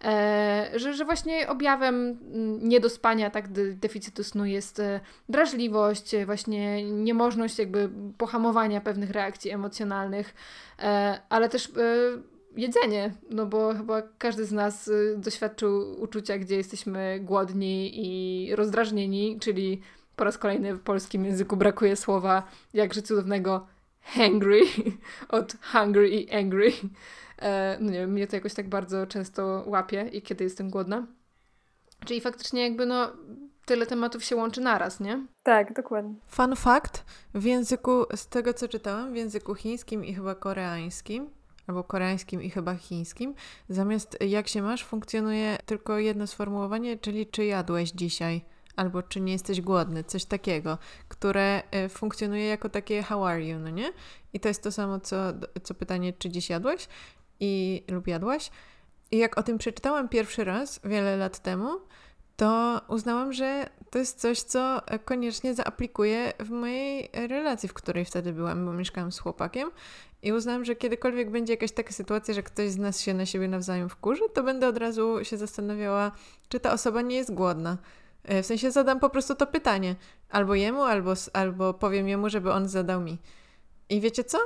E, 0.05 0.71
że, 0.75 0.95
że 0.95 1.05
właśnie 1.05 1.49
objawem 1.49 1.95
mm, 1.95 2.69
niedospania, 2.69 3.31
tak, 3.31 3.49
deficytu 3.75 4.25
snu 4.25 4.45
jest 4.45 4.81
e, 4.81 5.01
drażliwość, 5.29 6.15
e, 6.15 6.27
właśnie 6.27 6.85
niemożność 6.93 7.59
jakby 7.59 7.91
pohamowania 8.19 8.81
pewnych 8.81 9.11
reakcji 9.11 9.51
emocjonalnych, 9.51 10.35
ale 11.29 11.49
też 11.49 11.73
jedzenie, 12.57 13.15
no 13.31 13.47
bo 13.47 13.75
chyba 13.75 14.03
każdy 14.19 14.45
z 14.45 14.53
nas 14.53 14.91
doświadczył 15.17 16.03
uczucia, 16.03 16.39
gdzie 16.39 16.57
jesteśmy 16.57 17.21
głodni 17.23 17.93
i 17.95 18.57
rozdrażnieni, 18.57 19.39
czyli 19.41 19.83
po 20.17 20.25
raz 20.25 20.39
kolejny 20.39 20.75
w 20.75 20.81
polskim 20.81 21.25
języku 21.25 21.57
brakuje 21.57 21.97
słowa 21.97 22.43
jakże 22.75 23.03
cudownego 23.03 23.67
hangry 24.03 24.61
od 25.29 25.57
hungry 25.73 26.09
i 26.09 26.35
angry. 26.35 26.73
E, 27.39 27.79
no 27.81 27.91
nie 27.91 27.99
wiem, 27.99 28.11
mnie 28.11 28.27
to 28.27 28.37
jakoś 28.37 28.55
tak 28.55 28.69
bardzo 28.69 29.07
często 29.07 29.65
łapie 29.67 30.09
i 30.13 30.23
kiedy 30.23 30.45
jestem 30.45 30.71
głodna. 30.71 31.07
Czyli 32.05 32.21
faktycznie 32.21 32.63
jakby 32.63 32.87
no 32.87 33.13
tyle 33.67 33.87
tematów 33.87 34.25
się 34.25 34.37
łączy 34.37 34.61
naraz, 34.61 35.01
nie? 35.01 35.27
Tak, 35.43 35.73
dokładnie. 35.73 36.15
Fun 36.29 36.57
fact, 36.57 37.05
w 37.35 37.45
języku, 37.45 38.05
z 38.17 38.29
tego 38.29 38.55
co 38.55 38.69
czytałam, 38.69 39.13
w 39.13 39.17
języku 39.17 39.55
chińskim 39.55 40.05
i 40.05 40.15
chyba 40.15 40.35
koreańskim, 40.35 41.31
albo 41.67 41.85
koreańskim 41.85 42.43
i 42.43 42.51
chyba 42.51 42.75
chińskim, 42.75 43.35
zamiast 43.69 44.17
jak 44.21 44.49
się 44.49 44.63
masz, 44.63 44.85
funkcjonuje 44.85 45.59
tylko 45.67 45.99
jedno 45.99 46.27
sformułowanie, 46.27 46.99
czyli 46.99 47.27
czy 47.27 47.45
jadłeś 47.45 47.91
dzisiaj, 47.91 48.45
albo 48.77 49.03
czy 49.03 49.21
nie 49.21 49.33
jesteś 49.33 49.61
głodny, 49.61 50.05
coś 50.05 50.25
takiego, 50.25 50.79
które 51.09 51.63
e, 51.71 51.89
funkcjonuje 51.89 52.47
jako 52.47 52.69
takie 52.69 53.03
how 53.03 53.25
are 53.25 53.45
you, 53.45 53.59
no 53.59 53.71
nie? 53.71 53.93
I 54.33 54.41
to 54.41 54.49
jest 54.49 54.63
to 54.63 54.73
samo, 54.73 55.01
co, 55.01 55.17
co 55.63 55.75
pytanie, 55.75 56.13
czy 56.13 56.31
dziś 56.31 56.51
jadłeś, 56.51 56.89
i 57.41 57.83
lub 57.91 58.07
jadłaś. 58.07 58.51
I 59.11 59.19
jak 59.19 59.39
o 59.39 59.43
tym 59.43 59.59
przeczytałam 59.59 60.09
pierwszy 60.09 60.45
raz, 60.45 60.81
wiele 60.85 61.17
lat 61.17 61.39
temu, 61.39 61.81
to 62.37 62.81
uznałam, 62.89 63.33
że 63.33 63.69
to 63.91 63.99
jest 63.99 64.21
coś, 64.21 64.41
co 64.41 64.83
koniecznie 65.05 65.55
zaaplikuję 65.55 66.33
w 66.41 66.51
mojej 66.51 67.11
relacji, 67.13 67.69
w 67.69 67.75
której 67.75 68.05
wtedy 68.05 68.33
byłam, 68.33 68.67
bo 68.67 68.73
mieszkałam 68.73 69.13
z 69.13 69.19
chłopakiem. 69.19 69.71
I 70.23 70.33
uznałam, 70.33 70.65
że 70.65 70.77
kiedykolwiek 70.77 71.31
będzie 71.31 71.53
jakaś 71.53 71.73
taka 71.73 71.93
sytuacja, 71.93 72.35
że 72.35 72.43
ktoś 72.43 72.71
z 72.71 72.77
nas 72.77 73.01
się 73.01 73.15
na 73.15 73.27
siebie 73.27 73.49
nawzajem 73.49 73.89
wkurzy, 73.89 74.23
to 74.35 74.43
będę 74.43 74.69
od 74.69 74.79
razu 74.79 75.19
się 75.23 75.37
zastanawiała, 75.37 76.13
czy 76.49 76.61
ta 76.61 76.73
osoba 76.73 77.03
nie 77.03 77.17
jest 77.17 77.35
głodna. 77.35 77.79
E, 78.25 78.43
w 78.43 78.47
sensie 78.47 78.71
zadam 78.71 79.01
po 79.01 79.11
prostu 79.11 79.35
to 79.35 79.47
pytanie. 79.47 79.95
Albo 80.29 80.55
jemu, 80.55 80.83
albo, 80.83 81.13
albo 81.33 81.75
powiem 81.75 82.09
jemu, 82.09 82.31
żeby 82.31 82.53
on 82.53 82.69
zadał 82.69 83.01
mi. 83.01 83.19
I 83.89 84.01
wiecie 84.01 84.25
co? 84.25 84.39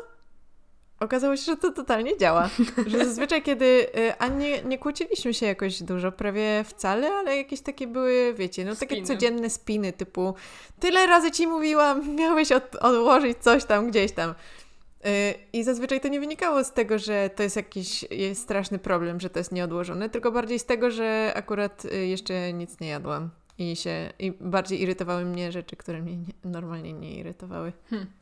Okazało 1.01 1.37
się, 1.37 1.43
że 1.43 1.57
to 1.57 1.73
totalnie 1.73 2.19
działa. 2.19 2.51
Że 2.87 3.05
zazwyczaj, 3.05 3.43
kiedy. 3.43 3.65
Y, 3.65 4.19
a 4.19 4.29
nie, 4.29 4.63
nie 4.63 4.79
kłóciliśmy 4.79 5.35
się 5.35 5.47
jakoś 5.47 5.83
dużo, 5.83 6.13
prawie 6.13 6.65
wcale, 6.65 7.13
ale 7.13 7.37
jakieś 7.37 7.61
takie 7.61 7.87
były, 7.87 8.35
wiecie, 8.35 8.65
no 8.65 8.77
takie 8.77 9.03
codzienne 9.03 9.51
spiny, 9.51 9.93
typu 9.93 10.35
tyle 10.81 11.07
razy 11.07 11.31
ci 11.31 11.47
mówiłam, 11.47 12.09
miałeś 12.21 12.53
od, 12.53 12.77
odłożyć 12.77 13.39
coś 13.39 13.65
tam 13.65 13.91
gdzieś 13.91 14.13
tam. 14.13 14.31
Y, 14.31 15.35
I 15.53 15.65
zazwyczaj 15.65 16.01
to 16.01 16.09
nie 16.09 16.21
wynikało 16.21 16.65
z 16.65 16.73
tego, 16.73 16.99
że 16.99 17.31
to 17.37 17.43
jest 17.43 17.57
jakiś 17.57 18.05
jest 18.11 18.43
straszny 18.43 18.79
problem, 18.79 19.21
że 19.21 19.31
to 19.31 19.41
jest 19.41 19.53
nieodłożone, 19.53 20.09
tylko 20.09 20.33
bardziej 20.33 20.59
z 20.59 20.65
tego, 20.65 20.91
że 20.91 21.33
akurat 21.37 21.85
y, 21.85 22.07
jeszcze 22.07 22.53
nic 22.53 22.81
nie 22.81 22.89
jadłam 22.89 23.31
i 23.59 23.77
się 23.77 24.13
i 24.19 24.33
bardziej 24.41 24.83
irytowały 24.83 25.25
mnie 25.25 25.53
rzeczy, 25.53 25.77
które 25.77 26.03
mnie 26.03 26.17
nie, 26.17 26.33
normalnie 26.45 26.93
nie 26.93 27.15
irytowały. 27.15 27.73
Hmm. 27.91 28.20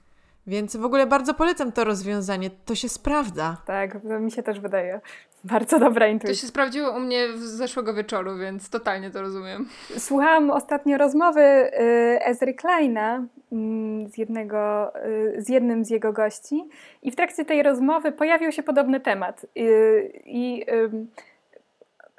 Więc 0.49 0.77
w 0.77 0.85
ogóle 0.85 1.07
bardzo 1.07 1.35
polecam 1.35 1.73
to 1.73 1.85
rozwiązanie. 1.85 2.51
To 2.65 2.75
się 2.75 2.89
sprawdza. 2.89 3.57
Tak, 3.67 3.93
to 4.09 4.21
mi 4.21 4.31
się 4.31 4.43
też 4.43 4.61
wydaje. 4.61 5.01
Bardzo 5.45 5.79
dobra 5.79 6.07
intuicja. 6.07 6.35
To 6.35 6.41
się 6.41 6.47
sprawdziło 6.47 6.97
u 6.97 7.01
mnie 7.01 7.29
z 7.37 7.41
zeszłego 7.41 7.95
wieczoru, 7.95 8.37
więc 8.39 8.71
totalnie 8.71 9.11
to 9.11 9.23
rozumiem. 9.23 9.69
Słuchałam 9.99 10.51
ostatnio 10.51 10.99
rozmowy 10.99 11.41
y, 11.41 11.71
Ezry 12.25 12.55
Kleina 12.55 13.27
mm, 13.53 14.09
z, 14.09 14.19
jednego, 14.19 14.93
y, 15.07 15.43
z 15.43 15.49
jednym 15.49 15.85
z 15.85 15.91
jego 15.91 16.13
gości 16.13 16.69
i 17.03 17.11
w 17.11 17.17
trakcie 17.17 17.45
tej 17.45 17.63
rozmowy 17.63 18.13
pojawił 18.13 18.53
się 18.53 18.63
podobny 18.63 19.01
temat. 19.01 19.47
Y, 19.59 20.23
I 20.25 20.65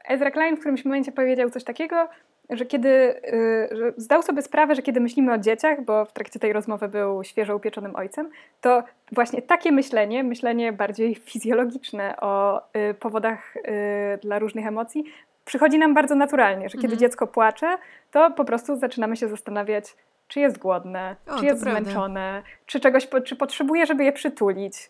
Ezra 0.07 0.31
Klein 0.31 0.55
w 0.55 0.59
którymś 0.59 0.85
momencie 0.85 1.11
powiedział 1.11 1.49
coś 1.49 1.63
takiego, 1.63 2.07
że 2.49 2.65
kiedy 2.65 2.89
y, 2.89 3.69
że 3.71 3.93
zdał 3.97 4.23
sobie 4.23 4.41
sprawę, 4.41 4.75
że 4.75 4.81
kiedy 4.81 4.99
myślimy 4.99 5.33
o 5.33 5.37
dzieciach, 5.37 5.81
bo 5.81 6.05
w 6.05 6.13
trakcie 6.13 6.39
tej 6.39 6.53
rozmowy 6.53 6.87
był 6.87 7.23
świeżo 7.23 7.55
upieczonym 7.55 7.95
ojcem, 7.95 8.29
to 8.61 8.83
właśnie 9.11 9.41
takie 9.41 9.71
myślenie, 9.71 10.23
myślenie 10.23 10.73
bardziej 10.73 11.15
fizjologiczne 11.15 12.17
o 12.17 12.61
y, 12.75 12.93
powodach 12.93 13.55
y, 13.55 13.61
dla 14.21 14.39
różnych 14.39 14.67
emocji, 14.67 15.03
przychodzi 15.45 15.79
nam 15.79 15.93
bardzo 15.93 16.15
naturalnie, 16.15 16.69
że 16.69 16.77
kiedy 16.77 16.93
mhm. 16.93 16.99
dziecko 16.99 17.27
płacze, 17.27 17.77
to 18.11 18.31
po 18.31 18.45
prostu 18.45 18.75
zaczynamy 18.75 19.17
się 19.17 19.27
zastanawiać, 19.27 19.95
czy 20.27 20.39
jest 20.39 20.57
głodne, 20.57 21.15
o, 21.27 21.39
czy 21.39 21.45
jest 21.45 21.61
zmęczone, 21.61 22.43
czy 22.65 22.79
czegoś, 22.79 23.07
czy 23.25 23.35
potrzebuje, 23.35 23.85
żeby 23.85 24.03
je 24.03 24.11
przytulić. 24.11 24.89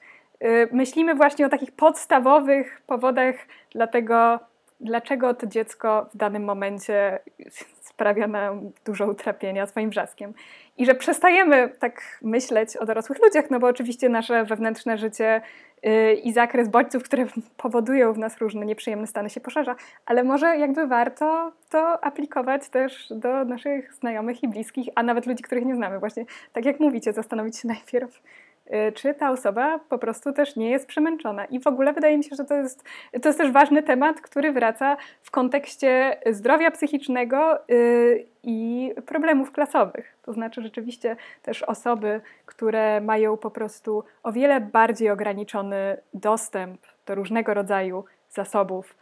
Myślimy 0.72 1.16
właśnie 1.16 1.45
o 1.45 1.49
takich 1.49 1.72
podstawowych 1.72 2.82
powodach 2.88 3.36
dla 3.72 3.88
tego, 3.88 4.39
dlaczego 4.80 5.34
to 5.34 5.47
dziecko 5.47 6.09
w 6.13 6.17
danym 6.17 6.43
momencie 6.43 7.19
sprawia 7.91 8.27
nam 8.27 8.71
dużo 8.86 9.05
utrapienia 9.05 9.67
swoim 9.67 9.89
wrzaskiem. 9.89 10.34
I 10.77 10.86
że 10.86 10.95
przestajemy 10.95 11.69
tak 11.80 12.19
myśleć 12.21 12.77
o 12.77 12.86
dorosłych 12.86 13.19
ludziach, 13.23 13.49
no 13.49 13.59
bo 13.59 13.67
oczywiście 13.67 14.09
nasze 14.09 14.45
wewnętrzne 14.45 14.97
życie 14.97 15.41
yy, 15.84 16.13
i 16.13 16.34
zakres 16.34 16.67
bodźców, 16.67 17.03
które 17.03 17.25
powodują 17.57 18.13
w 18.13 18.17
nas 18.17 18.38
różne 18.38 18.65
nieprzyjemne 18.65 19.07
stany 19.07 19.30
się 19.30 19.39
poszerza, 19.39 19.75
ale 20.05 20.23
może 20.23 20.57
jakby 20.57 20.88
warto 20.88 21.51
to 21.69 22.03
aplikować 22.03 22.69
też 22.69 23.07
do 23.15 23.45
naszych 23.45 23.93
znajomych 23.93 24.43
i 24.43 24.47
bliskich, 24.47 24.88
a 24.95 25.03
nawet 25.03 25.25
ludzi, 25.25 25.43
których 25.43 25.65
nie 25.65 25.75
znamy. 25.75 25.99
Właśnie 25.99 26.25
tak 26.53 26.65
jak 26.65 26.80
mówicie, 26.80 27.13
zastanowić 27.13 27.57
się 27.57 27.67
najpierw, 27.67 28.21
Y, 28.21 28.49
czy 28.95 29.13
ta 29.13 29.32
osoba 29.32 29.80
po 29.89 29.97
prostu 29.97 30.34
też 30.34 30.55
nie 30.55 30.70
jest 30.70 30.88
przemęczona. 30.88 31.45
I 31.45 31.59
w 31.59 31.67
ogóle 31.67 31.93
wydaje 31.93 32.17
mi 32.17 32.24
się, 32.24 32.36
że 32.36 32.45
to 32.45 32.55
jest, 32.55 32.84
to 33.22 33.30
jest 33.30 33.39
też 33.39 33.51
ważny 33.51 33.84
temat, 33.84 34.22
który 34.22 34.51
wraca 34.51 34.97
w 35.22 35.32
kontekście 35.32 36.17
zdrowia 36.32 36.72
psychicznego 36.72 37.70
y, 37.70 38.26
i 38.43 38.91
problemów 39.05 39.51
klasowych. 39.51 40.15
To 40.24 40.34
znaczy 40.34 40.61
rzeczywiście 40.61 41.15
też 41.43 41.63
osoby, 41.63 42.22
które 42.45 43.01
mają 43.01 43.38
po 43.38 43.51
prostu 43.51 44.03
o 44.24 44.32
wiele 44.32 44.61
bardziej 44.61 45.09
ograniczony 45.09 45.97
dostęp 46.13 46.82
do 47.05 47.15
różnego 47.15 47.53
rodzaju 47.53 48.05
zasobów 48.30 48.95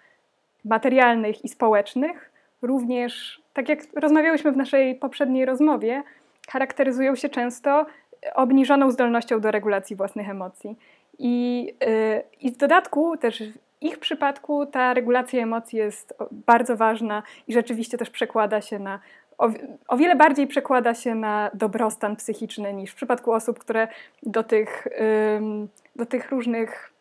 materialnych 0.65 1.45
i 1.45 1.49
społecznych, 1.49 2.31
również, 2.61 3.41
tak 3.53 3.69
jak 3.69 3.79
rozmawiałyśmy 3.95 4.51
w 4.51 4.57
naszej 4.57 4.95
poprzedniej 4.95 5.45
rozmowie, 5.45 6.03
charakteryzują 6.49 7.15
się 7.15 7.29
często 7.29 7.85
obniżoną 8.35 8.91
zdolnością 8.91 9.39
do 9.39 9.51
regulacji 9.51 9.95
własnych 9.95 10.29
emocji. 10.29 10.77
I, 11.19 11.65
yy, 11.81 12.23
I 12.41 12.51
w 12.51 12.57
dodatku 12.57 13.17
też 13.17 13.43
w 13.43 13.57
ich 13.81 13.99
przypadku 13.99 14.65
ta 14.65 14.93
regulacja 14.93 15.43
emocji 15.43 15.79
jest 15.79 16.13
bardzo 16.31 16.77
ważna 16.77 17.23
i 17.47 17.53
rzeczywiście 17.53 17.97
też 17.97 18.09
przekłada 18.09 18.61
się 18.61 18.79
na 18.79 18.99
o, 19.37 19.49
o, 19.87 19.97
wiele 19.97 20.15
bardziej 20.15 20.47
przekłada 20.47 20.93
się 20.93 21.15
na 21.15 21.51
dobrostan 21.53 22.15
psychiczny 22.15 22.73
niż 22.73 22.91
w 22.91 22.95
przypadku 22.95 23.31
osób, 23.33 23.59
które 23.59 23.87
do 24.23 24.43
tych, 24.43 24.87
do 25.95 26.05
tych 26.05 26.31
różnych 26.31 26.93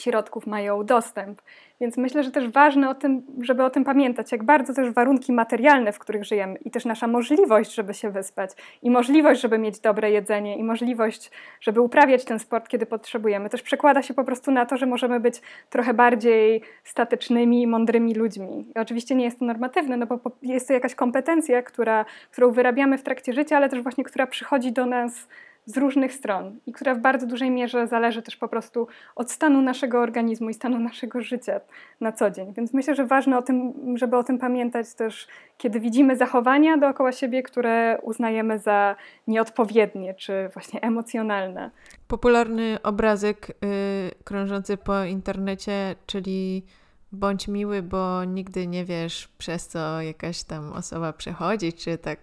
środków 0.00 0.46
mają 0.46 0.84
dostęp. 0.84 1.42
Więc 1.80 1.96
myślę, 1.96 2.22
że 2.22 2.30
też 2.30 2.48
ważne 2.48 2.90
o 2.90 2.94
tym, 2.94 3.22
żeby 3.42 3.64
o 3.64 3.70
tym 3.70 3.84
pamiętać, 3.84 4.32
jak 4.32 4.44
bardzo 4.44 4.74
też 4.74 4.90
warunki 4.90 5.32
materialne, 5.32 5.92
w 5.92 5.98
których 5.98 6.24
żyjemy 6.24 6.58
i 6.64 6.70
też 6.70 6.84
nasza 6.84 7.06
możliwość, 7.06 7.74
żeby 7.74 7.94
się 7.94 8.10
wyspać 8.10 8.50
i 8.82 8.90
możliwość, 8.90 9.40
żeby 9.40 9.58
mieć 9.58 9.80
dobre 9.80 10.10
jedzenie 10.10 10.56
i 10.56 10.62
możliwość, 10.62 11.30
żeby 11.60 11.80
uprawiać 11.80 12.24
ten 12.24 12.38
sport, 12.38 12.68
kiedy 12.68 12.86
potrzebujemy, 12.86 13.50
też 13.50 13.62
przekłada 13.62 14.02
się 14.02 14.14
po 14.14 14.24
prostu 14.24 14.50
na 14.50 14.66
to, 14.66 14.76
że 14.76 14.86
możemy 14.86 15.20
być 15.20 15.42
trochę 15.70 15.94
bardziej 15.94 16.62
statycznymi, 16.84 17.66
mądrymi 17.66 18.14
ludźmi. 18.14 18.66
I 18.76 18.78
oczywiście 18.78 19.14
nie 19.14 19.24
jest 19.24 19.38
to 19.38 19.44
normatywne, 19.44 19.96
no 19.96 20.06
bo 20.06 20.20
jest 20.42 20.68
to 20.68 20.74
jakaś 20.74 20.94
kompetencja, 20.94 21.62
która, 21.62 22.04
którą 22.30 22.50
wyrabiamy 22.50 22.98
w 22.98 23.02
trakcie 23.02 23.32
życia, 23.32 23.56
ale 23.56 23.68
też 23.68 23.82
właśnie, 23.82 24.04
która 24.04 24.26
przychodzi 24.26 24.72
do 24.72 24.86
nas 24.86 25.28
z 25.68 25.76
różnych 25.76 26.12
stron 26.12 26.58
i 26.66 26.72
która 26.72 26.94
w 26.94 26.98
bardzo 26.98 27.26
dużej 27.26 27.50
mierze 27.50 27.86
zależy 27.86 28.22
też 28.22 28.36
po 28.36 28.48
prostu 28.48 28.88
od 29.16 29.30
stanu 29.30 29.62
naszego 29.62 30.00
organizmu 30.00 30.50
i 30.50 30.54
stanu 30.54 30.78
naszego 30.78 31.20
życia 31.20 31.60
na 32.00 32.12
co 32.12 32.30
dzień. 32.30 32.52
Więc 32.56 32.74
myślę, 32.74 32.94
że 32.94 33.06
ważne 33.06 33.38
o 33.38 33.42
tym, 33.42 33.72
żeby 33.96 34.16
o 34.16 34.24
tym 34.24 34.38
pamiętać 34.38 34.94
też, 34.94 35.28
kiedy 35.58 35.80
widzimy 35.80 36.16
zachowania 36.16 36.76
dookoła 36.76 37.12
siebie, 37.12 37.42
które 37.42 37.98
uznajemy 38.02 38.58
za 38.58 38.96
nieodpowiednie 39.26 40.14
czy 40.14 40.50
właśnie 40.52 40.80
emocjonalne. 40.80 41.70
Popularny 42.08 42.78
obrazek 42.82 43.48
yy, 43.48 44.24
krążący 44.24 44.76
po 44.76 45.04
internecie, 45.04 45.94
czyli 46.06 46.64
bądź 47.12 47.48
miły, 47.48 47.82
bo 47.82 48.24
nigdy 48.24 48.66
nie 48.66 48.84
wiesz, 48.84 49.28
przez 49.38 49.68
co 49.68 50.02
jakaś 50.02 50.42
tam 50.42 50.72
osoba 50.72 51.12
przechodzi, 51.12 51.72
czy, 51.72 51.98
tak, 51.98 52.18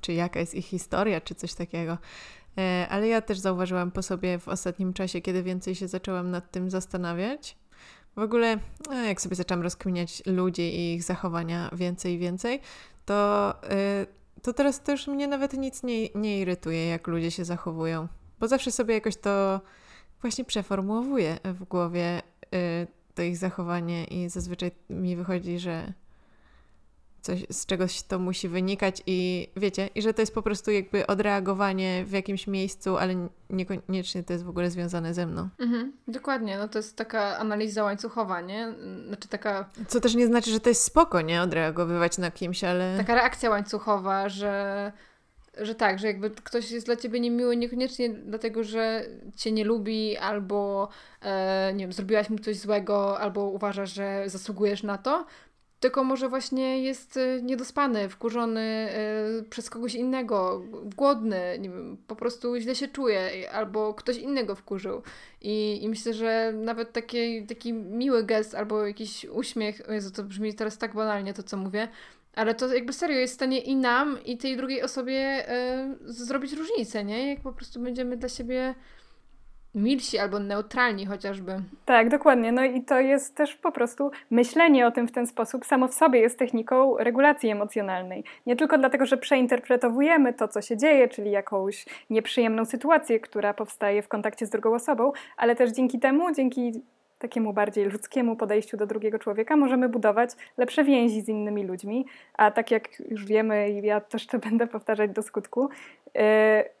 czy 0.00 0.12
jaka 0.12 0.40
jest 0.40 0.54
ich 0.54 0.66
historia, 0.66 1.20
czy 1.20 1.34
coś 1.34 1.54
takiego. 1.54 1.98
E, 2.58 2.86
ale 2.90 3.08
ja 3.08 3.20
też 3.20 3.38
zauważyłam 3.38 3.90
po 3.90 4.02
sobie 4.02 4.38
w 4.38 4.48
ostatnim 4.48 4.92
czasie, 4.92 5.20
kiedy 5.20 5.42
więcej 5.42 5.74
się 5.74 5.88
zaczęłam 5.88 6.30
nad 6.30 6.50
tym 6.50 6.70
zastanawiać. 6.70 7.56
W 8.16 8.18
ogóle, 8.18 8.58
no, 8.86 8.94
jak 8.94 9.20
sobie 9.20 9.36
zaczęłam 9.36 9.62
rozkminiać 9.62 10.22
ludzi 10.26 10.62
i 10.62 10.94
ich 10.94 11.02
zachowania 11.02 11.70
więcej 11.72 12.14
i 12.14 12.18
więcej, 12.18 12.60
to, 13.04 13.54
e, 13.70 14.06
to 14.42 14.52
teraz 14.52 14.80
też 14.80 15.06
mnie 15.06 15.28
nawet 15.28 15.52
nic 15.52 15.82
nie, 15.82 16.08
nie 16.08 16.40
irytuje, 16.40 16.86
jak 16.86 17.06
ludzie 17.06 17.30
się 17.30 17.44
zachowują. 17.44 18.08
Bo 18.40 18.48
zawsze 18.48 18.72
sobie 18.72 18.94
jakoś 18.94 19.16
to 19.16 19.60
właśnie 20.20 20.44
przeformułowuję 20.44 21.38
w 21.44 21.64
głowie 21.64 22.22
e, 22.54 22.86
to 23.14 23.22
ich 23.22 23.36
zachowanie 23.36 24.04
i 24.04 24.28
zazwyczaj 24.28 24.70
mi 24.90 25.16
wychodzi, 25.16 25.58
że 25.58 25.92
coś, 27.22 27.46
z 27.50 27.66
czegoś 27.66 28.02
to 28.02 28.18
musi 28.18 28.48
wynikać 28.48 29.02
i 29.06 29.48
wiecie, 29.56 29.88
i 29.94 30.02
że 30.02 30.14
to 30.14 30.22
jest 30.22 30.34
po 30.34 30.42
prostu 30.42 30.70
jakby 30.70 31.06
odreagowanie 31.06 32.04
w 32.04 32.12
jakimś 32.12 32.46
miejscu, 32.46 32.96
ale 32.96 33.28
niekoniecznie 33.50 34.22
to 34.22 34.32
jest 34.32 34.44
w 34.44 34.48
ogóle 34.48 34.70
związane 34.70 35.14
ze 35.14 35.26
mną. 35.26 35.48
Mhm, 35.58 35.92
dokładnie, 36.08 36.58
no 36.58 36.68
to 36.68 36.78
jest 36.78 36.96
taka 36.96 37.38
analiza 37.38 37.84
łańcuchowa, 37.84 38.40
nie? 38.40 38.74
Znaczy 39.06 39.28
taka... 39.28 39.70
Co 39.88 40.00
też 40.00 40.14
nie 40.14 40.26
znaczy, 40.26 40.50
że 40.50 40.60
to 40.60 40.68
jest 40.68 40.82
spoko, 40.82 41.20
nie? 41.20 41.42
Odreagowywać 41.42 42.18
na 42.18 42.30
kimś, 42.30 42.64
ale... 42.64 42.94
Taka 42.98 43.14
reakcja 43.14 43.50
łańcuchowa, 43.50 44.28
że 44.28 44.92
że 45.60 45.74
tak, 45.74 45.98
że 45.98 46.06
jakby 46.06 46.30
ktoś 46.30 46.70
jest 46.70 46.86
dla 46.86 46.96
ciebie 46.96 47.20
niemiły 47.20 47.56
niekoniecznie 47.56 48.10
dlatego, 48.10 48.64
że 48.64 49.06
cię 49.36 49.52
nie 49.52 49.64
lubi 49.64 50.16
albo 50.16 50.88
e, 51.20 51.72
nie 51.74 51.84
wiem, 51.84 51.92
zrobiłaś 51.92 52.30
mu 52.30 52.38
coś 52.38 52.58
złego 52.58 53.20
albo 53.20 53.44
uważasz, 53.44 53.94
że 53.94 54.24
zasługujesz 54.26 54.82
na 54.82 54.98
to, 54.98 55.26
tylko 55.82 56.04
może 56.04 56.28
właśnie 56.28 56.82
jest 56.82 57.16
e, 57.16 57.42
niedospany, 57.42 58.08
wkurzony 58.08 58.60
e, 58.60 59.42
przez 59.50 59.70
kogoś 59.70 59.94
innego, 59.94 60.62
głodny, 60.96 61.58
nie 61.58 61.70
wiem, 61.70 61.96
po 62.06 62.16
prostu 62.16 62.56
źle 62.56 62.74
się 62.74 62.88
czuje 62.88 63.52
albo 63.52 63.94
ktoś 63.94 64.16
innego 64.16 64.54
wkurzył. 64.54 65.02
I, 65.40 65.84
i 65.84 65.88
myślę, 65.88 66.14
że 66.14 66.52
nawet 66.56 66.92
taki, 66.92 67.46
taki 67.46 67.72
miły 67.72 68.24
gest 68.24 68.54
albo 68.54 68.86
jakiś 68.86 69.24
uśmiech, 69.24 69.82
Jezu, 69.88 70.10
to 70.10 70.22
brzmi 70.22 70.54
teraz 70.54 70.78
tak 70.78 70.94
banalnie 70.94 71.34
to, 71.34 71.42
co 71.42 71.56
mówię, 71.56 71.88
ale 72.34 72.54
to 72.54 72.74
jakby 72.74 72.92
serio 72.92 73.18
jest 73.18 73.34
w 73.34 73.36
stanie 73.36 73.58
i 73.58 73.76
nam, 73.76 74.24
i 74.24 74.38
tej 74.38 74.56
drugiej 74.56 74.82
osobie 74.82 75.46
y, 76.08 76.12
zrobić 76.12 76.52
różnicę, 76.52 77.04
nie? 77.04 77.30
Jak 77.30 77.40
po 77.40 77.52
prostu 77.52 77.80
będziemy 77.80 78.16
dla 78.16 78.28
siebie 78.28 78.74
milsi 79.74 80.18
albo 80.18 80.38
neutralni 80.38 81.06
chociażby. 81.06 81.62
Tak, 81.84 82.08
dokładnie. 82.08 82.52
No 82.52 82.64
i 82.64 82.82
to 82.82 83.00
jest 83.00 83.36
też 83.36 83.54
po 83.54 83.72
prostu 83.72 84.10
myślenie 84.30 84.86
o 84.86 84.90
tym 84.90 85.08
w 85.08 85.12
ten 85.12 85.26
sposób 85.26 85.64
samo 85.64 85.88
w 85.88 85.94
sobie 85.94 86.20
jest 86.20 86.38
techniką 86.38 86.96
regulacji 86.98 87.50
emocjonalnej. 87.50 88.24
Nie 88.46 88.56
tylko 88.56 88.78
dlatego, 88.78 89.06
że 89.06 89.16
przeinterpretowujemy 89.16 90.32
to, 90.32 90.48
co 90.48 90.62
się 90.62 90.76
dzieje, 90.76 91.08
czyli 91.08 91.30
jakąś 91.30 91.86
nieprzyjemną 92.10 92.64
sytuację, 92.64 93.20
która 93.20 93.54
powstaje 93.54 94.02
w 94.02 94.08
kontakcie 94.08 94.46
z 94.46 94.50
drugą 94.50 94.74
osobą, 94.74 95.12
ale 95.36 95.56
też 95.56 95.70
dzięki 95.70 95.98
temu, 95.98 96.32
dzięki 96.34 96.72
takiemu 97.22 97.52
bardziej 97.52 97.84
ludzkiemu 97.84 98.36
podejściu 98.36 98.76
do 98.76 98.86
drugiego 98.86 99.18
człowieka 99.18 99.56
możemy 99.56 99.88
budować 99.88 100.30
lepsze 100.56 100.84
więzi 100.84 101.20
z 101.20 101.28
innymi 101.28 101.64
ludźmi. 101.64 102.06
A 102.34 102.50
tak 102.50 102.70
jak 102.70 103.00
już 103.10 103.24
wiemy, 103.24 103.70
i 103.70 103.86
ja 103.86 104.00
też 104.00 104.26
to 104.26 104.38
będę 104.48 104.66
powtarzać 104.66 105.10
do 105.10 105.22
skutku, 105.22 105.68
y, 105.68 106.20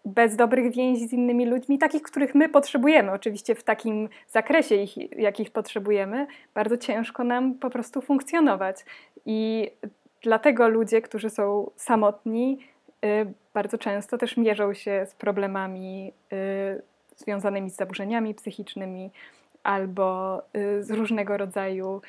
bez 0.04 0.36
dobrych 0.36 0.72
więzi 0.72 1.08
z 1.08 1.12
innymi 1.12 1.46
ludźmi, 1.46 1.78
takich, 1.78 2.02
których 2.02 2.34
my 2.34 2.48
potrzebujemy, 2.48 3.12
oczywiście 3.12 3.54
w 3.54 3.64
takim 3.64 4.08
zakresie, 4.28 4.74
ich, 4.74 5.18
jakich 5.18 5.50
potrzebujemy, 5.50 6.26
bardzo 6.54 6.76
ciężko 6.76 7.24
nam 7.24 7.54
po 7.54 7.70
prostu 7.70 8.00
funkcjonować. 8.00 8.84
I 9.26 9.70
dlatego 10.22 10.68
ludzie, 10.68 11.02
którzy 11.02 11.30
są 11.30 11.70
samotni, 11.76 12.58
y, 13.04 13.32
bardzo 13.54 13.78
często 13.78 14.18
też 14.18 14.36
mierzą 14.36 14.74
się 14.74 15.06
z 15.06 15.14
problemami 15.14 16.12
y, 16.32 16.82
związanymi 17.16 17.70
z 17.70 17.76
zaburzeniami 17.76 18.34
psychicznymi, 18.34 19.10
albo 19.62 20.38
y, 20.56 20.82
z 20.82 20.90
różnego 20.90 21.36
rodzaju 21.36 22.00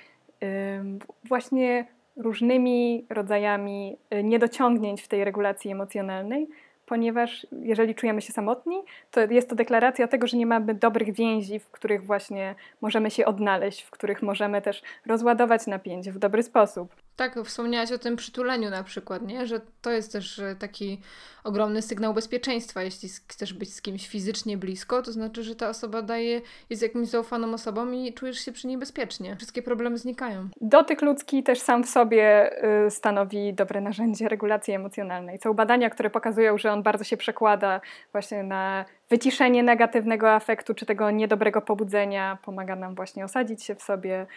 właśnie 1.23 1.85
różnymi 2.17 3.05
rodzajami 3.09 3.97
y, 4.13 4.23
niedociągnięć 4.23 5.01
w 5.01 5.07
tej 5.07 5.23
regulacji 5.23 5.71
emocjonalnej, 5.71 6.47
ponieważ 6.85 7.47
jeżeli 7.61 7.95
czujemy 7.95 8.21
się 8.21 8.33
samotni, 8.33 8.81
to 9.11 9.21
jest 9.21 9.49
to 9.49 9.55
deklaracja 9.55 10.07
tego, 10.07 10.27
że 10.27 10.37
nie 10.37 10.45
mamy 10.45 10.73
dobrych 10.73 11.13
więzi, 11.13 11.59
w 11.59 11.69
których 11.71 12.05
właśnie 12.05 12.55
możemy 12.81 13.11
się 13.11 13.25
odnaleźć, 13.25 13.81
w 13.81 13.91
których 13.91 14.21
możemy 14.21 14.61
też 14.61 14.81
rozładować 15.05 15.67
napięcie 15.67 16.11
w 16.11 16.19
dobry 16.19 16.43
sposób. 16.43 17.02
Tak, 17.15 17.39
wspomniałaś 17.45 17.91
o 17.91 17.97
tym 17.97 18.15
przytuleniu 18.15 18.69
na 18.69 18.83
przykład, 18.83 19.27
nie? 19.27 19.45
że 19.45 19.61
to 19.81 19.91
jest 19.91 20.11
też 20.11 20.39
e, 20.39 20.55
taki 20.55 21.01
ogromny 21.43 21.81
sygnał 21.81 22.13
bezpieczeństwa. 22.13 22.83
Jeśli 22.83 23.09
chcesz 23.27 23.53
być 23.53 23.73
z 23.73 23.81
kimś 23.81 24.07
fizycznie 24.07 24.57
blisko, 24.57 25.01
to 25.01 25.11
znaczy, 25.11 25.43
że 25.43 25.55
ta 25.55 25.69
osoba 25.69 26.01
daje, 26.01 26.41
jest 26.69 26.81
jakimś 26.81 27.07
zaufaną 27.07 27.53
osobą 27.53 27.91
i 27.91 28.13
czujesz 28.13 28.39
się 28.39 28.51
przy 28.51 28.67
niej 28.67 28.77
bezpiecznie. 28.77 29.35
Wszystkie 29.35 29.61
problemy 29.61 29.97
znikają. 29.97 30.49
Dotyk 30.61 31.01
ludzki 31.01 31.43
też 31.43 31.59
sam 31.59 31.83
w 31.83 31.89
sobie 31.89 32.51
y, 32.85 32.91
stanowi 32.91 33.53
dobre 33.53 33.81
narzędzie 33.81 34.29
regulacji 34.29 34.73
emocjonalnej. 34.73 35.39
Są 35.39 35.53
badania, 35.53 35.89
które 35.89 36.09
pokazują, 36.09 36.57
że 36.57 36.71
on 36.71 36.83
bardzo 36.83 37.03
się 37.03 37.17
przekłada 37.17 37.81
właśnie 38.11 38.43
na 38.43 38.85
wyciszenie 39.09 39.63
negatywnego 39.63 40.31
afektu 40.31 40.73
czy 40.73 40.85
tego 40.85 41.11
niedobrego 41.11 41.61
pobudzenia. 41.61 42.37
Pomaga 42.45 42.75
nam 42.75 42.95
właśnie 42.95 43.25
osadzić 43.25 43.63
się 43.63 43.75
w 43.75 43.81
sobie 43.81 44.27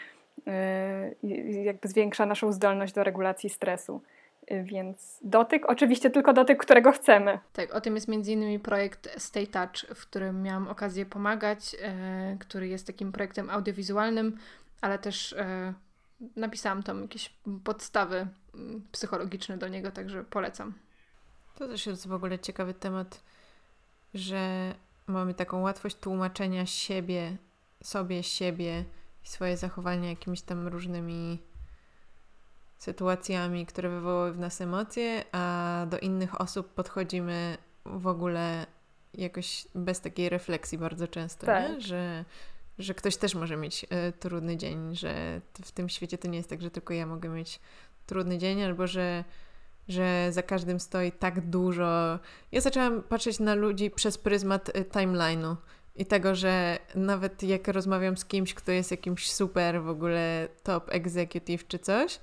jakby 1.65 1.89
zwiększa 1.89 2.27
naszą 2.27 2.53
zdolność 2.53 2.93
do 2.93 3.05
regulacji 3.05 3.51
stresu. 3.51 4.03
Y, 4.51 4.63
więc 4.63 5.19
dotyk, 5.23 5.67
oczywiście 5.67 6.11
tylko 6.11 6.33
dotyk, 6.33 6.59
którego 6.59 6.93
chcemy. 6.93 7.39
Tak, 7.53 7.75
o 7.75 7.81
tym 7.81 7.95
jest 7.95 8.09
między 8.09 8.33
innymi 8.33 8.59
projekt 8.59 9.21
Stay 9.23 9.47
Touch, 9.47 9.77
w 9.95 10.03
którym 10.03 10.43
miałam 10.43 10.69
okazję 10.69 11.07
pomagać, 11.07 11.77
e, 11.83 12.37
który 12.41 12.69
jest 12.69 12.87
takim 12.87 13.13
projektem 13.13 13.51
audiowizualnym, 13.51 14.39
ale 14.81 14.99
też 14.99 15.35
napisałam 16.37 16.83
tam 16.83 17.03
jakieś 17.03 17.33
podstawy 17.65 18.27
mm, 18.55 18.83
psychologiczne 18.93 19.59
do 19.59 19.69
niego, 19.69 19.91
także 19.91 20.25
polecam. 20.25 20.73
To 21.55 21.69
też 21.69 21.87
jest 21.87 22.09
w 22.09 22.13
ogóle 22.13 22.39
ciekawy 22.39 22.75
temat, 22.75 23.23
że 24.15 24.75
mamy 25.07 25.35
taką 25.35 25.61
łatwość 25.61 25.97
tłumaczenia 25.97 26.67
siebie, 26.67 27.37
sobie, 27.83 28.23
siebie 28.23 28.85
swoje 29.29 29.57
zachowania 29.57 30.11
jakimiś 30.11 30.43
tam 30.43 30.69
różnymi 30.69 31.39
sytuacjami, 32.79 33.67
które 33.67 33.89
wywołały 33.89 34.33
w 34.33 34.39
nas 34.39 34.61
emocje, 34.61 35.25
a 35.33 35.87
do 35.91 35.99
innych 35.99 36.41
osób 36.41 36.75
podchodzimy 36.75 37.59
w 37.85 38.07
ogóle 38.07 38.67
jakoś 39.15 39.69
bez 39.75 40.01
takiej 40.01 40.29
refleksji 40.29 40.79
bardzo 40.79 41.09
często, 41.09 41.47
tak. 41.47 41.81
Że, 41.81 42.25
że 42.79 42.95
ktoś 42.95 43.17
też 43.17 43.35
może 43.35 43.57
mieć 43.57 43.85
y, 43.85 44.13
trudny 44.13 44.57
dzień, 44.57 44.97
że 44.97 45.41
w 45.65 45.73
tym 45.73 45.89
świecie 45.89 46.19
to 46.19 46.29
nie 46.29 46.37
jest 46.39 46.51
tak, 46.51 46.63
że 46.63 46.71
tylko 46.71 46.95
ja 46.95 47.07
mogę 47.07 47.29
mieć 47.29 47.61
trudny 48.07 48.39
dzień, 48.39 48.63
albo 48.63 48.87
że, 48.87 49.25
że 49.89 50.29
za 50.33 50.43
każdym 50.43 50.81
stoi 50.81 51.13
tak 51.13 51.51
dużo. 51.51 52.19
Ja 52.53 52.61
zaczęłam 52.61 53.03
patrzeć 53.03 53.41
na 53.41 53.55
ludzi 53.55 53.91
przez 53.91 54.19
pryzmat 54.19 54.69
y, 54.69 54.85
timeline'u 54.85 55.57
i 55.97 56.07
tego, 56.07 56.35
że 56.35 56.79
nawet 56.95 57.43
jak 57.43 57.69
rozmawiam 57.69 58.17
z 58.17 58.25
kimś, 58.25 58.55
kto 58.55 58.73
jest 58.73 58.91
jakimś 58.91 59.33
super 59.33 59.83
w 59.83 59.89
ogóle 59.89 60.49
top 60.63 60.89
executive 60.89 61.67
czy 61.67 61.79
coś, 61.79 62.21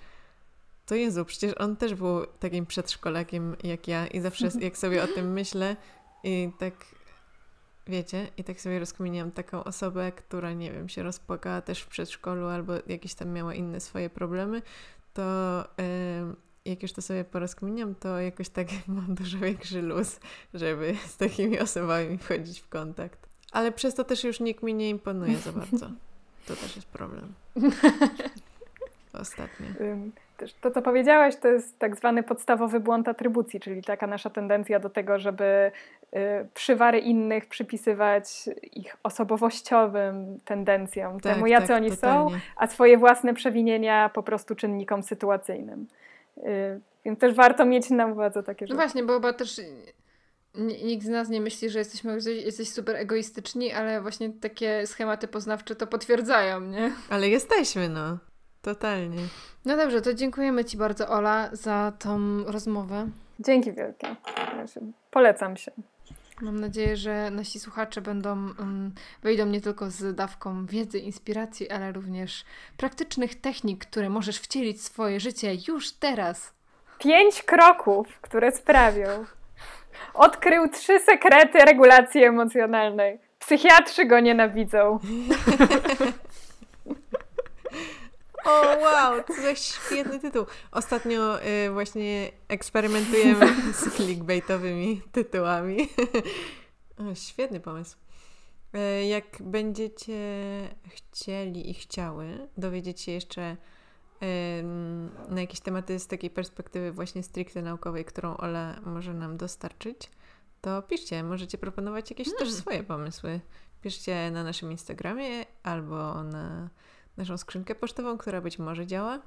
to 0.85 0.95
Jezu, 0.95 1.25
przecież 1.25 1.53
on 1.57 1.75
też 1.75 1.93
był 1.93 2.25
takim 2.25 2.65
przedszkolakiem 2.65 3.55
jak 3.63 3.87
ja 3.87 4.07
i 4.07 4.21
zawsze 4.21 4.49
jak 4.59 4.77
sobie 4.77 5.03
o 5.03 5.07
tym 5.07 5.33
myślę 5.33 5.75
i 6.23 6.51
tak 6.59 6.73
wiecie, 7.87 8.27
i 8.37 8.43
tak 8.43 8.61
sobie 8.61 8.79
rozkminiam 8.79 9.31
taką 9.31 9.63
osobę, 9.63 10.11
która 10.11 10.53
nie 10.53 10.71
wiem, 10.71 10.89
się 10.89 11.03
rozpłakała 11.03 11.61
też 11.61 11.81
w 11.81 11.87
przedszkolu 11.87 12.47
albo 12.47 12.73
jakieś 12.87 13.13
tam 13.13 13.29
miała 13.29 13.53
inne 13.53 13.79
swoje 13.79 14.09
problemy, 14.09 14.61
to 15.13 15.23
yy, 15.77 16.35
jak 16.65 16.81
już 16.81 16.93
to 16.93 17.01
sobie 17.01 17.23
porozkminiam, 17.23 17.95
to 17.95 18.19
jakoś 18.19 18.49
tak 18.49 18.67
mam 18.87 19.15
dużo 19.15 19.37
większy 19.37 19.81
luz, 19.81 20.19
żeby 20.53 20.95
z 21.07 21.17
takimi 21.17 21.59
osobami 21.59 22.17
wchodzić 22.17 22.59
w 22.59 22.69
kontakt. 22.69 23.32
Ale 23.53 23.71
przez 23.71 23.95
to 23.95 24.03
też 24.03 24.23
już 24.23 24.39
nikt 24.39 24.63
mi 24.63 24.73
nie 24.73 24.89
imponuje 24.89 25.35
za 25.37 25.51
bardzo. 25.51 25.89
To 26.47 26.55
też 26.55 26.75
jest 26.75 26.87
problem. 26.87 27.33
Ostatnio. 29.13 29.67
To, 30.61 30.71
co 30.71 30.81
powiedziałaś, 30.81 31.35
to 31.35 31.47
jest 31.47 31.79
tak 31.79 31.95
zwany 31.95 32.23
podstawowy 32.23 32.79
błąd 32.79 33.07
atrybucji, 33.07 33.59
czyli 33.59 33.83
taka 33.83 34.07
nasza 34.07 34.29
tendencja 34.29 34.79
do 34.79 34.89
tego, 34.89 35.19
żeby 35.19 35.71
przywary 36.53 36.99
innych 36.99 37.45
przypisywać 37.45 38.49
ich 38.71 38.97
osobowościowym 39.03 40.39
tendencjom, 40.45 41.19
tak, 41.19 41.33
temu 41.33 41.47
jacy 41.47 41.67
tak, 41.67 41.77
oni 41.77 41.89
totalnie. 41.89 42.31
są, 42.31 42.37
a 42.55 42.67
swoje 42.67 42.97
własne 42.97 43.33
przewinienia 43.33 44.09
po 44.09 44.23
prostu 44.23 44.55
czynnikom 44.55 45.03
sytuacyjnym. 45.03 45.87
Więc 47.05 47.19
też 47.19 47.33
warto 47.33 47.65
mieć 47.65 47.89
na 47.89 48.07
uwadze 48.07 48.43
takie 48.43 48.65
no 48.65 48.67
rzeczy. 48.67 48.77
No 48.77 48.83
właśnie, 48.83 49.03
bo 49.03 49.13
chyba 49.13 49.33
też 49.33 49.61
nikt 50.83 51.05
z 51.05 51.09
nas 51.09 51.29
nie 51.29 51.41
myśli, 51.41 51.69
że 51.69 51.79
jesteśmy 51.79 52.17
jesteś 52.25 52.69
super 52.69 52.95
egoistyczni, 52.95 53.71
ale 53.71 54.01
właśnie 54.01 54.29
takie 54.29 54.87
schematy 54.87 55.27
poznawcze 55.27 55.75
to 55.75 55.87
potwierdzają, 55.87 56.61
nie? 56.61 56.91
Ale 57.09 57.29
jesteśmy, 57.29 57.89
no. 57.89 58.17
Totalnie. 58.61 59.21
No 59.65 59.77
dobrze, 59.77 60.01
to 60.01 60.13
dziękujemy 60.13 60.65
Ci 60.65 60.77
bardzo, 60.77 61.09
Ola, 61.09 61.49
za 61.51 61.93
tą 61.99 62.43
rozmowę. 62.43 63.09
Dzięki 63.39 63.73
wielkie. 63.73 64.15
Polecam 65.11 65.57
się. 65.57 65.71
Mam 66.41 66.59
nadzieję, 66.59 66.97
że 66.97 67.31
nasi 67.31 67.59
słuchacze 67.59 68.01
będą 68.01 68.29
um, 68.31 68.91
wyjdą 69.23 69.45
nie 69.45 69.61
tylko 69.61 69.91
z 69.91 70.15
dawką 70.15 70.65
wiedzy, 70.65 70.99
inspiracji, 70.99 71.69
ale 71.69 71.91
również 71.91 72.45
praktycznych 72.77 73.41
technik, 73.41 73.85
które 73.85 74.09
możesz 74.09 74.39
wcielić 74.39 74.77
w 74.77 74.81
swoje 74.81 75.19
życie 75.19 75.51
już 75.67 75.91
teraz. 75.91 76.53
Pięć 76.99 77.43
kroków, 77.43 78.07
które 78.21 78.51
sprawią. 78.51 79.25
Odkrył 80.13 80.69
trzy 80.69 80.99
sekrety 80.99 81.57
regulacji 81.57 82.23
emocjonalnej. 82.23 83.19
Psychiatrzy 83.39 84.05
go 84.05 84.19
nienawidzą. 84.19 84.99
O, 88.45 88.77
wow, 88.79 89.23
to 89.23 89.47
jest 89.47 89.65
świetny 89.65 90.19
tytuł. 90.19 90.45
Ostatnio 90.71 91.43
y, 91.45 91.71
właśnie 91.71 92.31
eksperymentujemy 92.47 93.73
z 93.73 93.95
clickbaitowymi 93.95 95.01
tytułami. 95.11 95.77
o, 97.11 97.15
świetny 97.15 97.59
pomysł. 97.59 97.97
Y, 98.75 99.05
jak 99.05 99.25
będziecie 99.39 100.13
chcieli 100.87 101.69
i 101.69 101.73
chciały 101.73 102.47
dowiedzieć 102.57 103.01
się 103.01 103.11
jeszcze 103.11 103.57
na 105.29 105.41
jakieś 105.41 105.59
tematy 105.59 105.99
z 105.99 106.07
takiej 106.07 106.29
perspektywy 106.29 106.91
właśnie 106.91 107.23
stricte 107.23 107.61
naukowej, 107.61 108.05
którą 108.05 108.37
Ola 108.37 108.75
może 108.85 109.13
nam 109.13 109.37
dostarczyć, 109.37 110.09
to 110.61 110.81
piszcie. 110.81 111.23
Możecie 111.23 111.57
proponować 111.57 112.09
jakieś 112.09 112.27
hmm. 112.27 112.45
też 112.45 112.53
swoje 112.53 112.83
pomysły. 112.83 113.39
Piszcie 113.81 114.31
na 114.31 114.43
naszym 114.43 114.71
Instagramie 114.71 115.45
albo 115.63 116.23
na 116.23 116.69
naszą 117.17 117.37
skrzynkę 117.37 117.75
pocztową, 117.75 118.17
która 118.17 118.41
być 118.41 118.59
może 118.59 118.87
działa. 118.87 119.19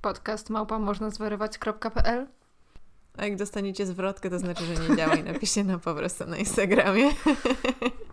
Podcast 0.00 0.50
małpa 0.50 0.78
można 0.78 1.10
zwarywać.pl 1.10 2.26
A 3.16 3.24
jak 3.24 3.36
dostaniecie 3.36 3.86
zwrotkę, 3.86 4.30
to 4.30 4.38
znaczy, 4.38 4.64
że 4.64 4.88
nie 4.88 4.96
działa 4.96 5.14
i 5.14 5.24
napiszcie 5.24 5.64
nam 5.64 5.80
po 5.80 5.94
prostu 5.94 6.26
na 6.26 6.36
Instagramie. 6.36 7.10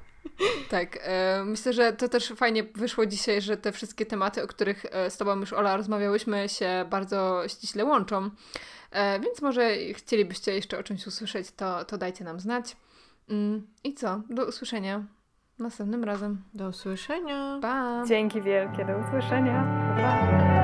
Tak, 0.69 0.99
e, 1.01 1.43
myślę, 1.45 1.73
że 1.73 1.93
to 1.93 2.09
też 2.09 2.33
fajnie 2.35 2.63
wyszło 2.63 3.05
dzisiaj, 3.05 3.41
że 3.41 3.57
te 3.57 3.71
wszystkie 3.71 4.05
tematy, 4.05 4.43
o 4.43 4.47
których 4.47 4.85
e, 4.91 5.09
z 5.09 5.17
Tobą 5.17 5.39
już 5.39 5.53
Ola 5.53 5.77
rozmawiałyśmy, 5.77 6.49
się 6.49 6.85
bardzo 6.89 7.43
ściśle 7.47 7.85
łączą. 7.85 8.29
E, 8.91 9.19
więc 9.19 9.41
może 9.41 9.75
chcielibyście 9.93 10.55
jeszcze 10.55 10.79
o 10.79 10.83
czymś 10.83 11.07
usłyszeć, 11.07 11.51
to, 11.51 11.85
to 11.85 11.97
dajcie 11.97 12.23
nam 12.23 12.39
znać. 12.39 12.75
Mm, 13.29 13.67
I 13.83 13.93
co? 13.93 14.21
Do 14.29 14.45
usłyszenia. 14.45 15.03
Następnym 15.59 16.03
razem. 16.03 16.43
Do 16.53 16.67
usłyszenia. 16.67 17.59
Pa! 17.61 18.03
Dzięki 18.07 18.41
wielkie, 18.41 18.85
do 18.85 18.97
usłyszenia. 18.97 19.63
Pa! 19.97 20.60